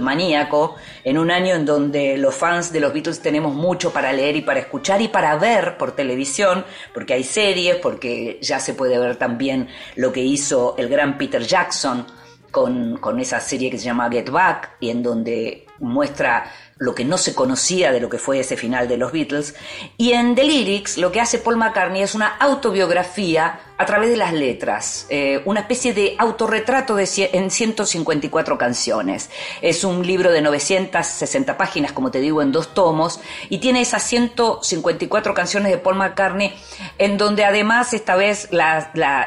maníaco, 0.00 0.76
en 1.04 1.18
un 1.18 1.30
año 1.30 1.54
en 1.54 1.64
donde 1.64 2.16
los 2.16 2.34
fans 2.34 2.72
de 2.72 2.80
los 2.80 2.92
Beatles 2.92 3.20
tenemos 3.20 3.54
mucho 3.54 3.92
para 3.92 4.12
leer 4.12 4.36
y 4.36 4.42
para 4.42 4.60
escuchar 4.60 5.00
y 5.00 5.08
para 5.08 5.36
ver 5.36 5.76
por 5.76 5.92
televisión, 5.92 6.64
porque 6.94 7.14
hay 7.14 7.24
series, 7.24 7.76
porque 7.76 8.38
ya 8.40 8.60
se 8.60 8.74
puede 8.74 8.98
ver 8.98 9.16
también 9.16 9.68
lo 9.96 10.12
que 10.12 10.20
hizo 10.20 10.74
el 10.78 10.88
gran 10.88 11.18
Peter 11.18 11.42
Jackson 11.42 12.06
con, 12.50 12.98
con 12.98 13.18
esa 13.18 13.40
serie 13.40 13.70
que 13.70 13.78
se 13.78 13.86
llama 13.86 14.10
Get 14.10 14.30
Back 14.30 14.76
y 14.80 14.90
en 14.90 15.02
donde 15.02 15.66
muestra 15.78 16.44
lo 16.82 16.94
que 16.94 17.04
no 17.04 17.16
se 17.16 17.34
conocía 17.34 17.92
de 17.92 18.00
lo 18.00 18.08
que 18.08 18.18
fue 18.18 18.40
ese 18.40 18.56
final 18.56 18.88
de 18.88 18.96
los 18.96 19.12
Beatles. 19.12 19.54
Y 19.96 20.12
en 20.12 20.34
The 20.34 20.44
Lyrics 20.44 20.98
lo 20.98 21.12
que 21.12 21.20
hace 21.20 21.38
Paul 21.38 21.56
McCartney 21.56 22.02
es 22.02 22.14
una 22.14 22.26
autobiografía 22.26 23.60
a 23.78 23.86
través 23.86 24.10
de 24.10 24.16
las 24.16 24.32
letras, 24.32 25.06
eh, 25.08 25.42
una 25.44 25.60
especie 25.60 25.92
de 25.92 26.14
autorretrato 26.18 26.96
en 26.98 27.50
154 27.50 28.58
canciones. 28.58 29.30
Es 29.60 29.84
un 29.84 30.06
libro 30.06 30.30
de 30.30 30.42
960 30.42 31.56
páginas, 31.56 31.92
como 31.92 32.10
te 32.10 32.20
digo, 32.20 32.42
en 32.42 32.52
dos 32.52 32.74
tomos, 32.74 33.20
y 33.48 33.58
tiene 33.58 33.80
esas 33.80 34.02
154 34.04 35.34
canciones 35.34 35.72
de 35.72 35.78
Paul 35.78 35.96
McCartney, 35.96 36.54
en 36.98 37.18
donde 37.18 37.44
además 37.44 37.92
esta 37.92 38.14
vez 38.14 38.48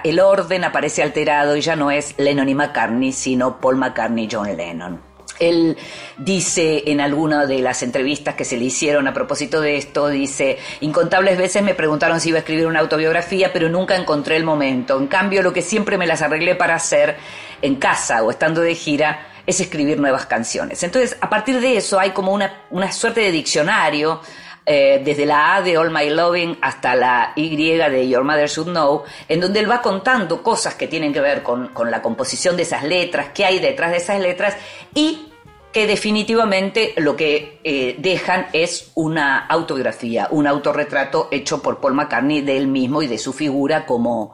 el 0.04 0.20
orden 0.20 0.64
aparece 0.64 1.04
alterado 1.04 1.56
y 1.56 1.62
ya 1.62 1.76
no 1.76 1.92
es 1.92 2.16
Lennon 2.18 2.50
y 2.50 2.56
McCartney, 2.56 3.12
sino 3.12 3.60
Paul 3.60 3.78
McCartney 3.78 4.26
y 4.26 4.30
John 4.32 4.56
Lennon. 4.56 5.15
Él 5.40 5.78
dice 6.18 6.84
en 6.88 7.02
alguna 7.02 7.46
de 7.46 7.60
las 7.60 7.84
entrevistas 7.84 8.36
que 8.36 8.46
se 8.46 8.58
le 8.58 8.66
hicieron 8.66 9.08
a 9.08 9.14
propósito 9.14 9.62
de 9.62 9.78
esto, 9.78 10.08
dice, 10.08 10.58
incontables 10.82 11.38
veces 11.38 11.64
me 11.64 11.76
preguntaron 11.76 12.20
si 12.20 12.30
iba 12.30 12.38
a 12.38 12.40
escribir 12.40 12.68
una 12.68 12.80
autobiografía, 12.80 13.52
pero 13.52 13.70
nunca 13.70 13.96
encontré 13.96 14.38
el 14.38 14.44
momento. 14.44 14.98
En 14.98 15.08
cambio, 15.08 15.42
lo 15.42 15.54
que 15.54 15.62
siempre 15.62 15.98
me 15.98 16.08
las 16.08 16.22
arreglé 16.22 16.56
para 16.56 16.76
hacer 16.76 17.18
en 17.62 17.76
casa 17.76 18.24
o 18.24 18.32
estando 18.32 18.62
de 18.62 18.76
gira 18.76 19.28
es 19.46 19.60
escribir 19.60 20.00
nuevas 20.00 20.26
canciones. 20.26 20.82
Entonces, 20.84 21.18
a 21.22 21.30
partir 21.30 21.60
de 21.60 21.78
eso 21.78 22.00
hay 22.00 22.12
como 22.12 22.34
una, 22.34 22.64
una 22.72 22.92
suerte 22.92 23.22
de 23.22 23.32
diccionario 23.32 24.22
eh, 24.66 25.02
desde 25.04 25.26
la 25.26 25.56
A 25.56 25.62
de 25.62 25.78
All 25.78 25.92
My 25.92 26.10
Loving 26.10 26.58
hasta 26.62 26.96
la 26.96 27.34
Y 27.36 27.56
de 27.56 28.08
Your 28.08 28.24
Mother 28.24 28.50
Should 28.50 28.70
Know, 28.70 29.04
en 29.28 29.40
donde 29.40 29.60
él 29.60 29.70
va 29.70 29.82
contando 29.82 30.42
cosas 30.42 30.76
que 30.76 30.88
tienen 30.88 31.14
que 31.14 31.22
ver 31.22 31.44
con, 31.44 31.68
con 31.68 31.92
la 31.92 32.02
composición 32.02 32.58
de 32.58 32.64
esas 32.64 32.84
letras, 32.84 33.28
qué 33.34 33.46
hay 33.46 33.60
detrás 33.60 33.92
de 33.92 33.98
esas 33.98 34.20
letras 34.20 34.56
y 34.94 35.32
que 35.76 35.88
definitivamente 35.88 36.94
lo 36.96 37.18
que 37.18 37.60
eh, 37.66 37.98
dejan 38.00 38.48
es 38.54 38.94
una 38.96 39.40
autobiografía, 39.46 40.30
un 40.32 40.48
autorretrato 40.48 41.28
hecho 41.32 41.62
por 41.62 41.82
Paul 41.82 41.96
McCartney 41.96 42.40
de 42.40 42.56
él 42.56 42.68
mismo 42.68 43.02
y 43.02 43.08
de 43.08 43.18
su 43.18 43.34
figura 43.34 43.86
como, 43.86 44.34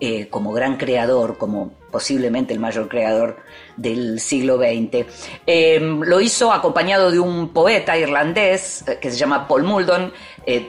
eh, 0.00 0.28
como 0.28 0.50
gran 0.50 0.78
creador, 0.78 1.36
como 1.36 1.72
posiblemente 1.90 2.52
el 2.52 2.60
mayor 2.60 2.88
creador 2.88 3.38
del 3.76 4.20
siglo 4.20 4.58
XX. 4.58 5.06
Em, 5.46 6.00
lo 6.00 6.20
hizo 6.20 6.52
acompañado 6.52 7.10
de 7.10 7.18
un 7.18 7.48
poeta 7.50 7.96
irlandés 7.96 8.84
eh, 8.86 8.98
que 9.00 9.10
se 9.10 9.16
llama 9.16 9.48
Paul 9.48 9.64
Muldon, 9.64 10.12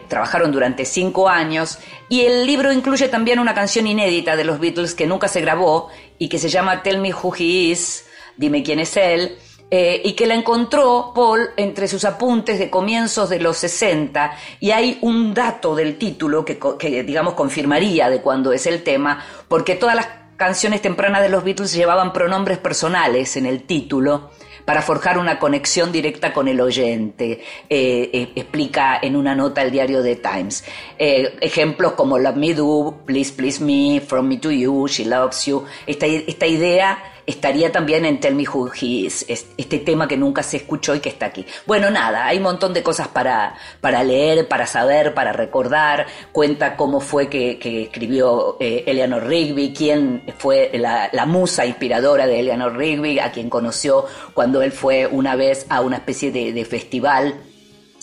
trabajaron 0.09 0.51
durante 0.51 0.83
cinco 0.83 1.29
años. 1.29 1.79
Y 2.09 2.21
el 2.21 2.45
libro 2.45 2.73
incluye 2.73 3.07
también 3.07 3.39
una 3.39 3.53
canción 3.53 3.87
inédita 3.87 4.35
de 4.35 4.43
los 4.43 4.59
Beatles 4.59 4.93
que 4.93 5.07
nunca 5.07 5.29
se 5.29 5.39
grabó 5.39 5.89
y 6.17 6.27
que 6.27 6.37
se 6.37 6.49
llama 6.49 6.83
Tell 6.83 6.99
Me 6.99 7.13
Who 7.13 7.33
He 7.37 7.43
Is, 7.43 8.05
dime 8.35 8.61
quién 8.61 8.79
es 8.79 8.97
él, 8.97 9.37
eh, 9.71 10.01
y 10.03 10.13
que 10.13 10.25
la 10.25 10.33
encontró 10.33 11.11
Paul 11.13 11.51
entre 11.55 11.87
sus 11.87 12.03
apuntes 12.03 12.57
de 12.57 12.71
comienzos 12.71 13.29
de 13.29 13.39
los 13.39 13.57
60 13.57 14.35
y 14.59 14.71
hay 14.71 14.97
un 15.01 15.35
dato 15.35 15.75
del 15.75 15.99
título 15.99 16.43
que, 16.43 16.57
que, 16.79 17.03
digamos 17.03 17.35
confirmaría 17.35 18.09
de 18.09 18.19
cuándo 18.19 18.51
es 18.51 18.65
el 18.65 18.81
tema, 18.81 19.23
porque 19.47 19.75
todas 19.75 19.95
las 19.95 20.07
canciones 20.39 20.81
tempranas 20.81 21.21
de 21.21 21.29
los 21.29 21.43
Beatles 21.43 21.73
llevaban 21.73 22.13
pronombres 22.13 22.57
personales 22.57 23.35
en 23.37 23.45
el 23.45 23.63
título 23.63 24.31
para 24.65 24.81
forjar 24.81 25.17
una 25.17 25.37
conexión 25.37 25.91
directa 25.91 26.31
con 26.31 26.47
el 26.47 26.61
oyente, 26.61 27.41
eh, 27.69 28.09
eh, 28.13 28.31
explica 28.35 28.99
en 29.01 29.15
una 29.15 29.35
nota 29.35 29.61
el 29.61 29.71
diario 29.71 30.01
The 30.01 30.15
Times. 30.15 30.63
ejemplos 30.97 31.93
como 31.93 32.17
Love 32.17 32.35
Me 32.35 32.53
Do, 32.53 33.01
Please 33.05 33.33
Please 33.33 33.63
Me, 33.63 33.99
From 33.99 34.27
Me 34.27 34.37
to 34.37 34.51
You, 34.51 34.87
She 34.87 35.05
Loves 35.05 35.45
You, 35.45 35.65
esta, 35.85 36.05
esta 36.05 36.47
idea 36.47 36.97
estaría 37.29 37.71
también 37.71 38.05
en 38.05 38.19
Tell 38.19 38.33
Me 38.33 38.47
Who 38.47 38.71
He 38.73 38.85
Is, 38.85 39.25
este 39.29 39.79
tema 39.79 40.07
que 40.07 40.17
nunca 40.17 40.41
se 40.41 40.57
escuchó 40.57 40.95
y 40.95 40.99
que 40.99 41.09
está 41.09 41.27
aquí. 41.27 41.45
Bueno, 41.67 41.91
nada, 41.91 42.25
hay 42.25 42.37
un 42.37 42.43
montón 42.43 42.73
de 42.73 42.81
cosas 42.81 43.07
para, 43.07 43.55
para 43.81 44.03
leer, 44.03 44.47
para 44.47 44.65
saber, 44.65 45.13
para 45.13 45.31
recordar. 45.31 46.07
Cuenta 46.31 46.75
cómo 46.75 46.99
fue 46.99 47.29
que, 47.29 47.59
escribió 47.83 48.57
eh, 48.59 48.83
Eleanor 48.87 49.27
Rigby, 49.27 49.73
quién 49.73 50.23
fue 50.39 50.71
la, 50.73 51.25
musa 51.27 51.65
inspiradora 51.67 52.25
de 52.25 52.39
Eleanor 52.39 52.75
Rigby, 52.75 53.19
a 53.19 53.31
quien 53.31 53.49
conoció 53.49 54.05
cuando 54.33 54.63
él 54.63 54.71
fue 54.71 55.05
una 55.05 55.35
vez 55.35 55.67
a 55.69 55.81
una 55.81 55.97
especie 55.97 56.31
de, 56.31 56.65
festival 56.65 57.35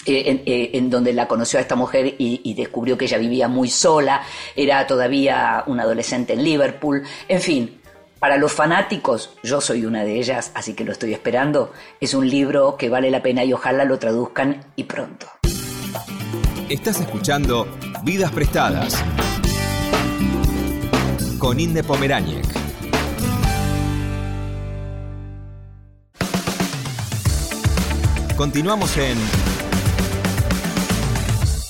eh, 0.06 0.42
eh, 0.46 0.70
en, 0.74 0.88
donde 0.88 1.12
la 1.12 1.26
conoció 1.26 1.58
a 1.58 1.62
esta 1.62 1.74
mujer 1.74 2.06
y, 2.18 2.40
y, 2.44 2.54
descubrió 2.54 2.96
que 2.96 3.06
ella 3.06 3.18
vivía 3.18 3.48
muy 3.48 3.68
sola, 3.68 4.22
era 4.54 4.86
todavía 4.86 5.64
una 5.66 5.82
adolescente 5.82 6.34
en 6.34 6.44
Liverpool, 6.44 7.02
en 7.28 7.40
fin, 7.40 7.80
para 8.18 8.37
los 8.38 8.52
fanáticos, 8.52 9.31
yo 9.42 9.61
soy 9.61 9.85
una 9.85 10.05
de 10.05 10.18
ellas, 10.18 10.50
así 10.55 10.74
que 10.74 10.85
lo 10.85 10.92
estoy 10.92 11.12
esperando. 11.12 11.72
Es 12.00 12.14
un 12.14 12.29
libro 12.29 12.76
que 12.76 12.88
vale 12.88 13.11
la 13.11 13.22
pena 13.22 13.44
y 13.44 13.52
ojalá 13.52 13.85
lo 13.85 13.98
traduzcan 13.98 14.64
y 14.76 14.85
pronto. 14.85 15.26
Estás 16.68 17.00
escuchando 17.00 17.68
Vidas 18.02 18.33
Prestadas 18.33 19.05
con 21.38 21.61
Inde 21.61 21.85
Pomeráñez. 21.85 22.46
Continuamos 28.37 28.96
en 28.96 29.16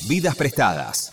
Vidas 0.08 0.34
Prestadas. 0.34 1.05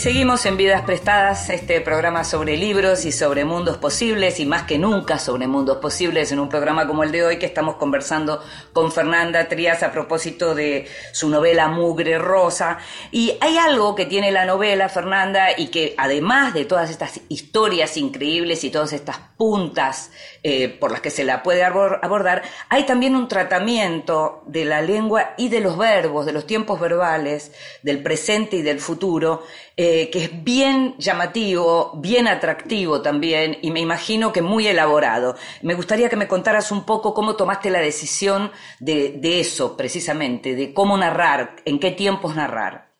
Seguimos 0.00 0.46
en 0.46 0.56
Vidas 0.56 0.80
Prestadas, 0.80 1.50
este 1.50 1.82
programa 1.82 2.24
sobre 2.24 2.56
libros 2.56 3.04
y 3.04 3.12
sobre 3.12 3.44
mundos 3.44 3.76
posibles 3.76 4.40
y 4.40 4.46
más 4.46 4.62
que 4.62 4.78
nunca 4.78 5.18
sobre 5.18 5.46
mundos 5.46 5.76
posibles 5.76 6.32
en 6.32 6.38
un 6.38 6.48
programa 6.48 6.86
como 6.86 7.04
el 7.04 7.12
de 7.12 7.22
hoy 7.22 7.38
que 7.38 7.44
estamos 7.44 7.74
conversando 7.74 8.42
con 8.72 8.92
Fernanda 8.92 9.46
Trías 9.46 9.82
a 9.82 9.92
propósito 9.92 10.54
de 10.54 10.88
su 11.12 11.28
novela 11.28 11.68
Mugre 11.68 12.18
Rosa. 12.18 12.78
Y 13.10 13.36
hay 13.42 13.58
algo 13.58 13.94
que 13.94 14.06
tiene 14.06 14.30
la 14.30 14.46
novela, 14.46 14.88
Fernanda, 14.88 15.48
y 15.54 15.66
que 15.66 15.94
además 15.98 16.54
de 16.54 16.64
todas 16.64 16.88
estas 16.88 17.20
historias 17.28 17.98
increíbles 17.98 18.64
y 18.64 18.70
todas 18.70 18.94
estas 18.94 19.18
puntas 19.36 20.12
eh, 20.42 20.68
por 20.70 20.92
las 20.92 21.02
que 21.02 21.10
se 21.10 21.24
la 21.24 21.42
puede 21.42 21.62
abordar, 21.62 22.42
hay 22.70 22.84
también 22.84 23.16
un 23.16 23.28
tratamiento 23.28 24.42
de 24.46 24.64
la 24.64 24.80
lengua 24.80 25.34
y 25.36 25.50
de 25.50 25.60
los 25.60 25.76
verbos, 25.76 26.24
de 26.24 26.32
los 26.32 26.46
tiempos 26.46 26.80
verbales, 26.80 27.52
del 27.82 28.02
presente 28.02 28.56
y 28.56 28.62
del 28.62 28.80
futuro, 28.80 29.42
eh, 29.82 30.10
que 30.10 30.24
es 30.24 30.44
bien 30.44 30.94
llamativo, 30.98 31.92
bien 31.94 32.28
atractivo 32.28 33.00
también, 33.00 33.56
y 33.62 33.70
me 33.70 33.80
imagino 33.80 34.30
que 34.30 34.42
muy 34.42 34.66
elaborado. 34.66 35.36
Me 35.62 35.72
gustaría 35.72 36.10
que 36.10 36.16
me 36.16 36.28
contaras 36.28 36.70
un 36.70 36.84
poco 36.84 37.14
cómo 37.14 37.34
tomaste 37.34 37.70
la 37.70 37.78
decisión 37.78 38.50
de, 38.78 39.40
eso, 39.40 39.78
precisamente, 39.78 40.54
de 40.54 40.74
cómo 40.74 40.98
narrar, 40.98 41.56
en 41.64 41.80
qué 41.80 41.92
tiempos 41.92 42.36
narrar. 42.36 42.90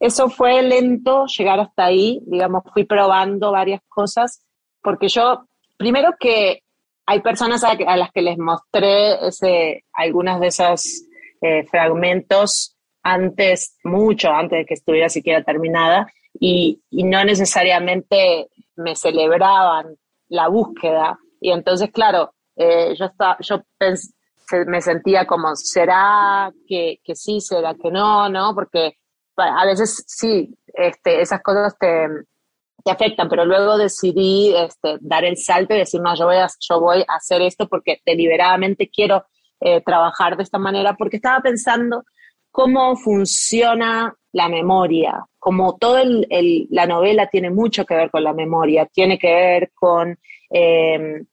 Eso 0.00 0.28
fue 0.28 0.62
lento 0.62 1.24
llegar 1.24 1.60
hasta 1.60 1.86
ahí, 1.86 2.20
digamos, 2.26 2.62
fui 2.70 2.84
probando 2.84 3.52
varias 3.52 3.80
cosas, 3.88 4.44
porque 4.82 5.08
yo 5.08 5.46
primero 5.78 6.10
que 6.20 6.60
hay 7.06 7.22
personas 7.22 7.64
a, 7.64 7.74
las 7.96 8.12
que 8.12 8.20
les 8.20 8.36
mostré 8.36 9.14
ese, 9.26 9.82
algunos 9.94 10.40
de 10.40 10.46
esos 10.48 11.06
eh, 11.40 11.64
fragmentos 11.70 12.76
antes, 13.02 13.78
mucho 13.84 14.30
antes 14.30 14.60
de 14.60 14.66
que 14.66 14.74
estuviera 14.74 15.08
siquiera 15.08 15.42
terminada, 15.42 16.06
y, 16.38 16.80
no 16.90 17.24
necesariamente 17.24 18.48
me 18.76 18.94
celebraban 18.94 19.96
la 20.28 20.48
búsqueda. 20.48 21.18
Y 21.40 21.50
entonces, 21.50 21.90
claro, 21.90 22.34
eh, 22.56 22.94
yo, 22.96 23.06
estaba, 23.06 23.36
yo 23.40 23.62
me 24.66 24.80
sentía 24.80 25.26
como, 25.26 25.54
¿será 25.56 26.52
que, 26.66 27.00
que, 27.02 27.14
sí, 27.14 27.40
será 27.40 27.74
que 27.74 27.90
no? 27.90 28.28
¿no? 28.28 28.54
Porque 28.54 28.94
a 29.36 29.64
veces 29.66 30.04
sí, 30.06 30.54
este, 30.74 31.20
esas 31.20 31.42
cosas 31.42 31.76
te, 31.78 32.06
te 32.84 32.90
afectan, 32.90 33.28
pero 33.28 33.44
luego 33.44 33.78
decidí 33.78 34.54
este, 34.54 34.98
dar 35.00 35.24
el 35.24 35.36
salto 35.36 35.74
y 35.74 35.78
decir, 35.78 36.00
no, 36.00 36.14
yo 36.14 36.26
voy 36.26 36.36
a, 36.36 36.48
yo 36.60 36.80
voy 36.80 37.04
a 37.06 37.16
hacer 37.16 37.42
esto 37.42 37.68
porque 37.68 38.00
deliberadamente 38.04 38.88
quiero 38.88 39.24
eh, 39.60 39.82
trabajar 39.82 40.36
de 40.36 40.42
esta 40.42 40.58
manera, 40.58 40.94
porque 40.96 41.16
estaba 41.16 41.40
pensando 41.40 42.04
cómo 42.50 42.96
funciona 42.96 44.14
la 44.32 44.48
memoria, 44.48 45.24
como 45.38 45.76
toda 45.78 46.02
la 46.04 46.86
novela 46.86 47.28
tiene 47.28 47.50
mucho 47.50 47.84
que 47.84 47.94
ver 47.94 48.10
con 48.10 48.22
la 48.22 48.32
memoria, 48.32 48.86
tiene 48.86 49.18
que 49.18 49.32
ver 49.32 49.72
con 49.74 50.18
em, 50.50 51.26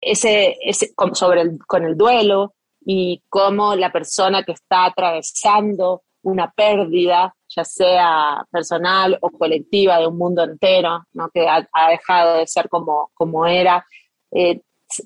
ese, 0.00 0.56
ese 0.62 0.92
sobre 1.12 1.42
el, 1.42 1.58
con 1.66 1.84
el 1.84 1.96
duelo 1.96 2.54
y 2.84 3.22
cómo 3.28 3.74
la 3.74 3.90
persona 3.90 4.44
que 4.44 4.52
está 4.52 4.86
atravesando 4.86 6.02
una 6.22 6.50
pérdida, 6.50 7.34
ya 7.48 7.64
sea 7.64 8.44
personal 8.50 9.18
o 9.20 9.30
colectiva, 9.30 9.98
de 9.98 10.06
un 10.06 10.18
mundo 10.18 10.44
entero, 10.44 11.06
¿no? 11.12 11.30
que 11.30 11.46
ha, 11.48 11.66
dejado 11.90 12.36
de 12.36 12.46
ser 12.46 12.68
como, 12.68 13.10
como 13.14 13.46
era, 13.46 13.84
eh, 14.30 14.60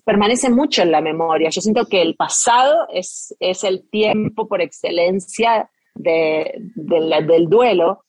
permanece 0.04 0.50
mucho 0.50 0.82
en 0.82 0.90
la 0.90 1.00
memoria. 1.00 1.50
Yo 1.50 1.60
siento 1.60 1.86
que 1.86 2.02
el 2.02 2.14
pasado 2.14 2.86
es, 2.92 3.34
es 3.40 3.64
el 3.64 3.88
tiempo 3.90 4.46
por 4.46 4.62
excelencia 4.62 5.70
de, 5.94 6.54
del 6.74 7.48
duelo 7.48 8.04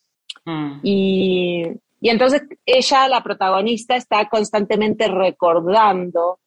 Mm. 0.46 0.80
Y, 0.84 1.64
y 2.02 2.10
entonces 2.10 2.44
ella, 2.66 3.08
la 3.08 3.24
protagonista, 3.24 3.96
está 3.96 4.28
constantemente 4.30 5.08
recordando, 5.08 6.40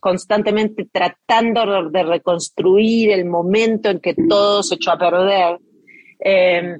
constantemente 0.00 0.88
tratando 0.92 1.88
de 1.90 2.02
reconstruir 2.02 3.10
el 3.10 3.24
momento 3.24 3.88
en 3.88 4.00
que 4.00 4.14
todo 4.28 4.62
se 4.62 4.74
echó 4.74 4.92
a 4.92 4.98
perder. 4.98 5.58
Eh, 6.20 6.78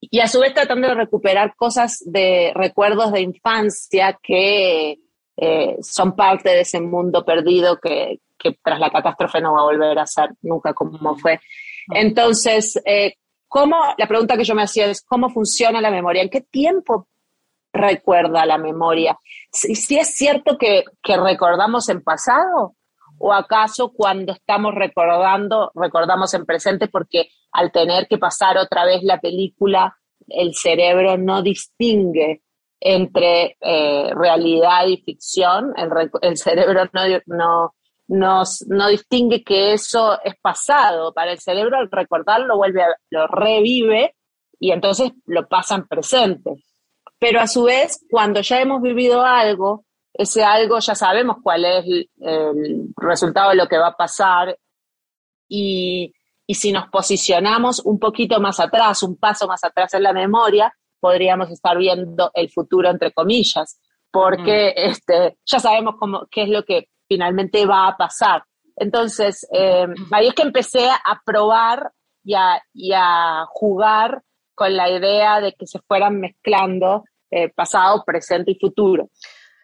y 0.00 0.20
a 0.20 0.28
su 0.28 0.38
vez 0.40 0.54
tratando 0.54 0.88
de 0.88 0.94
recuperar 0.94 1.54
cosas 1.56 1.98
de 2.06 2.52
recuerdos 2.54 3.12
de 3.12 3.22
infancia 3.22 4.18
que 4.22 4.98
eh, 5.36 5.76
son 5.82 6.16
parte 6.16 6.50
de 6.50 6.60
ese 6.60 6.80
mundo 6.80 7.24
perdido 7.24 7.78
que, 7.78 8.20
que, 8.38 8.58
tras 8.62 8.80
la 8.80 8.90
catástrofe 8.90 9.40
no 9.40 9.54
va 9.54 9.60
a 9.60 9.64
volver 9.64 9.98
a 9.98 10.06
ser 10.06 10.30
nunca 10.42 10.72
como 10.72 11.16
fue. 11.16 11.40
Entonces, 11.92 12.80
eh, 12.84 13.14
¿cómo, 13.46 13.76
la 13.98 14.06
pregunta 14.08 14.36
que 14.36 14.44
yo 14.44 14.54
me 14.54 14.62
hacía 14.62 14.86
es, 14.86 15.02
¿cómo 15.02 15.28
funciona 15.28 15.80
la 15.80 15.90
memoria? 15.90 16.22
¿En 16.22 16.30
qué 16.30 16.40
tiempo 16.40 17.08
recuerda 17.72 18.46
la 18.46 18.58
memoria? 18.58 19.18
Si, 19.52 19.74
si 19.74 19.98
es 19.98 20.14
cierto 20.14 20.56
que, 20.58 20.84
que 21.02 21.16
recordamos 21.16 21.88
en 21.88 22.02
pasado, 22.02 22.74
¿O 23.18 23.32
acaso 23.32 23.92
cuando 23.92 24.32
estamos 24.32 24.74
recordando, 24.74 25.70
recordamos 25.74 26.34
en 26.34 26.44
presente 26.44 26.88
porque 26.88 27.30
al 27.52 27.72
tener 27.72 28.06
que 28.08 28.18
pasar 28.18 28.58
otra 28.58 28.84
vez 28.84 29.02
la 29.02 29.20
película, 29.20 29.96
el 30.28 30.54
cerebro 30.54 31.16
no 31.16 31.42
distingue 31.42 32.42
entre 32.80 33.56
eh, 33.60 34.10
realidad 34.14 34.86
y 34.86 34.98
ficción, 34.98 35.72
el, 35.76 36.36
cerebro 36.36 36.88
no, 37.26 37.72
no, 38.08 38.42
no, 38.68 38.88
distingue 38.88 39.42
que 39.42 39.72
eso 39.72 40.20
es 40.22 40.34
pasado. 40.40 41.12
Para 41.12 41.32
el 41.32 41.38
cerebro 41.38 41.78
al 41.78 41.90
recordarlo 41.90 42.56
vuelve 42.56 42.82
lo 43.10 43.26
revive 43.26 44.14
y 44.60 44.72
entonces 44.72 45.12
lo 45.26 45.48
pasa 45.48 45.76
en 45.76 45.86
presente. 45.86 46.52
Pero 47.18 47.40
a 47.40 47.46
su 47.46 47.64
vez, 47.64 48.04
cuando 48.10 48.40
ya 48.40 48.60
hemos 48.60 48.82
vivido 48.82 49.24
algo, 49.24 49.84
ese 50.12 50.44
algo 50.44 50.78
ya 50.78 50.94
sabemos 50.94 51.38
cuál 51.42 51.64
es 51.64 51.84
el, 51.86 52.88
resultado 52.96 53.50
de 53.50 53.56
lo 53.56 53.68
que 53.68 53.78
va 53.78 53.88
a 53.88 53.96
pasar 53.96 54.56
y, 55.48 56.12
si 56.48 56.72
nos 56.72 56.88
posicionamos 56.88 57.80
un 57.80 57.98
poquito 57.98 58.40
más 58.40 58.60
atrás, 58.60 59.02
un 59.02 59.16
paso 59.16 59.46
más 59.48 59.64
atrás 59.64 59.94
en 59.94 60.04
la 60.04 60.12
memoria, 60.12 60.72
podríamos 61.06 61.48
estar 61.52 61.78
viendo 61.78 62.32
el 62.34 62.50
futuro 62.50 62.90
entre 62.90 63.12
comillas, 63.12 63.78
porque 64.10 64.74
mm. 64.76 64.90
este, 64.90 65.38
ya 65.44 65.60
sabemos 65.60 65.94
cómo, 66.00 66.26
qué 66.32 66.42
es 66.42 66.48
lo 66.48 66.64
que 66.64 66.88
finalmente 67.06 67.64
va 67.64 67.86
a 67.86 67.96
pasar. 67.96 68.42
Entonces, 68.74 69.46
eh, 69.52 69.86
ahí 70.10 70.26
es 70.26 70.34
que 70.34 70.42
empecé 70.42 70.88
a 70.90 71.22
probar 71.24 71.92
y 72.24 72.34
a, 72.34 72.60
y 72.74 72.90
a, 72.92 73.44
jugar 73.50 74.20
con 74.56 74.74
la 74.74 74.90
idea 74.90 75.40
de 75.40 75.52
que 75.52 75.68
se 75.68 75.78
fueran 75.86 76.18
mezclando 76.18 77.04
eh, 77.30 77.52
pasado, 77.54 78.02
presente 78.04 78.50
y 78.50 78.58
futuro. 78.58 79.08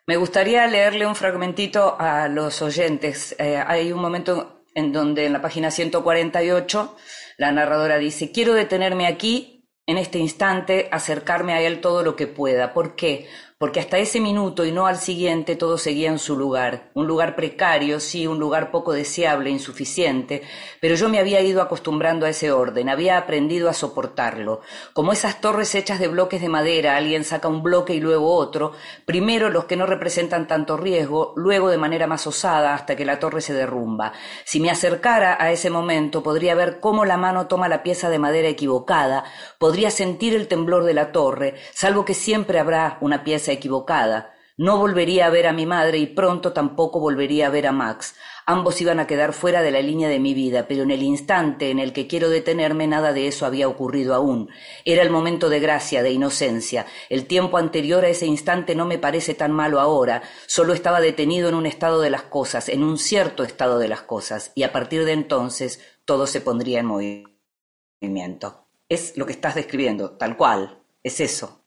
Me 0.06 0.16
gustaría 0.18 0.64
leerle 0.68 1.08
un 1.08 1.16
fragmentito 1.16 1.96
a 1.98 2.28
los 2.28 2.62
oyentes. 2.62 3.34
Eh, 3.40 3.60
hay 3.66 3.90
un 3.90 4.00
momento 4.00 4.62
en 4.76 4.92
donde 4.92 5.26
en 5.26 5.32
la 5.32 5.42
página 5.42 5.72
148 5.72 6.96
la 7.38 7.50
narradora 7.50 7.98
dice, 7.98 8.30
quiero 8.30 8.54
detenerme 8.54 9.08
aquí, 9.08 9.61
en 9.86 9.98
este 9.98 10.18
instante, 10.18 10.88
acercarme 10.92 11.52
a 11.54 11.60
él 11.60 11.80
todo 11.80 12.02
lo 12.02 12.16
que 12.16 12.26
pueda. 12.26 12.72
¿Por 12.72 12.94
qué? 12.96 13.28
Porque 13.62 13.78
hasta 13.78 13.98
ese 13.98 14.18
minuto 14.18 14.64
y 14.64 14.72
no 14.72 14.88
al 14.88 14.96
siguiente 14.96 15.54
todo 15.54 15.78
seguía 15.78 16.10
en 16.10 16.18
su 16.18 16.36
lugar, 16.36 16.90
un 16.94 17.06
lugar 17.06 17.36
precario, 17.36 18.00
sí, 18.00 18.26
un 18.26 18.40
lugar 18.40 18.72
poco 18.72 18.92
deseable, 18.92 19.50
insuficiente, 19.50 20.42
pero 20.80 20.96
yo 20.96 21.08
me 21.08 21.20
había 21.20 21.40
ido 21.42 21.62
acostumbrando 21.62 22.26
a 22.26 22.30
ese 22.30 22.50
orden, 22.50 22.88
había 22.88 23.16
aprendido 23.16 23.68
a 23.68 23.72
soportarlo. 23.72 24.62
Como 24.94 25.12
esas 25.12 25.40
torres 25.40 25.76
hechas 25.76 26.00
de 26.00 26.08
bloques 26.08 26.40
de 26.40 26.48
madera, 26.48 26.96
alguien 26.96 27.22
saca 27.22 27.46
un 27.46 27.62
bloque 27.62 27.94
y 27.94 28.00
luego 28.00 28.34
otro, 28.34 28.72
primero 29.04 29.48
los 29.48 29.66
que 29.66 29.76
no 29.76 29.86
representan 29.86 30.48
tanto 30.48 30.76
riesgo, 30.76 31.32
luego 31.36 31.68
de 31.68 31.78
manera 31.78 32.08
más 32.08 32.26
osada 32.26 32.74
hasta 32.74 32.96
que 32.96 33.04
la 33.04 33.20
torre 33.20 33.42
se 33.42 33.54
derrumba. 33.54 34.12
Si 34.44 34.58
me 34.58 34.72
acercara 34.72 35.36
a 35.38 35.52
ese 35.52 35.70
momento, 35.70 36.24
podría 36.24 36.56
ver 36.56 36.80
cómo 36.80 37.04
la 37.04 37.16
mano 37.16 37.46
toma 37.46 37.68
la 37.68 37.84
pieza 37.84 38.10
de 38.10 38.18
madera 38.18 38.48
equivocada, 38.48 39.22
podría 39.58 39.92
sentir 39.92 40.34
el 40.34 40.48
temblor 40.48 40.82
de 40.82 40.94
la 40.94 41.12
torre, 41.12 41.54
salvo 41.72 42.04
que 42.04 42.14
siempre 42.14 42.58
habrá 42.58 42.98
una 43.00 43.22
pieza 43.22 43.51
equivocada. 43.52 44.34
No 44.58 44.76
volvería 44.76 45.26
a 45.26 45.30
ver 45.30 45.46
a 45.46 45.52
mi 45.52 45.64
madre 45.64 45.98
y 45.98 46.06
pronto 46.06 46.52
tampoco 46.52 47.00
volvería 47.00 47.46
a 47.46 47.50
ver 47.50 47.66
a 47.66 47.72
Max. 47.72 48.14
Ambos 48.44 48.80
iban 48.80 49.00
a 49.00 49.06
quedar 49.06 49.32
fuera 49.32 49.62
de 49.62 49.70
la 49.70 49.80
línea 49.80 50.08
de 50.08 50.18
mi 50.18 50.34
vida, 50.34 50.66
pero 50.68 50.82
en 50.82 50.90
el 50.90 51.02
instante 51.02 51.70
en 51.70 51.78
el 51.78 51.92
que 51.92 52.06
quiero 52.06 52.28
detenerme 52.28 52.86
nada 52.86 53.12
de 53.12 53.28
eso 53.28 53.46
había 53.46 53.66
ocurrido 53.66 54.14
aún. 54.14 54.50
Era 54.84 55.02
el 55.02 55.10
momento 55.10 55.48
de 55.48 55.60
gracia, 55.60 56.02
de 56.02 56.10
inocencia. 56.10 56.86
El 57.08 57.26
tiempo 57.26 57.56
anterior 57.56 58.04
a 58.04 58.08
ese 58.08 58.26
instante 58.26 58.74
no 58.74 58.84
me 58.84 58.98
parece 58.98 59.34
tan 59.34 59.52
malo 59.52 59.80
ahora. 59.80 60.22
Solo 60.46 60.74
estaba 60.74 61.00
detenido 61.00 61.48
en 61.48 61.54
un 61.54 61.66
estado 61.66 62.00
de 62.00 62.10
las 62.10 62.22
cosas, 62.22 62.68
en 62.68 62.82
un 62.82 62.98
cierto 62.98 63.44
estado 63.44 63.78
de 63.78 63.88
las 63.88 64.02
cosas, 64.02 64.52
y 64.54 64.64
a 64.64 64.72
partir 64.72 65.04
de 65.04 65.12
entonces 65.12 65.80
todo 66.04 66.26
se 66.26 66.40
pondría 66.40 66.80
en 66.80 66.86
movimiento. 66.86 68.66
Es 68.88 69.16
lo 69.16 69.24
que 69.24 69.32
estás 69.32 69.54
describiendo, 69.54 70.10
tal 70.18 70.36
cual. 70.36 70.82
Es 71.02 71.20
eso. 71.20 71.61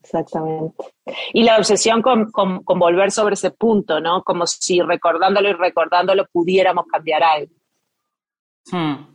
Exactamente. 0.00 0.84
Y 1.32 1.42
la 1.42 1.58
obsesión 1.58 2.02
con, 2.02 2.30
volver 2.64 3.10
sobre 3.10 3.34
ese 3.34 3.50
punto, 3.50 4.00
¿no? 4.00 4.22
Como 4.22 4.46
si 4.46 4.80
recordándolo 4.80 5.50
y 5.50 5.52
recordándolo 5.52 6.26
pudiéramos 6.32 6.86
cambiar 6.86 7.22
algo. 7.22 7.52
Hmm. 8.70 9.12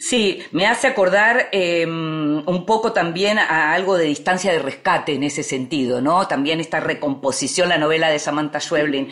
Sí, 0.00 0.42
me 0.50 0.66
hace 0.66 0.88
acordar 0.88 1.48
em, 1.52 2.42
un 2.46 2.66
poco 2.66 2.92
también 2.92 3.38
a 3.38 3.72
algo 3.72 3.96
de 3.96 4.06
distancia 4.06 4.52
de 4.52 4.58
rescate 4.58 5.14
en 5.14 5.22
ese 5.22 5.42
sentido, 5.42 6.00
¿no? 6.00 6.26
También 6.26 6.60
esta 6.60 6.80
recomposición, 6.80 7.68
la 7.68 7.78
novela 7.78 8.08
de 8.08 8.18
Samantha 8.18 8.60
Schweblin, 8.60 9.08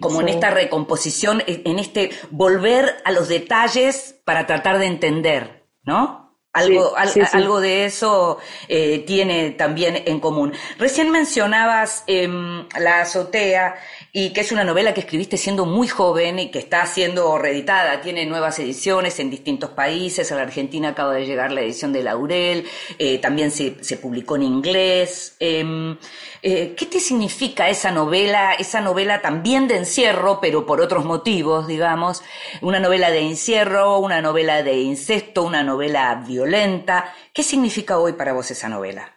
como 0.00 0.20
en 0.20 0.28
esta 0.28 0.50
recomposición, 0.50 1.42
en 1.46 1.78
este 1.78 2.10
volver 2.30 2.96
a 3.04 3.10
los 3.10 3.28
detalles 3.28 4.20
para 4.24 4.46
tratar 4.46 4.78
de 4.78 4.86
entender, 4.86 5.66
¿no? 5.82 6.21
Algo, 6.54 6.92
algo 7.32 7.62
de 7.62 7.86
eso 7.86 8.38
eh, 8.68 9.04
tiene 9.06 9.52
también 9.52 10.02
en 10.04 10.20
común. 10.20 10.52
Recién 10.78 11.10
mencionabas 11.10 12.04
em, 12.06 12.68
La 12.78 13.00
azotea 13.00 13.76
y 14.12 14.34
que 14.34 14.42
es 14.42 14.52
una 14.52 14.62
novela 14.62 14.92
que 14.92 15.00
escribiste 15.00 15.38
siendo 15.38 15.64
muy 15.64 15.88
joven 15.88 16.38
y 16.38 16.50
que 16.50 16.58
está 16.58 16.84
siendo 16.84 17.38
reeditada. 17.38 18.02
Tiene 18.02 18.26
nuevas 18.26 18.58
ediciones 18.58 19.18
en 19.18 19.30
distintos 19.30 19.70
países. 19.70 20.30
A 20.30 20.36
la 20.36 20.42
Argentina 20.42 20.90
acaba 20.90 21.14
de 21.14 21.24
llegar 21.24 21.52
la 21.52 21.62
edición 21.62 21.94
de 21.94 22.02
Laurel. 22.02 22.68
Eh, 22.98 23.16
también 23.16 23.50
se, 23.50 23.82
se, 23.82 23.96
publicó 23.96 24.36
en 24.36 24.42
inglés. 24.42 25.36
Em, 25.40 25.96
eh, 26.42 26.74
¿Qué 26.76 26.84
te 26.84 27.00
significa 27.00 27.70
esa 27.70 27.90
novela? 27.90 28.52
Esa 28.52 28.82
novela 28.82 29.22
también 29.22 29.68
de 29.68 29.78
encierro, 29.78 30.38
pero 30.42 30.66
por 30.66 30.82
otros 30.82 31.06
motivos, 31.06 31.66
digamos. 31.66 32.22
Una 32.60 32.78
novela 32.78 33.10
de 33.10 33.20
encierro, 33.20 33.98
una 34.00 34.20
novela 34.20 34.62
de 34.62 34.74
incesto, 34.74 35.44
una 35.44 35.62
novela 35.62 36.22
violenta. 36.26 36.41
¿Qué 37.32 37.42
significa 37.42 37.98
hoy 37.98 38.12
para 38.14 38.32
vos 38.32 38.50
esa 38.50 38.68
novela? 38.68 39.12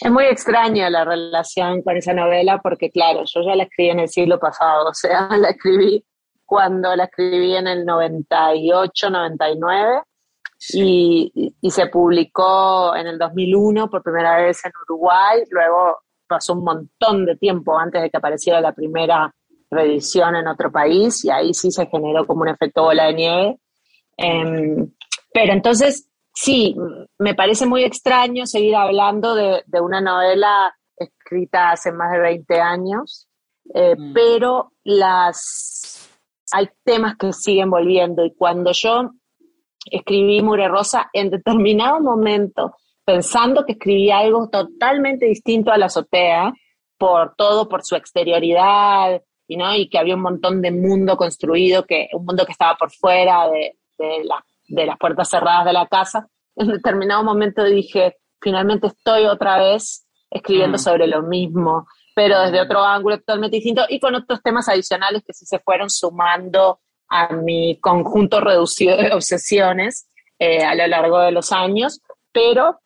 Es 0.00 0.10
muy 0.10 0.24
extraña 0.24 0.90
la 0.90 1.04
relación 1.04 1.82
con 1.82 1.96
esa 1.96 2.12
novela 2.12 2.58
porque, 2.62 2.90
claro, 2.90 3.22
yo 3.24 3.42
ya 3.42 3.54
la 3.54 3.64
escribí 3.64 3.90
en 3.90 4.00
el 4.00 4.08
siglo 4.08 4.38
pasado, 4.38 4.88
o 4.90 4.94
sea, 4.94 5.28
la 5.36 5.50
escribí 5.50 6.04
cuando 6.44 6.94
la 6.94 7.04
escribí 7.04 7.56
en 7.56 7.66
el 7.66 7.84
98, 7.86 9.10
99 9.10 10.02
y, 10.74 11.54
se 11.70 11.86
publicó 11.86 12.94
en 12.94 13.06
el 13.06 13.18
2001 13.18 13.88
por 13.88 14.02
primera 14.02 14.36
vez 14.36 14.64
en 14.64 14.72
Uruguay, 14.86 15.42
luego 15.50 15.98
pasó 16.26 16.52
un 16.52 16.64
montón 16.64 17.24
de 17.24 17.36
tiempo 17.36 17.78
antes 17.78 18.02
de 18.02 18.10
que 18.10 18.16
apareciera 18.16 18.60
la 18.60 18.72
primera 18.72 19.34
reedición 19.70 20.36
en 20.36 20.46
otro 20.46 20.70
país 20.70 21.24
y 21.24 21.30
ahí 21.30 21.54
sí 21.54 21.70
se 21.70 21.86
generó 21.86 22.26
como 22.26 22.42
un 22.42 22.48
efecto 22.48 22.82
bola 22.82 23.06
de 23.06 23.14
nieve. 23.14 23.58
Em, 24.16 24.92
pero 25.32 25.52
entonces, 25.52 26.08
sí, 26.34 26.76
me 27.18 27.34
parece 27.34 27.66
muy 27.66 27.84
extraño 27.84 28.46
seguir 28.46 28.76
hablando 28.76 29.34
de, 29.34 29.62
una 29.80 30.00
novela 30.00 30.74
escrita 30.96 31.70
hace 31.70 31.92
más 31.92 32.12
de 32.12 32.20
20 32.20 32.60
años, 32.60 33.28
eh, 33.74 33.96
mm. 33.96 34.12
pero 34.12 34.72
las, 34.84 36.10
hay 36.52 36.68
temas 36.84 37.16
que 37.16 37.32
siguen 37.32 37.70
volviendo 37.70 38.24
y 38.24 38.34
cuando 38.34 38.72
yo 38.72 39.10
escribí 39.90 40.42
Mure 40.42 40.68
Rosa 40.68 41.10
en 41.12 41.30
determinado 41.30 42.00
momento, 42.00 42.76
pensando 43.04 43.64
que 43.64 43.72
escribía 43.72 44.18
algo 44.18 44.48
totalmente 44.48 45.26
distinto 45.26 45.72
a 45.72 45.78
la 45.78 45.86
azotea, 45.86 46.52
por 46.98 47.34
todo, 47.34 47.68
por 47.68 47.84
su 47.84 47.96
exterioridad, 47.96 49.20
y, 49.48 49.56
¿no? 49.56 49.74
y 49.74 49.88
que 49.88 49.98
había 49.98 50.14
un 50.14 50.22
montón 50.22 50.62
de 50.62 50.70
mundo 50.70 51.16
construido, 51.16 51.84
que, 51.84 52.08
un 52.12 52.24
mundo 52.24 52.46
que 52.46 52.52
estaba 52.52 52.76
por 52.76 52.92
fuera 52.92 53.48
de, 53.48 53.76
de 53.98 54.24
las 54.24 54.40
puertas 54.98 55.28
cerradas 55.28 55.64
de 55.64 55.72
la 55.72 55.86
casa. 55.86 56.28
En 56.56 56.68
determinado 56.68 57.24
momento 57.24 57.64
dije, 57.64 58.16
finalmente 58.40 58.88
estoy 58.88 59.26
otra 59.26 59.58
vez 59.58 60.06
escribiendo 60.30 60.76
mm. 60.76 60.80
sobre 60.80 61.06
lo 61.06 61.22
mismo, 61.22 61.86
pero 62.14 62.40
desde 62.40 62.60
otro 62.60 62.82
ángulo 62.82 63.18
totalmente 63.18 63.56
distinto 63.56 63.84
y 63.88 64.00
con 64.00 64.14
otros 64.14 64.42
temas 64.42 64.68
adicionales 64.68 65.22
que 65.26 65.32
sí 65.32 65.46
se 65.46 65.58
fueron 65.60 65.88
sumando 65.90 66.80
a 67.08 67.32
mi 67.34 67.78
conjunto 67.80 68.40
reducido 68.40 68.96
de 68.96 69.12
obsesiones 69.12 70.08
eh, 70.38 70.64
a 70.64 70.74
lo 70.74 70.86
largo 70.86 71.20
de 71.20 71.32
los 71.32 71.52
años, 71.52 72.00
pero 72.32 72.80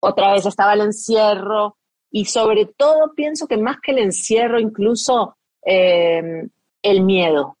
otra 0.00 0.32
vez 0.32 0.46
estaba 0.46 0.74
el 0.74 0.82
encierro 0.82 1.76
y 2.10 2.24
sobre 2.26 2.66
todo 2.66 3.12
pienso 3.14 3.46
que 3.46 3.58
más 3.58 3.78
que 3.82 3.92
el 3.92 3.98
encierro, 3.98 4.58
incluso 4.60 5.36
eh, 5.66 6.48
el 6.82 7.02
miedo. 7.02 7.57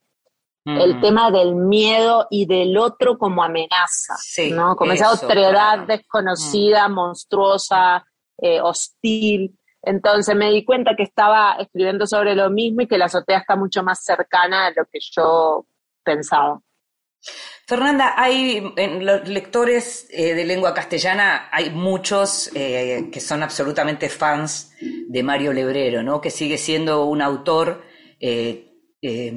El 0.68 1.00
tema 1.00 1.30
del 1.30 1.54
miedo 1.54 2.26
y 2.30 2.46
del 2.46 2.76
otro 2.76 3.16
como 3.16 3.42
amenaza, 3.42 4.16
Sí, 4.18 4.50
¿no? 4.50 4.76
Como 4.76 4.92
esa 4.92 5.12
otredad 5.12 5.52
claro. 5.52 5.82
Mm. 5.82 5.86
desconocida, 5.86 6.88
monstruosa, 6.88 8.04
eh, 8.38 8.60
hostil. 8.60 9.58
Entonces 9.82 10.34
me 10.36 10.50
di 10.50 10.64
cuenta 10.64 10.96
que 10.96 11.04
estaba 11.04 11.56
escribiendo 11.58 12.06
sobre 12.06 12.34
lo 12.34 12.50
mismo 12.50 12.82
y 12.82 12.86
que 12.86 12.98
la 12.98 13.06
azotea 13.06 13.38
está 13.38 13.56
mucho 13.56 13.82
más 13.82 14.04
cercana 14.04 14.66
a 14.66 14.70
lo 14.70 14.84
que 14.86 14.98
yo 15.00 15.66
pensaba. 16.02 16.60
Fernanda, 17.66 18.14
hay 18.16 18.72
en 18.76 19.04
los 19.04 19.28
lectores 19.28 20.08
eh, 20.10 20.34
de 20.34 20.46
lengua 20.46 20.72
castellana, 20.72 21.48
hay 21.52 21.70
muchos 21.70 22.50
eh, 22.54 23.10
que 23.12 23.20
son 23.20 23.42
absolutamente 23.42 24.08
fans 24.08 24.72
de 24.80 25.22
Mario 25.22 25.52
Lebrero, 25.52 26.02
¿no? 26.02 26.20
Que 26.20 26.30
sigue 26.30 26.56
siendo 26.56 27.04
un 27.04 27.20
autor 27.20 27.82
eh, 28.20 28.67
eh, 29.00 29.32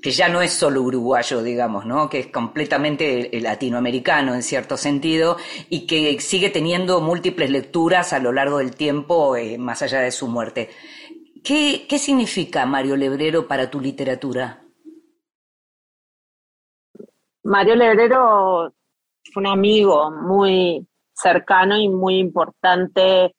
que 0.00 0.10
ya 0.10 0.28
no 0.28 0.42
es 0.42 0.52
solo 0.52 0.82
uruguayo, 0.82 1.42
digamos, 1.42 1.86
¿no? 1.86 2.08
Que 2.08 2.20
es 2.20 2.26
completamente 2.28 3.36
eh, 3.36 3.40
latinoamericano 3.40 4.34
en 4.34 4.42
cierto 4.42 4.76
sentido 4.76 5.36
y 5.68 5.86
que 5.86 6.20
sigue 6.20 6.50
teniendo 6.50 7.00
múltiples 7.00 7.50
lecturas 7.50 8.12
a 8.12 8.20
lo 8.20 8.32
largo 8.32 8.58
del 8.58 8.76
tiempo, 8.76 9.36
eh, 9.36 9.58
más 9.58 9.82
allá 9.82 10.00
de 10.00 10.12
su 10.12 10.28
muerte. 10.28 10.70
¿Qué, 11.42 11.86
¿Qué 11.88 11.98
significa 11.98 12.64
Mario 12.66 12.96
Lebrero 12.96 13.48
para 13.48 13.68
tu 13.68 13.80
literatura? 13.80 14.62
Mario 17.44 17.74
Lebrero 17.74 18.72
fue 19.32 19.40
un 19.42 19.46
amigo 19.48 20.10
muy 20.12 20.86
cercano 21.12 21.76
y 21.76 21.88
muy 21.88 22.18
importante 22.18 23.34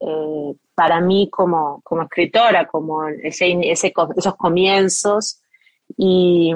eh, 0.00 0.54
para 0.76 1.00
mí 1.00 1.30
como, 1.30 1.80
como 1.82 2.02
escritora, 2.02 2.66
como 2.66 3.08
ese, 3.08 3.58
ese, 3.62 3.94
esos 4.16 4.36
comienzos. 4.36 5.40
Y, 5.96 6.52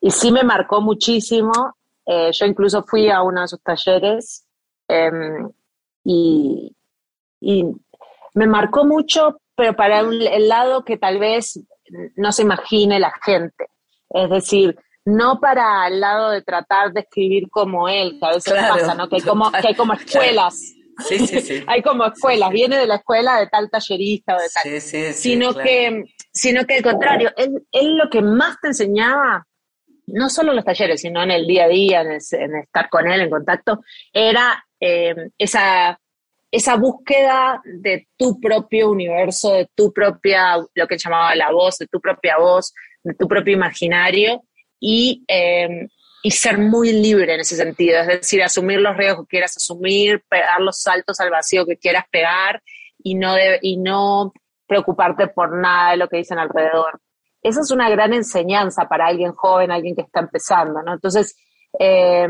y, 0.00 0.10
sí 0.10 0.32
me 0.32 0.42
marcó 0.42 0.80
muchísimo. 0.80 1.52
Eh, 2.04 2.30
yo 2.32 2.46
incluso 2.46 2.82
fui 2.82 3.08
a 3.08 3.22
uno 3.22 3.42
de 3.42 3.48
sus 3.48 3.62
talleres 3.62 4.44
eh, 4.88 5.10
y, 6.04 6.76
y, 7.40 7.64
me 8.34 8.48
marcó 8.48 8.84
mucho, 8.84 9.38
pero 9.54 9.76
para 9.76 10.02
un, 10.02 10.20
el 10.20 10.48
lado 10.48 10.84
que 10.84 10.96
tal 10.96 11.20
vez 11.20 11.60
no 12.16 12.32
se 12.32 12.42
imagine 12.42 12.98
la 12.98 13.12
gente. 13.24 13.68
Es 14.10 14.28
decir, 14.28 14.76
no 15.04 15.38
para 15.38 15.86
el 15.86 16.00
lado 16.00 16.30
de 16.30 16.42
tratar 16.42 16.92
de 16.92 17.02
escribir 17.02 17.48
como 17.50 17.88
él, 17.88 18.18
que 18.18 18.26
a 18.26 18.30
veces 18.30 18.52
claro, 18.52 18.74
pasa, 18.74 18.94
¿no? 18.96 19.08
Que 19.08 19.16
hay 19.16 19.22
como, 19.22 19.52
que 19.52 19.68
hay 19.68 19.74
como 19.76 19.92
escuelas. 19.92 20.74
Sí, 20.98 21.26
sí, 21.26 21.40
sí. 21.40 21.64
hay 21.66 21.82
como 21.82 22.06
escuelas, 22.06 22.50
sí, 22.50 22.56
sí. 22.56 22.60
viene 22.60 22.78
de 22.78 22.86
la 22.86 22.96
escuela 22.96 23.40
de 23.40 23.48
tal 23.48 23.70
tallerista 23.70 24.36
o 24.36 24.40
de 24.40 24.48
tal. 24.48 24.62
Sí, 24.62 24.80
sí, 24.80 25.12
sino, 25.12 25.52
claro. 25.52 25.68
que, 25.68 26.04
sino 26.32 26.64
que 26.64 26.74
al 26.76 26.82
contrario, 26.82 27.32
él, 27.36 27.66
él, 27.72 27.96
lo 27.96 28.08
que 28.10 28.22
más 28.22 28.60
te 28.60 28.68
enseñaba, 28.68 29.46
no 30.06 30.28
solo 30.28 30.50
en 30.50 30.56
los 30.56 30.64
talleres, 30.64 31.00
sino 31.00 31.22
en 31.22 31.30
el 31.30 31.46
día 31.46 31.64
a 31.64 31.68
día, 31.68 32.00
en, 32.02 32.12
el, 32.12 32.20
en 32.32 32.56
estar 32.56 32.88
con 32.88 33.10
él 33.10 33.20
en 33.20 33.30
contacto, 33.30 33.80
era 34.12 34.64
eh, 34.80 35.14
esa, 35.38 35.98
esa 36.50 36.76
búsqueda 36.76 37.60
de 37.64 38.08
tu 38.16 38.40
propio 38.40 38.90
universo, 38.90 39.54
de 39.54 39.68
tu 39.74 39.92
propia, 39.92 40.56
lo 40.74 40.86
que 40.86 40.98
llamaba 40.98 41.34
la 41.34 41.50
voz, 41.50 41.78
de 41.78 41.86
tu 41.86 42.00
propia 42.00 42.36
voz, 42.38 42.72
de 43.02 43.14
tu 43.14 43.26
propio 43.26 43.54
imaginario 43.54 44.42
y, 44.78 45.24
eh, 45.26 45.88
y 46.26 46.30
ser 46.30 46.56
muy 46.56 46.90
libre 46.90 47.34
en 47.34 47.40
ese 47.40 47.54
sentido, 47.54 48.00
es 48.00 48.06
decir, 48.06 48.42
asumir 48.42 48.80
los 48.80 48.96
riesgos 48.96 49.26
que 49.26 49.32
quieras 49.32 49.58
asumir, 49.58 50.24
pegar 50.26 50.58
los 50.58 50.80
saltos 50.80 51.20
al 51.20 51.28
vacío 51.28 51.66
que 51.66 51.76
quieras 51.76 52.06
pegar 52.10 52.62
y 52.96 53.14
no, 53.14 53.34
de, 53.34 53.58
y 53.60 53.76
no 53.76 54.32
preocuparte 54.66 55.28
por 55.28 55.54
nada 55.54 55.90
de 55.90 55.98
lo 55.98 56.08
que 56.08 56.16
dicen 56.16 56.38
alrededor. 56.38 56.98
Esa 57.42 57.60
es 57.60 57.70
una 57.70 57.90
gran 57.90 58.14
enseñanza 58.14 58.88
para 58.88 59.08
alguien 59.08 59.32
joven, 59.32 59.70
alguien 59.70 59.94
que 59.94 60.00
está 60.00 60.20
empezando, 60.20 60.82
¿no? 60.82 60.94
Entonces, 60.94 61.36
eh, 61.78 62.26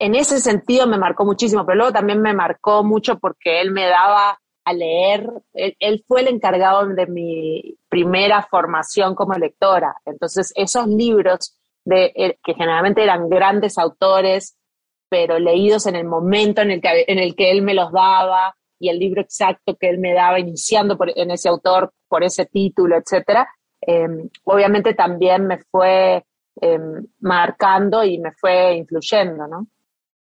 en 0.00 0.14
ese 0.16 0.40
sentido 0.40 0.88
me 0.88 0.98
marcó 0.98 1.24
muchísimo, 1.24 1.64
pero 1.64 1.76
luego 1.76 1.92
también 1.92 2.20
me 2.20 2.34
marcó 2.34 2.82
mucho 2.82 3.20
porque 3.20 3.60
él 3.60 3.70
me 3.70 3.86
daba 3.86 4.36
a 4.64 4.72
leer, 4.72 5.30
él, 5.52 5.76
él, 5.78 6.04
fue 6.08 6.22
el 6.22 6.26
encargado 6.26 6.88
de 6.88 7.06
mi 7.06 7.78
primera 7.88 8.42
formación 8.42 9.14
como 9.14 9.34
lectora. 9.34 9.94
Entonces, 10.04 10.52
esos 10.56 10.88
libros 10.88 11.56
de, 11.84 12.12
eh, 12.14 12.38
que 12.44 12.54
generalmente 12.54 13.02
eran 13.02 13.28
grandes 13.28 13.78
autores, 13.78 14.56
pero 15.08 15.38
leídos 15.38 15.86
en 15.86 15.96
el 15.96 16.04
momento 16.04 16.62
en 16.62 16.70
el 16.70 16.80
que, 16.80 17.04
en 17.06 17.18
el 17.18 17.34
que 17.34 17.50
él 17.50 17.62
me 17.62 17.74
los 17.74 17.92
daba 17.92 18.54
y 18.78 18.88
el 18.88 18.98
libro 18.98 19.20
exacto 19.20 19.76
que 19.76 19.88
él 19.88 19.98
me 19.98 20.14
daba 20.14 20.40
iniciando 20.40 20.96
por, 20.96 21.12
en 21.16 21.30
ese 21.30 21.48
autor 21.48 21.92
por 22.08 22.24
ese 22.24 22.46
título, 22.46 22.96
etcétera, 22.96 23.48
eh, 23.86 24.08
obviamente 24.44 24.94
también 24.94 25.46
me 25.46 25.58
fue 25.58 26.24
eh, 26.60 26.78
marcando 27.20 28.04
y 28.04 28.18
me 28.18 28.32
fue 28.32 28.74
influyendo, 28.74 29.46
¿no? 29.46 29.66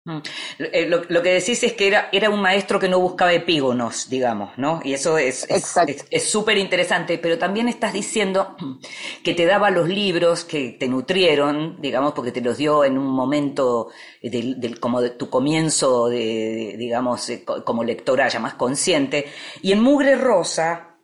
Lo, 0.07 1.03
lo, 1.09 1.23
que 1.23 1.33
decís 1.33 1.63
es 1.63 1.73
que 1.73 1.87
era, 1.87 2.11
era 2.13 2.29
un 2.29 2.43
maestro 2.43 2.79
que 2.79 2.91
no 2.91 3.01
buscaba 3.01 3.33
epígonos, 3.33 4.11
digamos, 4.11 4.51
¿no? 4.59 4.83
Y 4.85 4.93
eso 4.93 5.17
es 5.17 5.47
súper 5.65 5.89
es, 5.89 6.07
es, 6.11 6.35
interesante, 6.59 7.17
pero 7.17 7.39
también 7.39 7.69
estás 7.69 7.95
diciendo 7.95 8.55
que 9.25 9.33
te 9.33 9.47
daba 9.47 9.71
los 9.71 9.89
libros 9.89 10.45
que 10.45 10.77
te 10.79 10.89
nutrieron, 10.89 11.81
digamos, 11.81 12.13
porque 12.13 12.33
te 12.33 12.43
los 12.43 12.59
dio 12.59 12.85
en 12.85 12.99
un 12.99 13.07
momento 13.07 13.89
del, 14.23 14.61
del 14.61 14.79
como 14.79 15.01
de 15.01 15.09
tu 15.09 15.31
comienzo, 15.31 16.09
de, 16.09 16.19
de, 16.19 16.77
digamos, 16.77 17.33
como 17.65 17.83
lectora 17.83 18.29
ya 18.29 18.41
más 18.41 18.55
consciente. 18.55 19.27
Y 19.63 19.73
en 19.73 19.81
Mugre 19.81 20.17
Rosa, 20.17 20.99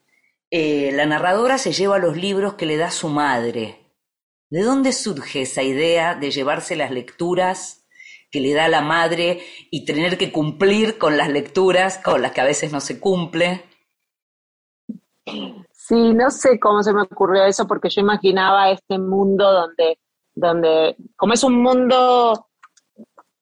eh, 0.51 0.91
la 0.93 1.07
narradora 1.07 1.57
se 1.57 1.73
lleva 1.73 1.99
los 1.99 2.19
libros 2.19 2.55
que 2.55 2.67
le 2.67 2.77
da 2.77 2.91
su 2.91 3.09
madre. 3.09 3.95
¿De 4.51 4.63
dónde 4.63 4.93
surge 4.93 5.43
esa 5.43 5.63
idea 5.63 6.17
de 6.17 6.33
llevarse 6.33 6.77
las 6.77 6.91
lecturas? 6.91 7.80
Que 8.31 8.41
le 8.41 8.55
da 8.55 8.69
la 8.69 8.81
madre 8.81 9.41
y 9.71 9.85
tener 9.85 10.17
que 10.17 10.33
cumplir 10.33 10.99
con 10.99 11.17
las 11.17 11.29
lecturas 11.29 11.99
con 11.99 12.23
las 12.23 12.33
que 12.33 12.41
a 12.41 12.45
veces 12.45 12.73
no 12.73 12.81
se 12.81 13.01
cumple. 13.01 13.65
Sí, 15.73 16.15
no 16.15 16.31
sé 16.31 16.59
cómo 16.61 16.83
se 16.83 16.93
me 16.93 17.03
ocurrió 17.03 17.45
eso 17.45 17.67
porque 17.67 17.91
yo 17.91 18.01
imaginaba 18.01 18.71
este 18.71 18.99
mundo 18.99 19.51
donde, 19.53 19.99
donde 20.35 20.97
como 21.17 21.35
es 21.35 21.43
un 21.43 21.61
mundo, 21.61 22.49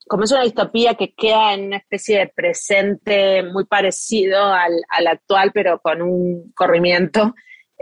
como 0.06 0.24
es 0.24 0.32
una 0.32 0.42
distopía 0.42 0.94
que 0.94 1.12
queda 1.12 1.52
en 1.52 1.66
una 1.66 1.76
especie 1.76 2.18
de 2.18 2.28
presente 2.28 3.42
muy 3.42 3.64
parecido 3.66 4.42
al, 4.46 4.72
al 4.88 5.06
actual, 5.06 5.50
pero 5.52 5.80
con 5.80 6.00
un 6.00 6.52
corrimiento. 6.54 7.34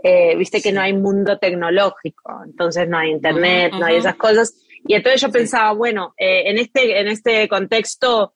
Eh, 0.03 0.37
Viste 0.37 0.61
que 0.61 0.73
no 0.73 0.83
hay 0.83 0.93
mundo 0.93 1.39
tecnológico, 1.39 2.33
entonces 2.45 2.89
no 2.89 2.99
hay 2.99 3.11
internet, 3.11 3.73
uh 3.73 3.77
-huh, 3.77 3.81
no 3.81 3.87
hay 3.87 3.97
esas 3.97 4.17
cosas. 4.17 4.55
Y 4.89 4.95
entonces 4.95 5.21
yo 5.21 5.31
pensaba, 5.31 5.73
bueno, 5.73 6.15
eh, 6.17 6.45
en, 6.47 6.59
este, 6.59 7.01
en 7.01 7.09
este 7.09 7.49
contexto, 7.49 8.35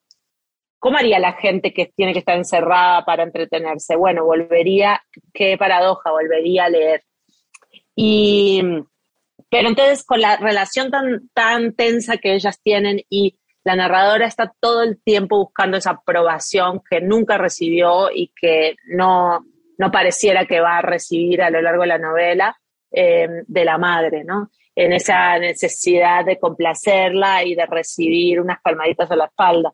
¿cómo 0.78 0.98
haría 0.98 1.18
la 1.18 1.34
gente 1.34 1.72
que 1.72 1.92
tiene 1.94 2.12
que 2.12 2.20
estar 2.20 2.36
encerrada 2.36 3.04
para 3.04 3.22
entretenerse? 3.22 3.96
Bueno, 3.96 4.24
volvería, 4.24 5.02
qué 5.32 5.56
paradoja, 5.58 6.10
volvería 6.10 6.64
a 6.64 6.70
leer. 6.70 7.04
Y, 7.94 8.62
pero 9.48 9.68
entonces 9.68 10.04
con 10.04 10.20
la 10.20 10.36
relación 10.36 10.90
tan, 10.90 11.28
tan 11.34 11.74
tensa 11.74 12.16
que 12.16 12.34
ellas 12.34 12.60
tienen 12.62 13.02
y 13.08 13.38
la 13.62 13.76
narradora 13.76 14.26
está 14.26 14.52
todo 14.58 14.82
el 14.82 15.02
tiempo 15.02 15.36
buscando 15.36 15.76
esa 15.76 15.90
aprobación 15.90 16.80
que 16.88 17.00
nunca 17.00 17.36
recibió 17.36 18.10
y 18.10 18.32
que 18.34 18.76
no, 18.86 19.44
no 19.76 19.90
pareciera 19.90 20.46
que 20.46 20.60
va 20.60 20.78
a 20.78 20.82
recibir 20.82 21.42
a 21.42 21.50
lo 21.50 21.60
largo 21.60 21.82
de 21.82 21.88
la 21.88 21.98
novela 21.98 22.56
eh, 22.90 23.28
de 23.46 23.64
la 23.64 23.76
madre, 23.76 24.24
¿no? 24.24 24.50
En 24.74 24.92
esa 24.92 25.38
necesidad 25.38 26.24
de 26.24 26.38
complacerla 26.38 27.44
y 27.44 27.54
de 27.54 27.66
recibir 27.66 28.40
unas 28.40 28.60
palmaditas 28.62 29.10
a 29.10 29.16
la 29.16 29.26
espalda. 29.26 29.72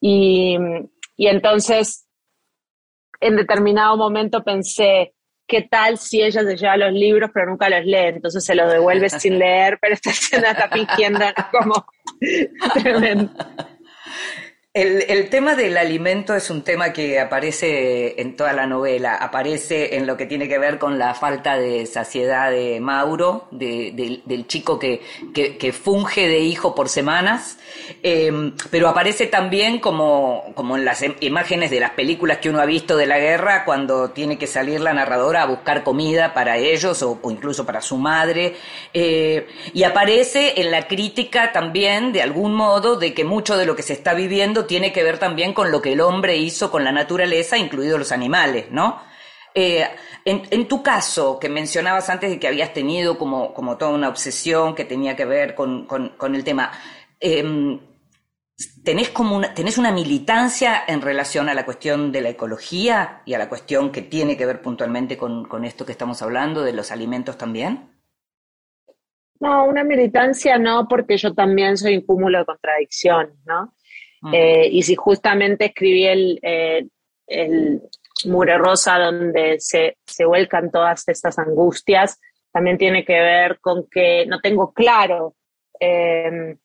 Y, 0.00 0.56
y, 1.16 1.26
entonces, 1.28 2.06
en 3.20 3.36
determinado 3.36 3.96
momento 3.96 4.42
pensé, 4.42 5.14
¿qué 5.46 5.62
tal 5.62 5.98
si 5.98 6.22
ella 6.22 6.42
se 6.42 6.56
lleva 6.56 6.76
los 6.76 6.92
libros 6.92 7.30
pero 7.32 7.46
nunca 7.46 7.68
los 7.68 7.84
lee? 7.84 8.08
Entonces 8.08 8.44
se 8.44 8.54
los 8.54 8.70
devuelve 8.70 9.08
sin 9.10 9.38
leer, 9.38 9.78
pero 9.80 9.94
esta 9.94 10.10
escena 10.10 10.50
está 10.50 10.68
fingiendo 10.68 11.24
como 11.50 11.86
tremendo. 12.74 13.32
El, 14.74 15.28
tema 15.28 15.54
del 15.54 15.76
alimento 15.76 16.34
es 16.34 16.48
un 16.48 16.62
tema 16.62 16.94
que 16.94 17.20
aparece 17.20 18.18
en 18.18 18.36
toda 18.36 18.54
la 18.54 18.66
novela, 18.66 19.16
aparece 19.16 19.96
en 19.96 20.06
lo 20.06 20.16
que 20.16 20.24
tiene 20.24 20.48
que 20.48 20.56
ver 20.56 20.78
con 20.78 20.98
la 20.98 21.12
falta 21.12 21.58
de 21.58 21.84
saciedad 21.84 22.50
de 22.50 22.80
Mauro, 22.80 23.48
de, 23.50 23.92
de, 23.92 24.22
del 24.24 24.46
chico 24.46 24.78
que, 24.78 25.02
que, 25.34 25.72
funge 25.74 26.26
de 26.26 26.38
hijo 26.38 26.74
por 26.74 26.88
semanas, 26.88 27.58
eh, 28.02 28.32
pero 28.70 28.88
aparece 28.88 29.26
también 29.26 29.78
como, 29.78 30.42
como 30.54 30.78
en 30.78 30.86
las 30.86 31.04
imágenes 31.20 31.70
de 31.70 31.78
las 31.78 31.90
películas 31.90 32.38
que 32.38 32.48
uno 32.48 32.62
ha 32.62 32.64
visto 32.64 32.96
de 32.96 33.06
la 33.06 33.18
guerra, 33.18 33.66
cuando 33.66 34.12
tiene 34.12 34.38
que 34.38 34.46
salir 34.46 34.80
la 34.80 34.94
narradora 34.94 35.42
a 35.42 35.46
buscar 35.46 35.84
comida 35.84 36.32
para 36.32 36.56
ellos 36.56 37.02
o, 37.02 37.20
o 37.20 37.30
incluso 37.30 37.66
para 37.66 37.82
su 37.82 37.98
madre, 37.98 38.56
eh, 38.94 39.46
y 39.74 39.82
aparece 39.82 40.62
en 40.62 40.70
la 40.70 40.88
crítica 40.88 41.52
también, 41.52 42.10
de 42.10 42.22
algún 42.22 42.54
modo, 42.54 42.96
de 42.96 43.12
que 43.12 43.26
mucho 43.26 43.58
de 43.58 43.66
lo 43.66 43.76
que 43.76 43.82
se 43.82 43.92
está 43.92 44.14
viviendo 44.14 44.61
tiene 44.66 44.92
que 44.92 45.02
ver 45.02 45.18
también 45.18 45.52
con 45.52 45.70
lo 45.70 45.80
que 45.82 45.92
el 45.92 46.00
hombre 46.00 46.36
hizo 46.36 46.70
con 46.70 46.84
la 46.84 46.92
naturaleza, 46.92 47.56
incluidos 47.58 47.98
los 47.98 48.12
animales, 48.12 48.70
¿no? 48.70 49.00
Eh, 49.54 49.86
en, 50.24 50.68
tu 50.68 50.82
caso, 50.82 51.38
que 51.38 51.48
mencionabas 51.48 52.08
antes 52.08 52.30
de 52.30 52.38
que 52.38 52.48
habías 52.48 52.72
tenido 52.72 53.18
como, 53.18 53.52
como 53.52 53.76
toda 53.76 53.90
una 53.92 54.08
obsesión 54.08 54.74
que 54.74 54.84
tenía 54.84 55.16
que 55.16 55.24
ver 55.24 55.54
con, 55.54 55.86
el 56.34 56.44
tema, 56.44 56.70
em, 57.20 57.80
¿tenés, 58.84 59.10
como 59.10 59.36
una, 59.36 59.52
¿tenés 59.52 59.78
una 59.78 59.92
militancia 59.92 60.84
en 60.86 61.02
relación 61.02 61.48
a 61.48 61.54
la 61.54 61.64
cuestión 61.64 62.12
de 62.12 62.20
la 62.20 62.30
ecología 62.30 63.22
y 63.26 63.34
a 63.34 63.38
la 63.38 63.48
cuestión 63.48 63.90
que 63.90 64.02
tiene 64.02 64.36
que 64.36 64.46
ver 64.46 64.62
puntualmente 64.62 65.16
con, 65.16 65.44
con 65.46 65.64
esto 65.64 65.84
que 65.84 65.92
estamos 65.92 66.22
hablando, 66.22 66.62
de 66.62 66.72
los 66.72 66.90
alimentos 66.92 67.36
también? 67.36 67.90
No, 69.42 69.64
una 69.64 69.82
militancia 69.82 70.56
no, 70.56 70.86
porque 70.86 71.16
yo 71.16 71.34
también 71.34 71.76
soy 71.76 71.96
un 71.96 72.06
cúmulo 72.06 72.38
de 72.38 72.44
contradicciones, 72.44 73.34
¿no? 73.44 73.74
Eh, 74.32 74.68
y 74.70 74.82
si 74.82 74.94
justamente 74.94 75.66
escribí 75.66 76.06
el, 76.06 76.38
eh, 76.42 76.86
el 77.26 77.82
Mure 78.26 78.56
Rosa, 78.58 78.98
donde 78.98 79.58
se, 79.58 79.96
se 80.06 80.24
vuelcan 80.24 80.70
todas 80.70 81.08
estas 81.08 81.38
angustias, 81.38 82.20
también 82.52 82.78
tiene 82.78 83.04
que 83.04 83.18
ver 83.18 83.58
con 83.60 83.88
que 83.90 84.26
no 84.26 84.40
tengo 84.40 84.72
claro 84.72 85.34
em, 85.80 86.58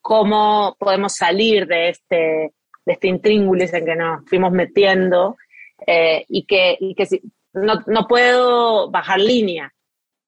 cómo 0.00 0.76
podemos 0.78 1.14
salir 1.14 1.66
de 1.66 1.90
este, 1.90 2.52
de 2.86 2.92
este 2.92 3.08
intríngulis 3.08 3.72
en 3.74 3.84
que 3.84 3.96
nos 3.96 4.24
fuimos 4.26 4.50
metiendo 4.50 5.36
eh, 5.86 6.24
y 6.28 6.44
que, 6.46 6.76
y 6.80 6.94
que 6.94 7.06
si, 7.06 7.22
no, 7.52 7.82
no, 7.86 8.06
puedo 8.08 8.90
bajar 8.90 9.20
línea. 9.20 9.72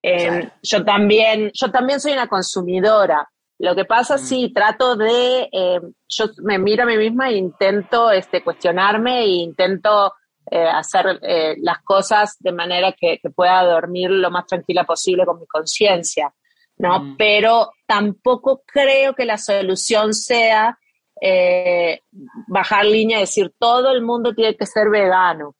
Em, 0.03 0.51
yo, 0.63 0.85
también, 0.85 1.51
yo 1.55 1.71
también 1.71 2.01
soy 2.01 2.13
una 2.13 2.27
consumidora. 2.27 3.29
Lo 3.63 3.77
que 3.77 3.85
pasa, 3.85 4.17
mm. 4.17 4.19
sí, 4.19 4.53
trato 4.53 4.97
de, 4.97 5.49
em, 5.53 5.93
yo 6.09 6.25
me 6.43 6.59
miro 6.59 6.83
a 6.83 6.87
mí 6.87 6.97
misma 6.97 7.31
e 7.31 7.37
intento 7.37 8.11
este, 8.11 8.43
cuestionarme 8.43 9.21
e 9.21 9.29
intento 9.29 10.15
eh, 10.51 10.67
hacer 10.67 11.21
eh, 11.23 11.55
las 11.61 11.81
cosas 11.85 12.37
de 12.41 12.51
manera 12.51 12.91
que, 12.91 13.21
pueda 13.33 13.63
dormir 13.63 14.11
lo 14.11 14.33
más 14.33 14.47
tranquila 14.49 14.83
posible 14.83 15.25
con 15.25 15.39
mi 15.39 15.47
conciencia, 15.47 16.35
¿no? 16.79 16.99
Mm. 16.99 17.17
Pero 17.17 17.71
tampoco 17.87 18.65
creo 18.67 19.15
que 19.15 19.25
la 19.25 19.39
solución 19.39 20.13
sea 20.13 20.77
eh, 21.21 22.01
bajar 22.49 22.85
línea 22.85 23.19
y 23.19 23.21
decir 23.21 23.55
todo 23.61 23.93
el 23.93 24.03
mundo 24.03 24.35
tiene 24.35 24.57
que 24.57 24.67
ser 24.67 24.91
vegano. 24.91 25.55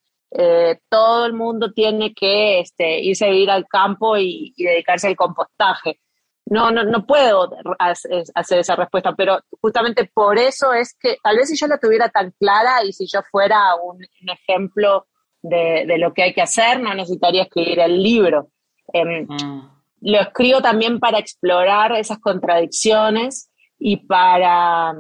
todo 0.89 1.27
el 1.27 1.35
mundo 1.35 1.73
tiene 1.73 2.13
que 2.13 2.59
este, 2.59 2.99
irse 2.99 3.27
a 3.27 3.31
vivir 3.31 3.51
al 3.51 3.69
campo 3.69 4.17
y 4.17 4.53
dedicarse 4.57 5.07
al 5.07 5.15
compostaje 5.15 6.01
no, 6.47 6.71
no, 6.71 6.85
no 6.85 7.07
puedo 7.07 7.51
hacer 7.79 8.59
esa 8.59 8.77
respuesta, 8.77 9.15
pero 9.15 9.41
justamente 9.61 10.11
por 10.13 10.39
eso 10.39 10.73
es 10.73 10.95
que 10.99 11.17
tal 11.23 11.37
vez 11.37 11.49
si 11.49 11.57
yo 11.57 11.67
la 11.67 11.79
tuviera 11.79 12.09
tan 12.09 12.33
clara 12.33 12.85
y 12.85 12.93
si 12.93 13.07
yo 13.07 13.21
fuera 13.31 13.77
un, 13.77 14.05
ejemplo 14.29 15.07
de, 15.41 15.87
lo 15.99 16.13
que 16.13 16.25
hay 16.25 16.35
que 16.35 16.43
hacer, 16.43 16.81
no 16.81 16.95
necesitaría 16.95 17.45
escribir 17.45 17.81
el 17.81 18.03
libro. 18.03 18.51
Em, 18.93 19.27
mm. 19.27 19.71
Lo 20.03 20.21
escribo 20.21 20.61
también 20.61 20.99
para 20.99 21.19
explorar 21.19 21.93
esas 21.93 22.19
contradicciones 22.19 23.49
y 23.79 23.99
para, 23.99 24.95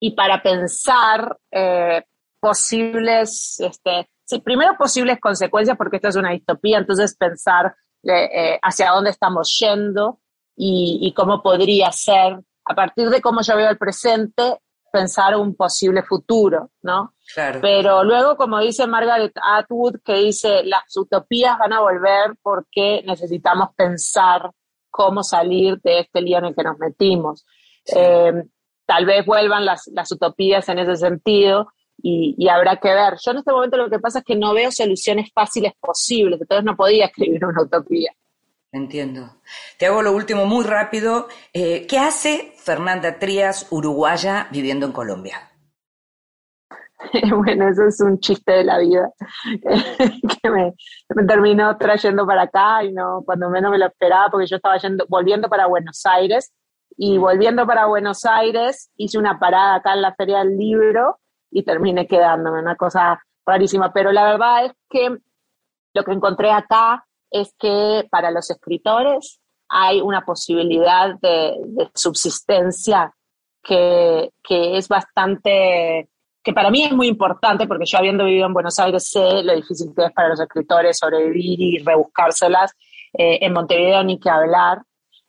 y 0.00 0.12
para 0.12 0.42
pensar 0.42 1.36
eh, 1.50 2.02
posibles, 2.40 3.60
este, 3.60 4.08
sí, 4.24 4.40
primero 4.40 4.76
posibles 4.78 5.20
consecuencias, 5.20 5.76
porque 5.76 5.96
esto 5.96 6.08
es 6.08 6.16
una 6.16 6.30
distopía, 6.30 6.78
entonces 6.78 7.14
pensar 7.16 7.74
eh, 8.02 8.30
eh, 8.34 8.58
hacia 8.62 8.90
dónde 8.92 9.10
estamos 9.10 9.56
yendo 9.60 10.21
y, 10.56 11.12
cómo 11.14 11.42
podría 11.42 11.90
ser, 11.92 12.38
a 12.64 12.74
partir 12.74 13.08
de 13.10 13.20
cómo 13.20 13.40
yo 13.42 13.56
veo 13.56 13.70
el 13.70 13.78
presente, 13.78 14.58
pensar 14.92 15.36
un 15.36 15.54
posible 15.54 16.02
futuro, 16.02 16.70
¿no? 16.82 17.14
Pero 17.34 18.04
luego, 18.04 18.36
como 18.36 18.60
dice 18.60 18.86
Margaret 18.86 19.32
Atwood, 19.42 20.00
que 20.04 20.16
dice, 20.16 20.62
las 20.64 20.94
utopías 20.96 21.58
van 21.58 21.72
a 21.72 21.80
volver 21.80 22.36
porque 22.42 23.02
necesitamos 23.06 23.70
pensar 23.74 24.50
cómo 24.90 25.22
salir 25.22 25.80
de 25.80 26.00
este 26.00 26.20
lío 26.20 26.38
en 26.38 26.44
el 26.46 26.54
que 26.54 26.62
nos 26.62 26.78
metimos. 26.78 27.46
Eh, 27.86 28.44
tal 28.84 29.06
vez 29.06 29.24
vuelvan 29.24 29.64
las, 29.64 29.88
las, 29.88 30.12
utopías 30.12 30.68
en 30.68 30.78
ese 30.78 30.96
sentido 30.96 31.72
y, 31.96 32.34
y, 32.36 32.48
habrá 32.48 32.76
que 32.76 32.92
ver. 32.92 33.14
Yo 33.24 33.30
en 33.30 33.38
este 33.38 33.50
momento 33.50 33.78
lo 33.78 33.88
que 33.88 33.98
pasa 33.98 34.18
es 34.18 34.24
que 34.24 34.36
no 34.36 34.52
veo 34.52 34.70
soluciones 34.70 35.30
fáciles 35.32 35.72
posibles, 35.80 36.40
entonces 36.40 36.64
no 36.64 36.76
podía 36.76 37.06
escribir 37.06 37.44
una 37.44 37.62
utopía. 37.62 38.12
Entiendo. 38.72 39.36
Te 39.78 39.86
hago 39.86 40.00
lo 40.00 40.12
último 40.12 40.46
muy 40.46 40.64
rápido. 40.64 41.28
Eh, 41.52 41.86
¿Qué 41.86 41.98
hace 41.98 42.54
Fernanda 42.56 43.18
Trías, 43.18 43.66
uruguaya, 43.70 44.48
viviendo 44.50 44.86
en 44.86 44.92
Colombia? 44.92 45.50
Bueno, 47.36 47.68
eso 47.68 47.84
es 47.84 48.00
un 48.00 48.20
chiste 48.20 48.52
de 48.52 48.64
la 48.64 48.78
vida 48.78 49.10
que 50.42 50.50
me, 50.50 50.72
terminó 51.26 51.76
trayendo 51.76 52.24
para 52.24 52.42
acá 52.42 52.84
y 52.84 52.92
no 52.92 53.22
cuando 53.26 53.50
menos 53.50 53.72
me 53.72 53.78
lo 53.78 53.86
esperaba 53.86 54.28
porque 54.30 54.46
yo 54.46 54.56
estaba 54.56 54.78
yendo, 54.78 55.04
volviendo 55.08 55.48
para 55.48 55.66
Buenos 55.66 56.06
Aires 56.06 56.52
y 56.96 57.18
volviendo 57.18 57.66
para 57.66 57.86
Buenos 57.86 58.24
Aires 58.24 58.90
hice 58.96 59.18
una 59.18 59.38
parada 59.40 59.74
acá 59.74 59.94
en 59.94 60.02
la 60.02 60.14
Feria 60.14 60.38
del 60.38 60.56
Libro 60.56 61.18
y 61.50 61.64
terminé 61.64 62.06
quedándome, 62.06 62.60
una 62.60 62.76
cosa 62.76 63.20
rarísima. 63.44 63.92
Pero 63.92 64.12
la 64.12 64.24
verdad 64.24 64.66
es 64.66 64.72
que 64.88 65.18
lo 65.94 66.04
que 66.04 66.12
encontré 66.12 66.52
acá 66.52 67.04
es 67.32 67.54
que 67.58 68.06
para 68.10 68.30
los 68.30 68.50
escritores 68.50 69.40
hay 69.68 70.00
una 70.00 70.24
posibilidad 70.24 71.18
de, 71.20 71.56
subsistencia 71.94 73.12
que, 73.62 74.30
es 74.48 74.88
bastante, 74.88 76.08
que 76.44 76.52
para 76.52 76.70
mí 76.70 76.84
es 76.84 76.92
muy 76.92 77.08
importante, 77.08 77.66
porque 77.66 77.86
yo 77.86 77.98
habiendo 77.98 78.24
vivido 78.24 78.46
en 78.46 78.52
Buenos 78.52 78.78
Aires 78.78 79.08
sé 79.08 79.42
lo 79.42 79.54
difícil 79.54 79.92
que 79.96 80.04
es 80.04 80.12
para 80.12 80.28
los 80.28 80.40
escritores 80.40 80.98
sobrevivir 80.98 81.60
y 81.60 81.78
rebuscárselas. 81.78 82.72
Eh, 83.14 83.40
en 83.42 83.52
Montevideo 83.52 84.02
ni 84.04 84.18
que 84.18 84.30
hablar. 84.30 84.82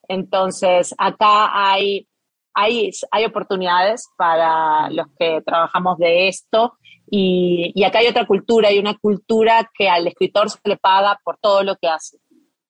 Entonces, 0.07 0.95
acá 0.97 1.49
hay, 1.53 2.07
hay, 2.53 2.91
hay 3.11 3.25
oportunidades 3.25 4.07
para 4.17 4.89
los 4.89 5.07
que 5.17 5.41
trabajamos 5.45 5.97
de 5.97 6.29
esto 6.29 6.77
y, 7.15 7.83
acá 7.83 7.99
hay 7.99 8.07
otra 8.07 8.25
cultura, 8.25 8.69
hay 8.69 8.79
una 8.79 8.97
cultura 8.97 9.69
que 9.77 9.87
al 9.87 10.07
escritor 10.07 10.49
se 10.49 10.57
le 10.63 10.77
paga 10.77 11.19
por 11.23 11.37
todo 11.37 11.61
lo 11.61 11.75
que 11.75 11.87
hace. 11.87 12.17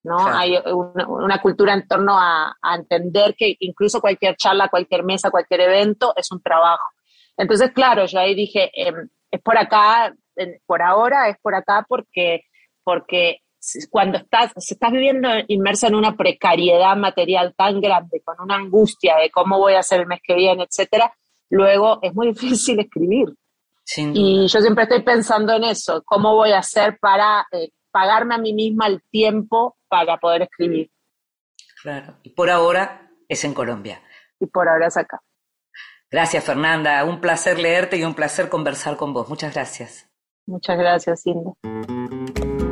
¿no? 0.04 0.18
Hay 0.18 0.58
una, 0.66 1.42
cultura 1.42 1.74
en 1.74 1.88
torno 1.88 2.20
a, 2.20 2.54
entender 2.78 3.36
que 3.38 3.56
incluso 3.60 4.02
cualquier 4.02 4.36
charla, 4.36 4.68
cualquier 4.68 5.04
mesa, 5.06 5.32
cualquier 5.32 5.62
evento 5.62 6.14
es 6.18 6.30
un 6.30 6.42
trabajo. 6.42 6.84
Entonces, 7.38 7.72
claro, 7.72 8.06
yo 8.06 8.20
ahí 8.20 8.36
dije, 8.36 8.70
em, 8.74 9.08
es 9.32 9.42
por 9.42 9.58
acá, 9.58 10.14
por 10.66 10.82
ahora 10.82 11.30
es 11.30 11.38
por 11.42 11.56
acá 11.56 11.86
porque, 11.88 12.42
porque 12.84 13.44
cuando 13.90 14.18
estás, 14.18 14.52
estás 14.58 14.92
viviendo 14.92 15.30
inmerso 15.48 15.88
en 15.88 15.96
una 15.96 16.18
precariedad 16.18 16.98
material 16.98 17.56
tan 17.56 17.80
grande, 17.80 18.22
con 18.26 18.36
una 18.42 18.56
angustia 18.56 19.16
de 19.16 19.32
cómo 19.32 19.58
voy 19.58 19.76
a 19.76 19.80
hacer 19.80 20.02
el 20.02 20.08
mes 20.08 20.20
que 20.22 20.36
viene, 20.36 20.64
etcétera, 20.64 21.14
luego 21.50 22.00
es 22.02 22.14
muy 22.14 22.28
difícil 22.34 22.78
escribir. 22.82 23.34
Y 23.96 24.48
yo 24.48 24.62
siempre 24.62 24.84
estoy 24.84 25.04
pensando 25.04 25.54
en 25.54 25.66
eso, 25.66 26.02
cómo 26.06 26.36
voy 26.36 26.52
a 26.52 26.60
hacer 26.60 26.98
para 27.00 27.46
eh, 27.52 27.70
pagarme 27.92 28.36
a 28.36 28.38
mí 28.38 28.54
misma 28.54 28.88
el 28.88 29.02
tiempo 29.12 29.78
para 29.88 30.18
poder 30.18 30.44
escribir. 30.44 30.90
Claro, 31.82 32.18
y 32.24 32.30
por 32.30 32.50
ahora 32.50 33.12
es 33.28 33.44
en 33.44 33.54
Colombia. 33.54 34.02
Y 34.40 34.48
por 34.48 34.68
ahora 34.68 34.88
es 34.88 34.98
acá. 34.98 35.22
Gracias, 36.10 36.44
Fernanda. 36.44 37.04
Un 37.04 37.20
placer 37.20 37.60
leerte 37.60 37.98
y 37.98 38.04
un 38.04 38.14
placer 38.14 38.48
conversar 38.48 38.98
con 38.98 39.14
vos. 39.14 39.28
Muchas 39.30 39.54
gracias. 39.54 40.10
Muchas 40.46 40.78
gracias, 40.78 41.24
Cindy. 41.24 42.72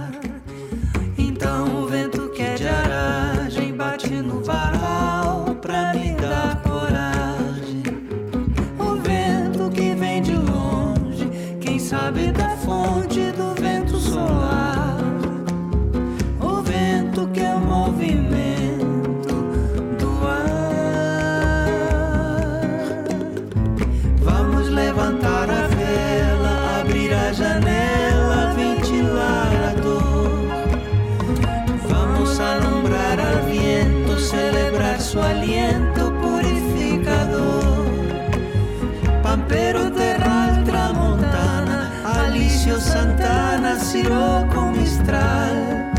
vaciló 43.91 44.47
con 44.53 44.71
Mistral. 44.71 45.91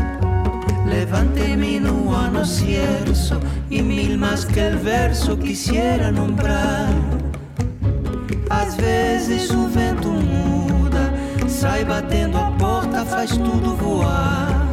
Levante-me 0.87 1.79
no 1.79 2.15
ano 2.15 2.43
cierzo 2.43 3.39
e 3.69 3.83
mil 3.83 4.17
mais 4.17 4.45
que 4.45 4.61
el 4.61 4.77
verso 4.77 5.37
quisiera 5.37 6.11
nombrar. 6.11 6.89
Às 8.49 8.75
vezes 8.75 9.51
o 9.51 9.67
vento 9.67 10.09
muda, 10.09 11.13
sai 11.47 11.85
batendo 11.85 12.39
a 12.39 12.49
porta, 12.57 13.05
faz 13.05 13.29
tudo 13.31 13.75
voar. 13.75 14.72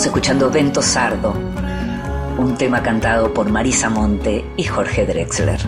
Estamos 0.00 0.16
escuchando 0.16 0.50
Vento 0.50 0.80
Sardo, 0.80 1.34
un 2.38 2.56
tema 2.56 2.82
cantado 2.82 3.34
por 3.34 3.50
Marisa 3.50 3.90
Monte 3.90 4.42
y 4.56 4.64
Jorge 4.64 5.04
Drexler. 5.04 5.60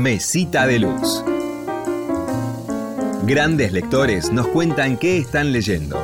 Mesita 0.00 0.66
de 0.66 0.78
Luz. 0.78 1.22
Grandes 3.26 3.70
lectores 3.70 4.32
nos 4.32 4.46
cuentan 4.46 4.96
qué 4.96 5.18
están 5.18 5.52
leyendo. 5.52 5.98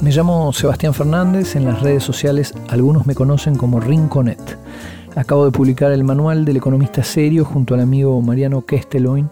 Me 0.00 0.10
llamo 0.10 0.50
Sebastián 0.54 0.94
Fernández, 0.94 1.56
en 1.56 1.66
las 1.66 1.82
redes 1.82 2.02
sociales 2.02 2.54
algunos 2.70 3.06
me 3.06 3.14
conocen 3.14 3.54
como 3.54 3.80
Rinconet. 3.80 4.58
Acabo 5.14 5.44
de 5.44 5.50
publicar 5.50 5.92
el 5.92 6.02
manual 6.02 6.46
del 6.46 6.56
economista 6.56 7.02
serio 7.02 7.44
junto 7.44 7.74
al 7.74 7.80
amigo 7.80 8.18
Mariano 8.22 8.64
Kesteloin, 8.64 9.28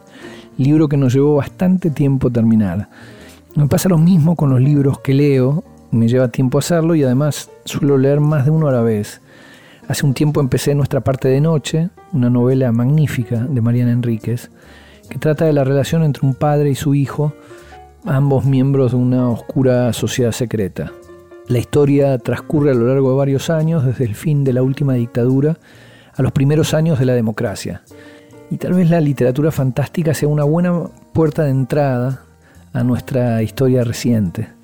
libro 0.59 0.89
que 0.89 0.99
nos 0.99 1.15
llevó 1.15 1.37
bastante 1.37 1.89
tiempo 1.89 2.31
terminar. 2.31 2.91
Me 3.55 3.67
pasa 3.67 3.89
lo 3.89 3.97
mismo 3.97 4.37
con 4.37 4.51
los 4.51 4.61
libros 4.61 4.99
que 4.99 5.15
leo, 5.15 5.65
me 5.91 6.09
lleva 6.09 6.29
tiempo 6.29 6.59
hacerlo 6.59 6.95
y 6.95 7.03
además 7.03 7.51
suelo 7.65 7.99
leer 7.99 8.21
más 8.21 8.45
de 8.45 8.51
uno 8.51 8.69
a 8.69 8.73
la 8.73 8.83
vez. 8.83 9.21
Hace 9.89 10.05
un 10.05 10.15
tiempo 10.15 10.41
empecé 10.41 10.75
Nuestra 10.75 11.01
parte 11.01 11.29
de 11.29 11.41
noche, 11.41 11.91
una 12.13 12.29
novela 12.29 12.73
magnífica 12.73 13.41
de 13.41 13.61
Mariana 13.61 13.93
Enríquez, 13.93 14.51
que 15.09 15.19
trata 15.19 15.45
de 15.45 15.53
la 15.53 15.65
relación 15.65 16.03
entre 16.03 16.27
un 16.27 16.35
padre 16.35 16.71
y 16.71 16.75
su 16.75 16.95
hijo, 16.95 17.33
ambos 18.05 18.45
miembros 18.45 18.93
de 18.93 18.99
una 18.99 19.29
oscura 19.29 19.93
sociedad 19.93 20.33
secreta. 20.33 20.93
La 21.49 21.59
historia 21.59 22.19
transcurre 22.19 22.73
a 22.73 22.75
lo 22.75 22.89
largo 22.89 23.11
de 23.11 23.17
varios 23.17 23.51
años, 23.51 23.85
desde 23.85 24.05
el 24.05 24.17
fin 24.17 24.43
de 24.43 24.53
la 24.53 24.63
última 24.63 24.95
dictadura 24.95 25.57
a 26.17 26.23
los 26.23 26.33
primeros 26.33 26.75
años 26.75 26.99
de 26.99 27.07
la 27.07 27.15
democracia. 27.15 27.83
Y 28.51 28.57
tal 28.57 28.75
vez 28.75 28.91
la 28.91 29.01
literatura 29.01 29.53
fantástica 29.53 30.15
sea 30.15 30.29
una 30.29 30.45
buena 30.45 30.89
puerta 31.13 31.45
de 31.45 31.51
entrada 31.51 32.23
a 32.73 32.83
nuestra 32.83 33.43
historia 33.43 33.85
reciente. 33.85 34.56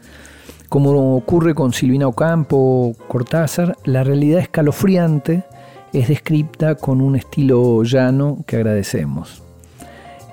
Como 0.72 1.16
ocurre 1.16 1.54
con 1.54 1.74
Silvina 1.74 2.08
Ocampo 2.08 2.56
o 2.56 2.94
Cortázar, 3.06 3.76
la 3.84 4.04
realidad 4.04 4.40
escalofriante 4.40 5.44
es 5.92 6.08
descripta 6.08 6.76
con 6.76 7.02
un 7.02 7.14
estilo 7.14 7.82
llano 7.82 8.38
que 8.46 8.56
agradecemos. 8.56 9.42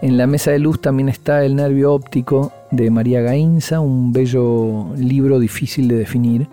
En 0.01 0.17
la 0.17 0.27
mesa 0.27 0.51
de 0.51 0.59
luz 0.59 0.79
también 0.79 1.09
está 1.09 1.43
El 1.43 1.57
nervio 1.57 1.93
óptico 1.93 2.53
de 2.71 2.89
María 2.89 3.19
Gainza, 3.19 3.81
un 3.81 4.13
bello 4.13 4.95
libro 4.95 5.39
difícil 5.39 5.89
de 5.89 5.97
definir, 5.97 6.47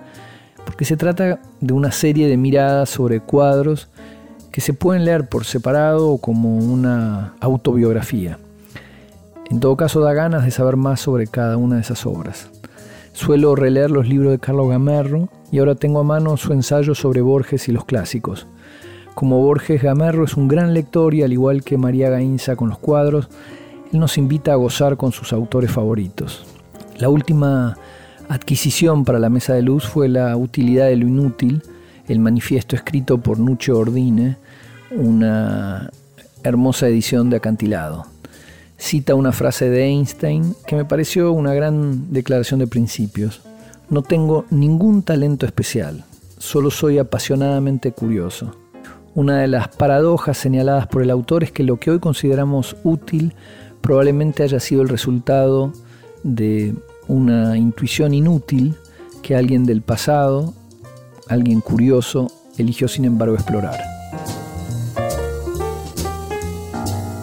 porque 0.65 0.85
se 0.85 0.97
trata 0.97 1.39
de 1.61 1.73
una 1.73 1.93
serie 1.93 2.27
de 2.27 2.37
miradas 2.37 2.91
sobre 2.91 3.21
cuadros 3.21 3.89
que 4.51 4.61
se 4.61 4.75
pueden 4.75 5.05
leer 5.05 5.29
por 5.29 5.45
separado 5.45 6.11
o 6.11 6.19
como 6.19 6.57
una 6.57 7.35
autobiografía. 7.39 8.37
En 9.49 9.61
todo 9.61 9.77
caso 9.77 10.01
da 10.01 10.13
ganas 10.13 10.45
de 10.45 10.51
saber 10.51 10.75
más 10.75 10.99
sobre 10.99 11.29
cada 11.29 11.57
una 11.57 11.77
de 11.77 11.83
esas 11.83 12.05
obras. 12.05 12.51
Suelo 13.17 13.55
releer 13.55 13.91
los 13.91 14.07
libros 14.07 14.31
de 14.31 14.39
Carlos 14.39 14.69
Gamerro 14.69 15.31
y 15.51 15.59
ahora 15.59 15.75
tengo 15.75 16.01
a 16.01 16.05
mano 16.05 16.37
su 16.37 16.53
ensayo 16.53 16.95
sobre 16.95 17.23
Borges 17.23 17.67
y 17.67 17.73
los 17.73 17.87
clásicos. 17.87 18.47
Como 19.15 19.41
Borges 19.41 19.83
Gamerro 19.83 20.27
es 20.27 20.37
un 20.37 20.49
gran 20.49 20.75
lector 20.75 21.15
y 21.15 21.23
al 21.23 21.33
igual 21.33 21.65
que 21.65 21.79
María 21.79 22.11
Gainza 22.11 22.57
con 22.57 22.69
los 22.69 22.79
cuadros, 22.79 23.31
él 23.91 24.01
nos 24.01 24.19
invita 24.19 24.53
a 24.53 24.57
gozar 24.57 24.99
con 24.99 25.13
sus 25.13 25.33
autores 25.33 25.71
favoritos. 25.71 26.45
La 26.99 27.09
última 27.09 27.79
adquisición 28.29 29.07
para 29.07 29.19
la 29.19 29.31
mesa 29.31 29.55
de 29.55 29.63
luz 29.63 29.87
fue 29.87 30.11
La 30.11 30.37
utilidad 30.37 30.89
de 30.89 30.97
lo 30.97 31.09
inútil, 31.09 31.63
el 32.09 32.19
manifiesto 32.19 32.77
escrito 32.77 33.17
por 33.17 33.39
Nuccio 33.39 33.79
Ordine, 33.79 34.37
una 34.91 35.89
hermosa 36.45 36.87
edición 36.87 37.31
de 37.31 37.39
acantilado. 37.39 38.16
Cita 38.79 39.15
una 39.15 39.33
frase 39.33 39.71
de 39.71 39.85
Einstein 39.85 40.55
que 40.67 40.77
me 40.77 40.85
pareció 40.85 41.33
una 41.33 41.55
gran 41.55 42.13
declaración 42.13 42.61
de 42.61 42.67
principios. 42.67 43.41
No 43.89 44.03
tengo 44.03 44.45
ningún 44.51 45.03
talento 45.03 45.47
especial, 45.47 46.05
solo 46.39 46.71
soy 46.71 46.99
apasionadamente 46.99 47.93
curioso. 47.93 48.55
Una 49.15 49.39
de 49.39 49.49
las 49.49 49.69
paradojas 49.69 50.37
señaladas 50.37 50.87
por 50.89 51.03
el 51.03 51.11
autor 51.11 51.43
es 51.43 51.53
que 51.53 51.63
lo 51.63 51.79
que 51.79 51.91
hoy 51.91 52.01
consideramos 52.01 52.77
útil 52.85 53.35
probablemente 53.81 54.43
haya 54.43 54.61
sido 54.61 54.83
el 54.83 54.89
resultado 54.89 55.73
de 56.23 56.75
una 57.09 57.57
intuición 57.57 58.13
inútil 58.13 58.75
que 59.23 59.37
alguien 59.37 59.65
del 59.65 59.81
pasado, 59.81 60.53
alguien 61.29 61.61
curioso, 61.61 62.31
eligió 62.59 62.89
sin 62.89 63.05
embargo 63.07 63.37
explorar. 63.37 63.96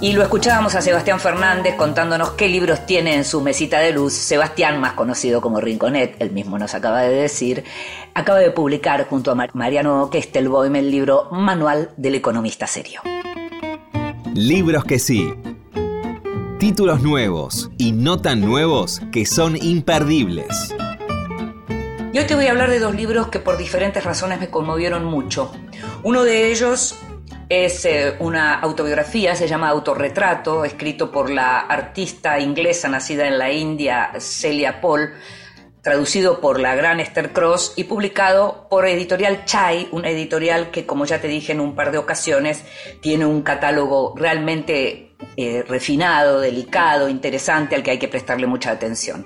Y 0.04 0.12
lo 0.12 0.22
escuchábamos 0.22 0.76
a 0.76 0.82
Sebastián 0.82 1.18
Fernández 1.18 1.76
contándonos 1.76 2.32
qué 2.32 2.50
libros 2.50 2.86
tiene 2.86 3.16
en 3.16 3.24
su 3.24 3.40
mesita 3.40 3.80
de 3.80 3.94
luz. 3.94 4.12
Sebastián, 4.12 4.82
más 4.82 4.92
conocido 4.94 5.40
como 5.40 5.62
Rinconet, 5.62 6.18
él 6.20 6.32
mismo 6.32 6.60
nos 6.60 6.74
acaba 6.74 7.04
de 7.04 7.16
decir, 7.16 7.64
acaba 8.14 8.40
de 8.40 8.52
publicar 8.52 9.08
junto 9.08 9.32
a 9.32 9.36
Mar- 9.36 9.52
Mariano 9.54 10.10
Kestelboim 10.10 10.76
el 10.76 10.92
libro 10.92 11.30
Manual 11.32 11.92
del 11.96 12.16
Economista 12.16 12.68
Serio. 12.68 13.00
Libros 14.34 14.84
que 14.84 15.00
sí. 15.00 15.34
Títulos 16.60 17.02
nuevos 17.02 17.72
y 17.78 17.94
no 17.94 18.20
tan 18.20 18.42
nuevos 18.42 19.00
que 19.14 19.26
son 19.26 19.56
imperdibles. 19.56 20.76
Y 22.12 22.20
hoy 22.20 22.26
te 22.26 22.36
voy 22.36 22.48
a 22.48 22.52
hablar 22.52 22.70
de 22.70 22.80
dos 22.80 22.94
libros 22.94 23.30
que 23.30 23.40
por 23.40 23.56
diferentes 23.58 24.04
razones 24.04 24.42
me 24.42 24.50
conmovieron 24.50 25.06
mucho. 25.06 25.50
Uno 26.04 26.24
de 26.24 26.52
ellos 26.52 26.96
es 27.50 27.86
eh, 27.86 28.16
una 28.20 28.60
autobiografía, 28.60 29.36
se 29.36 29.48
llama 29.48 29.70
Autorretrato, 29.70 30.66
escrito 30.66 31.12
por 31.12 31.30
la 31.30 31.60
artista 31.60 32.40
inglesa 32.40 32.90
nacida 32.90 33.28
en 33.28 33.38
la 33.38 33.52
India, 33.52 34.12
Celia 34.18 34.82
Paul, 34.82 35.14
traducido 35.82 36.40
por 36.40 36.60
la 36.60 36.76
gran 36.76 37.00
Esther 37.00 37.34
Cross 37.34 37.74
y 37.76 37.84
publicado 37.84 38.68
por 38.70 38.88
Editorial 38.88 39.44
Chai, 39.46 39.90
una 39.92 40.10
editorial 40.10 40.72
que, 40.72 40.86
como 40.86 41.06
ya 41.06 41.20
te 41.20 41.28
dije 41.28 41.52
en 41.52 41.60
un 41.60 41.76
par 41.76 41.92
de 41.92 41.98
ocasiones, 41.98 42.64
tiene 43.02 43.26
un 43.26 43.42
catálogo 43.42 44.14
realmente 44.16 45.14
eh, 45.36 45.64
refinado, 45.68 46.40
delicado, 46.40 47.10
interesante, 47.10 47.76
al 47.76 47.84
que 47.84 47.92
hay 47.92 48.00
que 48.00 48.08
prestarle 48.08 48.48
mucha 48.48 48.72
atención. 48.72 49.26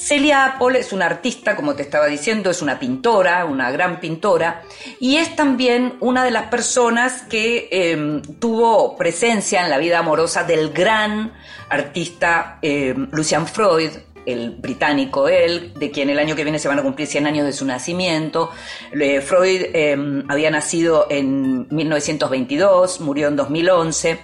Celia 0.00 0.56
Paul 0.58 0.76
es 0.76 0.94
una 0.94 1.04
artista, 1.04 1.54
como 1.54 1.74
te 1.74 1.82
estaba 1.82 2.06
diciendo, 2.06 2.50
es 2.50 2.62
una 2.62 2.78
pintora, 2.78 3.44
una 3.44 3.70
gran 3.70 4.00
pintora, 4.00 4.62
y 4.98 5.16
es 5.16 5.36
también 5.36 5.96
una 6.00 6.24
de 6.24 6.30
las 6.30 6.46
personas 6.46 7.22
que 7.28 7.68
eh, 7.70 8.22
tuvo 8.38 8.96
presencia 8.96 9.62
en 9.62 9.68
la 9.68 9.76
vida 9.76 9.98
amorosa 9.98 10.44
del 10.44 10.70
gran 10.72 11.34
artista 11.68 12.58
eh, 12.62 12.94
Lucian 13.12 13.46
Freud, 13.46 13.90
el 14.24 14.52
británico 14.52 15.28
él, 15.28 15.74
de 15.74 15.90
quien 15.90 16.08
el 16.08 16.18
año 16.18 16.34
que 16.34 16.44
viene 16.44 16.58
se 16.58 16.68
van 16.68 16.78
a 16.78 16.82
cumplir 16.82 17.06
100 17.06 17.26
años 17.26 17.46
de 17.46 17.52
su 17.52 17.66
nacimiento. 17.66 18.50
Freud 18.90 19.62
eh, 19.74 20.24
había 20.28 20.50
nacido 20.50 21.08
en 21.10 21.68
1922, 21.68 23.00
murió 23.00 23.28
en 23.28 23.36
2011, 23.36 24.18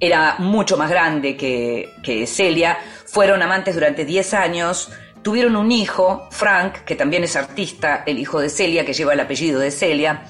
era 0.00 0.36
mucho 0.38 0.76
más 0.76 0.90
grande 0.90 1.36
que, 1.36 1.92
que 2.02 2.26
Celia, 2.26 2.78
fueron 3.04 3.42
amantes 3.42 3.74
durante 3.74 4.04
10 4.04 4.34
años, 4.34 4.90
tuvieron 5.22 5.56
un 5.56 5.70
hijo, 5.72 6.28
Frank, 6.30 6.78
que 6.84 6.94
también 6.94 7.24
es 7.24 7.36
artista, 7.36 8.02
el 8.06 8.18
hijo 8.18 8.40
de 8.40 8.48
Celia, 8.48 8.84
que 8.84 8.92
lleva 8.92 9.12
el 9.12 9.20
apellido 9.20 9.60
de 9.60 9.70
Celia. 9.70 10.24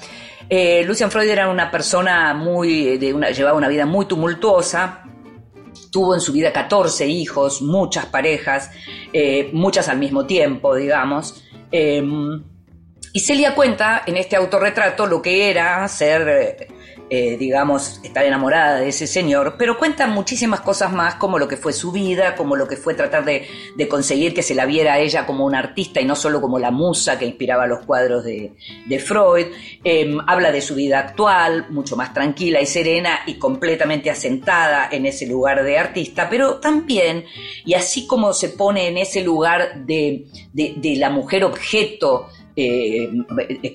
Eh, 0.49 0.83
Lucian 0.85 1.11
Freud 1.11 1.29
era 1.29 1.49
una 1.49 1.71
persona 1.71 2.33
muy, 2.33 2.97
una, 3.13 3.31
llevaba 3.31 3.57
una 3.57 3.69
vida 3.69 3.85
muy 3.85 4.05
tumultuosa, 4.05 5.03
tuvo 5.91 6.13
en 6.13 6.21
su 6.21 6.33
vida 6.33 6.51
14 6.51 7.07
hijos, 7.07 7.61
muchas 7.61 8.05
parejas, 8.07 8.71
eh, 9.13 9.49
muchas 9.53 9.87
al 9.87 9.97
mismo 9.97 10.25
tiempo, 10.25 10.75
digamos. 10.75 11.43
Eh, 11.71 12.03
y 13.13 13.19
Celia 13.19 13.55
cuenta 13.55 14.03
en 14.05 14.17
este 14.17 14.35
autorretrato 14.35 15.05
lo 15.05 15.21
que 15.21 15.49
era 15.49 15.87
ser, 15.87 16.67
eh, 17.13 17.35
digamos, 17.37 17.99
estar 18.05 18.23
enamorada 18.23 18.79
de 18.79 18.87
ese 18.87 19.05
señor, 19.05 19.55
pero 19.57 19.77
cuenta 19.77 20.07
muchísimas 20.07 20.61
cosas 20.61 20.93
más, 20.93 21.15
como 21.15 21.39
lo 21.39 21.49
que 21.49 21.57
fue 21.57 21.73
su 21.73 21.91
vida, 21.91 22.37
como 22.37 22.55
lo 22.55 22.69
que 22.69 22.77
fue 22.77 22.93
tratar 22.93 23.25
de, 23.25 23.49
de 23.75 23.87
conseguir 23.89 24.33
que 24.33 24.41
se 24.41 24.55
la 24.55 24.65
viera 24.65 24.93
a 24.93 24.99
ella 24.99 25.25
como 25.25 25.45
una 25.45 25.59
artista 25.59 25.99
y 25.99 26.05
no 26.05 26.15
solo 26.15 26.39
como 26.39 26.57
la 26.57 26.71
musa 26.71 27.19
que 27.19 27.25
inspiraba 27.25 27.67
los 27.67 27.85
cuadros 27.85 28.23
de, 28.23 28.53
Freud. 29.05 29.47
Eh, 29.83 30.17
habla 30.25 30.53
de 30.53 30.61
su 30.61 30.73
vida 30.73 30.99
actual, 30.99 31.65
mucho 31.69 31.97
más 31.97 32.13
tranquila 32.13 32.61
y 32.61 32.65
serena 32.65 33.19
y 33.25 33.33
completamente 33.33 34.09
asentada 34.09 34.87
en 34.89 35.05
ese 35.05 35.27
lugar 35.27 35.65
de 35.65 35.77
artista, 35.77 36.29
pero 36.29 36.61
también, 36.61 37.25
y 37.65 37.73
así 37.73 38.07
como 38.07 38.31
se 38.31 38.47
pone 38.47 38.87
en 38.87 38.97
ese 38.97 39.21
lugar 39.21 39.83
de, 39.85 40.27
de 40.53 40.95
la 40.95 41.09
mujer 41.09 41.43
objeto, 41.43 42.29
eh, 42.55 43.09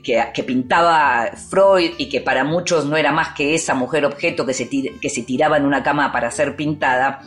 que, 0.02 0.42
pintaba 0.44 1.30
Freud 1.48 1.92
y 1.98 2.08
que 2.08 2.20
para 2.20 2.44
muchos 2.44 2.84
no 2.84 2.96
era 2.96 3.12
más 3.12 3.34
que 3.34 3.54
esa 3.54 3.74
mujer 3.74 4.04
objeto 4.04 4.44
que 4.44 4.54
se, 4.54 4.68
que 4.68 5.10
se 5.10 5.22
tiraba 5.22 5.56
en 5.56 5.64
una 5.64 5.82
cama 5.82 6.12
para 6.12 6.30
ser 6.30 6.56
pintada, 6.56 7.22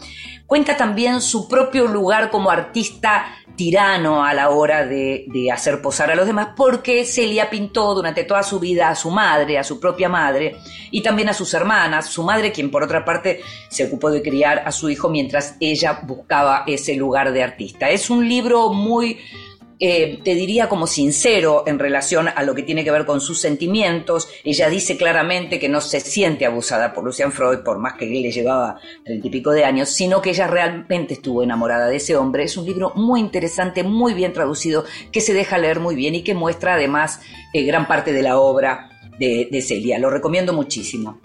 cuenta 0.45 0.77
también 0.77 1.21
su 1.21 1.47
propio 1.47 1.87
lugar 1.87 2.29
como 2.29 2.49
artista 2.49 3.25
tirano 3.55 4.23
a 4.23 4.33
la 4.33 4.51
hora 4.51 4.85
de, 4.85 5.25
de, 5.27 5.51
hacer 5.51 5.81
posar 5.81 6.11
a 6.11 6.15
los 6.15 6.25
demás, 6.25 6.49
porque 6.55 7.03
Celia 7.03 7.49
pintó 7.49 7.93
durante 7.93 8.23
toda 8.23 8.41
su 8.41 8.59
vida 8.59 8.89
a 8.89 8.95
su 8.95 9.11
madre, 9.11 9.59
a 9.59 9.63
su 9.63 9.79
propia 9.79 10.07
madre, 10.07 10.55
y 10.91 11.03
también 11.03 11.29
a 11.29 11.33
sus 11.33 11.53
hermanas, 11.53 12.07
su 12.07 12.23
madre, 12.23 12.51
quien 12.51 12.71
por 12.71 12.83
otra 12.83 13.03
parte 13.03 13.41
se 13.67 13.85
ocupó 13.85 14.11
de 14.11 14.21
criar 14.21 14.63
a 14.65 14.71
su 14.71 14.89
hijo 14.89 15.09
mientras 15.09 15.55
ella 15.59 15.99
buscaba 16.03 16.63
ese 16.67 16.95
lugar 16.95 17.33
de 17.33 17.43
artista. 17.43 17.89
Es 17.89 18.09
un 18.09 18.27
libro 18.27 18.71
muy 18.71 19.19
eh, 19.79 20.19
te 20.23 20.35
diría 20.35 20.67
como 20.67 20.87
sincero 20.87 21.63
en 21.65 21.79
relación 21.79 22.27
a 22.27 22.43
lo 22.43 22.53
que 22.53 22.63
tiene 22.63 22.83
que 22.83 22.91
ver 22.91 23.05
con 23.05 23.21
sus 23.21 23.39
sentimientos. 23.39 24.27
Ella 24.43 24.69
dice 24.69 24.97
claramente 24.97 25.59
que 25.59 25.69
no 25.69 25.81
se 25.81 25.99
siente 25.99 26.45
abusada 26.45 26.93
por 26.93 27.03
Lucian 27.03 27.31
Freud, 27.31 27.59
por 27.59 27.79
más 27.79 27.93
que 27.93 28.05
él 28.05 28.21
le 28.21 28.31
llevaba 28.31 28.79
treinta 29.05 29.27
y 29.27 29.29
pico 29.29 29.51
de 29.51 29.63
años, 29.63 29.89
sino 29.89 30.21
que 30.21 30.31
ella 30.31 30.47
realmente 30.47 31.13
estuvo 31.13 31.43
enamorada 31.43 31.87
de 31.87 31.95
ese 31.95 32.15
hombre. 32.15 32.43
Es 32.43 32.57
un 32.57 32.65
libro 32.65 32.91
muy 32.95 33.19
interesante, 33.19 33.83
muy 33.83 34.13
bien 34.13 34.33
traducido, 34.33 34.83
que 35.11 35.21
se 35.21 35.33
deja 35.33 35.57
leer 35.57 35.79
muy 35.79 35.95
bien 35.95 36.15
y 36.15 36.23
que 36.23 36.33
muestra 36.33 36.73
además 36.73 37.21
eh, 37.53 37.63
gran 37.63 37.87
parte 37.87 38.11
de 38.11 38.23
la 38.23 38.39
obra 38.39 38.89
de, 39.17 39.47
de 39.51 39.61
Celia. 39.61 39.99
Lo 39.99 40.09
recomiendo 40.09 40.53
muchísimo. 40.53 41.19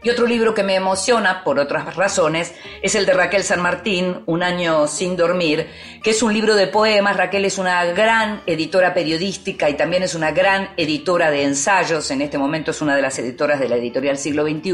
Y 0.00 0.10
otro 0.10 0.26
libro 0.26 0.54
que 0.54 0.62
me 0.62 0.76
emociona, 0.76 1.42
por 1.42 1.58
otras 1.58 1.96
razones, 1.96 2.54
es 2.82 2.94
el 2.94 3.04
de 3.04 3.14
Raquel 3.14 3.42
San 3.42 3.60
Martín, 3.60 4.22
Un 4.26 4.44
año 4.44 4.86
sin 4.86 5.16
dormir, 5.16 5.66
que 6.04 6.10
es 6.10 6.22
un 6.22 6.32
libro 6.32 6.54
de 6.54 6.68
poemas. 6.68 7.16
Raquel 7.16 7.44
es 7.44 7.58
una 7.58 7.84
gran 7.86 8.42
editora 8.46 8.94
periodística 8.94 9.68
y 9.68 9.74
también 9.74 10.04
es 10.04 10.14
una 10.14 10.30
gran 10.30 10.70
editora 10.76 11.32
de 11.32 11.42
ensayos. 11.42 12.12
En 12.12 12.22
este 12.22 12.38
momento 12.38 12.70
es 12.70 12.80
una 12.80 12.94
de 12.94 13.02
las 13.02 13.18
editoras 13.18 13.58
de 13.58 13.68
la 13.68 13.74
editorial 13.74 14.18
Siglo 14.18 14.44
XXI. 14.44 14.72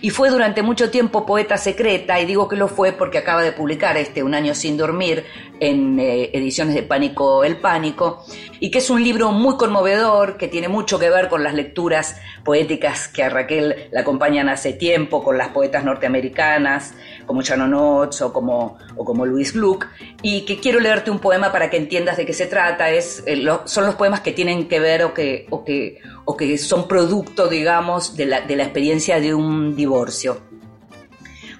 Y 0.00 0.10
fue 0.10 0.30
durante 0.30 0.62
mucho 0.62 0.90
tiempo 0.90 1.26
poeta 1.26 1.56
secreta, 1.56 2.20
y 2.20 2.24
digo 2.24 2.48
que 2.48 2.54
lo 2.54 2.68
fue 2.68 2.92
porque 2.92 3.18
acaba 3.18 3.42
de 3.42 3.50
publicar 3.50 3.96
este 3.96 4.22
Un 4.22 4.32
año 4.32 4.54
sin 4.54 4.76
dormir 4.76 5.24
en 5.58 5.98
eh, 5.98 6.30
ediciones 6.32 6.76
de 6.76 6.84
Pánico 6.84 7.42
el 7.42 7.56
Pánico, 7.56 8.24
y 8.62 8.70
que 8.70 8.78
es 8.78 8.90
un 8.90 9.02
libro 9.02 9.32
muy 9.32 9.56
conmovedor, 9.56 10.36
que 10.36 10.46
tiene 10.46 10.68
mucho 10.68 10.96
que 10.96 11.10
ver 11.10 11.28
con 11.28 11.42
las 11.42 11.52
lecturas 11.52 12.20
poéticas 12.44 13.08
que 13.08 13.24
a 13.24 13.28
Raquel 13.28 13.88
la 13.90 14.02
acompañan 14.02 14.48
hace 14.48 14.72
tiempo 14.72 15.24
con 15.24 15.36
las 15.36 15.48
poetas 15.48 15.82
norteamericanas 15.82 16.94
como 17.26 17.42
Shannon 17.42 17.74
Oates 17.74 18.22
o 18.22 18.32
como, 18.32 18.78
o 18.94 19.04
como 19.04 19.26
Louise 19.26 19.58
Gluck 19.58 19.88
y 20.22 20.42
que 20.42 20.60
quiero 20.60 20.78
leerte 20.78 21.10
un 21.10 21.18
poema 21.18 21.50
para 21.50 21.70
que 21.70 21.76
entiendas 21.76 22.16
de 22.16 22.24
qué 22.24 22.32
se 22.32 22.46
trata. 22.46 22.88
Es, 22.90 23.24
eh, 23.26 23.44
son 23.64 23.84
los 23.84 23.96
poemas 23.96 24.20
que 24.20 24.30
tienen 24.30 24.68
que 24.68 24.78
ver 24.78 25.02
o 25.02 25.12
que, 25.12 25.48
o 25.50 25.64
que, 25.64 25.98
o 26.24 26.36
que 26.36 26.56
son 26.56 26.86
producto, 26.86 27.48
digamos, 27.48 28.16
de 28.16 28.26
la, 28.26 28.42
de 28.42 28.54
la 28.54 28.62
experiencia 28.62 29.18
de 29.18 29.34
un 29.34 29.74
divorcio. 29.74 30.40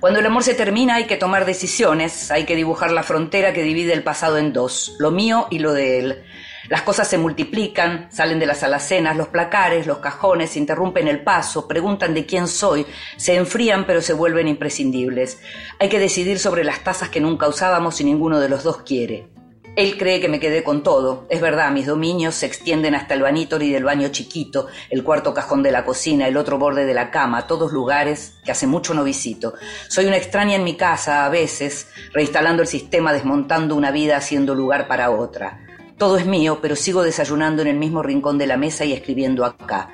Cuando 0.03 0.19
el 0.19 0.27
amor 0.27 0.43
se 0.43 0.55
termina 0.55 0.97
hay 0.97 1.07
que 1.07 1.17
tomar 1.17 1.47
decisiones, 1.47 2.33
hay 2.33 2.45
que 2.45 2.57
dibujar 2.57 2.91
la 2.91 3.05
frontera 3.05 3.53
que 3.53 3.63
divide 3.63 3.93
el 3.93 4.03
pasado 4.03 4.39
en 4.39 4.53
dos, 4.53 4.97
lo 4.99 5.13
mío 5.13 5.47
y 5.49 5.61
lo 5.61 5.73
de 5.73 5.99
él. 6.01 6.25
Las 6.69 6.83
cosas 6.83 7.09
se 7.09 7.19
multiplican, 7.19 8.07
salen 8.11 8.39
de 8.39 8.47
las 8.47 8.63
alacenas, 8.63 9.17
los 9.17 9.29
placares, 9.29 9.87
los 9.87 9.99
cajones, 9.99 10.57
interrumpen 10.57 11.09
el 11.09 11.23
paso, 11.23 11.67
preguntan 11.67 12.15
de 12.15 12.25
quién 12.25 12.47
soy, 12.47 12.87
se 13.17 13.35
enfrían 13.35 13.85
pero 13.87 14.01
se 14.01 14.13
vuelven 14.13 14.49
imprescindibles. 14.49 15.41
Hay 15.81 15.89
que 15.89 15.99
decidir 15.99 16.39
sobre 16.39 16.65
las 16.65 16.85
tazas 16.85 17.09
que 17.09 17.21
nunca 17.21 17.49
usábamos 17.49 18.01
y 18.01 18.05
ninguno 18.05 18.39
de 18.39 18.49
los 18.49 18.63
dos 18.63 18.79
quiere. 18.79 19.29
Él 19.75 19.97
cree 19.97 20.21
que 20.21 20.29
me 20.29 20.39
quedé 20.39 20.63
con 20.63 20.83
todo. 20.83 21.27
Es 21.31 21.41
verdad, 21.41 21.73
mis 21.73 21.87
dominios 21.87 22.35
se 22.35 22.45
extienden 22.45 22.95
hasta 22.95 23.15
el 23.15 23.23
banítori 23.23 23.73
del 23.73 23.85
baño 23.85 24.09
chiquito, 24.09 24.67
el 24.91 25.03
cuarto 25.03 25.33
cajón 25.33 25.63
de 25.63 25.73
la 25.73 25.87
cocina, 25.87 26.29
el 26.29 26.37
otro 26.37 26.59
borde 26.59 26.85
de 26.85 26.93
la 26.93 27.11
cama, 27.11 27.47
todos 27.47 27.73
lugares 27.73 28.35
que 28.45 28.53
hace 28.53 28.67
mucho 28.67 28.93
no 28.93 29.03
visito. 29.03 29.55
Soy 29.89 30.05
una 30.05 30.19
extraña 30.19 30.57
en 30.57 30.65
mi 30.65 30.77
casa, 30.77 31.25
a 31.25 31.31
veces, 31.31 31.89
reinstalando 32.13 32.61
el 32.61 32.69
sistema, 32.69 33.15
desmontando 33.15 33.75
una 33.75 33.91
vida, 33.91 34.19
haciendo 34.19 34.55
lugar 34.55 34.89
para 34.89 35.11
otra. 35.11 35.61
Todo 36.03 36.17
es 36.17 36.27
mío, 36.27 36.59
pero 36.61 36.75
sigo 36.75 37.05
desayunando 37.05 37.63
en 37.63 37.69
el 37.69 37.77
mismo 37.77 38.03
rincón 38.03 38.37
de 38.37 38.49
la 38.49 38.57
mesa 38.57 38.85
y 38.85 38.93
escribiendo 38.93 39.45
acá. 39.45 39.91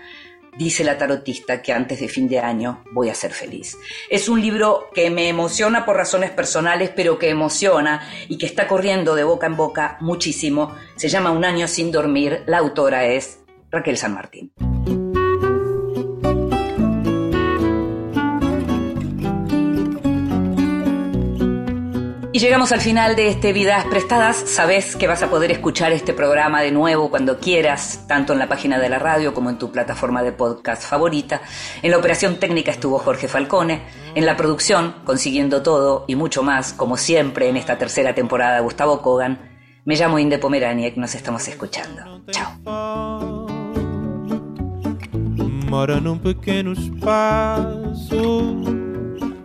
Dice 0.57 0.83
la 0.83 0.97
tarotista 0.97 1.61
que 1.61 1.71
antes 1.71 2.01
de 2.01 2.09
fin 2.09 2.27
de 2.27 2.39
año 2.39 2.83
voy 2.93 3.11
a 3.11 3.15
ser 3.15 3.33
feliz. 3.33 3.77
Es 4.09 4.31
un 4.31 4.41
libro 4.41 4.89
que 4.95 5.11
me 5.11 5.29
emociona 5.29 5.85
por 5.85 5.97
razones 5.97 6.31
personales, 6.31 6.93
pero 6.97 7.19
que 7.19 7.29
emociona 7.29 8.09
y 8.27 8.39
que 8.39 8.47
está 8.47 8.67
corriendo 8.67 9.15
de 9.15 9.25
boca 9.25 9.49
en 9.49 9.57
boca 9.59 9.99
muchísimo. 10.01 10.75
Se 10.97 11.11
llama 11.11 11.31
Un 11.31 11.45
año 11.45 11.69
sin 11.69 11.93
dormir. 11.93 12.43
La 12.47 12.57
autora 12.57 13.05
es 13.05 13.41
Raquel 13.71 13.99
San 13.99 14.15
Martín. 14.15 14.51
Y 22.39 22.41
llegamos 22.41 22.71
al 22.71 22.81
final 22.81 23.17
de 23.17 23.27
este 23.27 23.53
Vidas 23.53 23.85
Prestadas. 23.87 24.37
Sabes 24.37 24.95
que 24.95 25.09
vas 25.09 25.25
a 25.25 25.29
poder 25.29 25.51
escuchar 25.51 25.91
este 25.91 26.15
programa 26.15 26.63
de 26.63 26.71
nuevo 26.71 27.11
cuando 27.11 27.41
quieras, 27.41 28.05
tanto 28.07 28.33
en 28.33 28.39
la 28.39 28.47
página 28.47 28.79
de 28.79 28.89
la 28.89 29.01
radio 29.01 29.35
como 29.35 29.51
en 29.51 29.59
tu 29.59 29.73
plataforma 29.73 30.23
de 30.23 30.31
podcast 30.31 30.85
favorita. 30.85 31.43
En 31.83 31.91
la 31.91 31.99
operación 31.99 32.39
técnica 32.39 32.71
estuvo 32.71 33.01
Jorge 33.01 33.27
Falcone. 33.27 33.83
En 34.15 34.25
la 34.25 34.37
producción, 34.37 34.95
consiguiendo 35.05 35.63
todo 35.63 36.05
y 36.07 36.15
mucho 36.15 36.45
más, 36.45 36.73
como 36.73 36.97
siempre 36.97 37.49
en 37.49 37.57
esta 37.57 37.77
tercera 37.77 38.15
temporada, 38.15 38.61
Gustavo 38.61 39.03
Kogan. 39.03 39.59
Me 39.85 39.97
llamo 39.97 40.21
Inde 40.21 40.39
Pomeraniec, 40.39 40.97
nos 40.97 41.17
estamos 41.17 41.49
escuchando. 41.49 42.23
Chao. 42.31 43.49
Mora 45.69 46.01
num 46.01 46.21
pequeno 46.21 46.73
espaço 46.73 48.55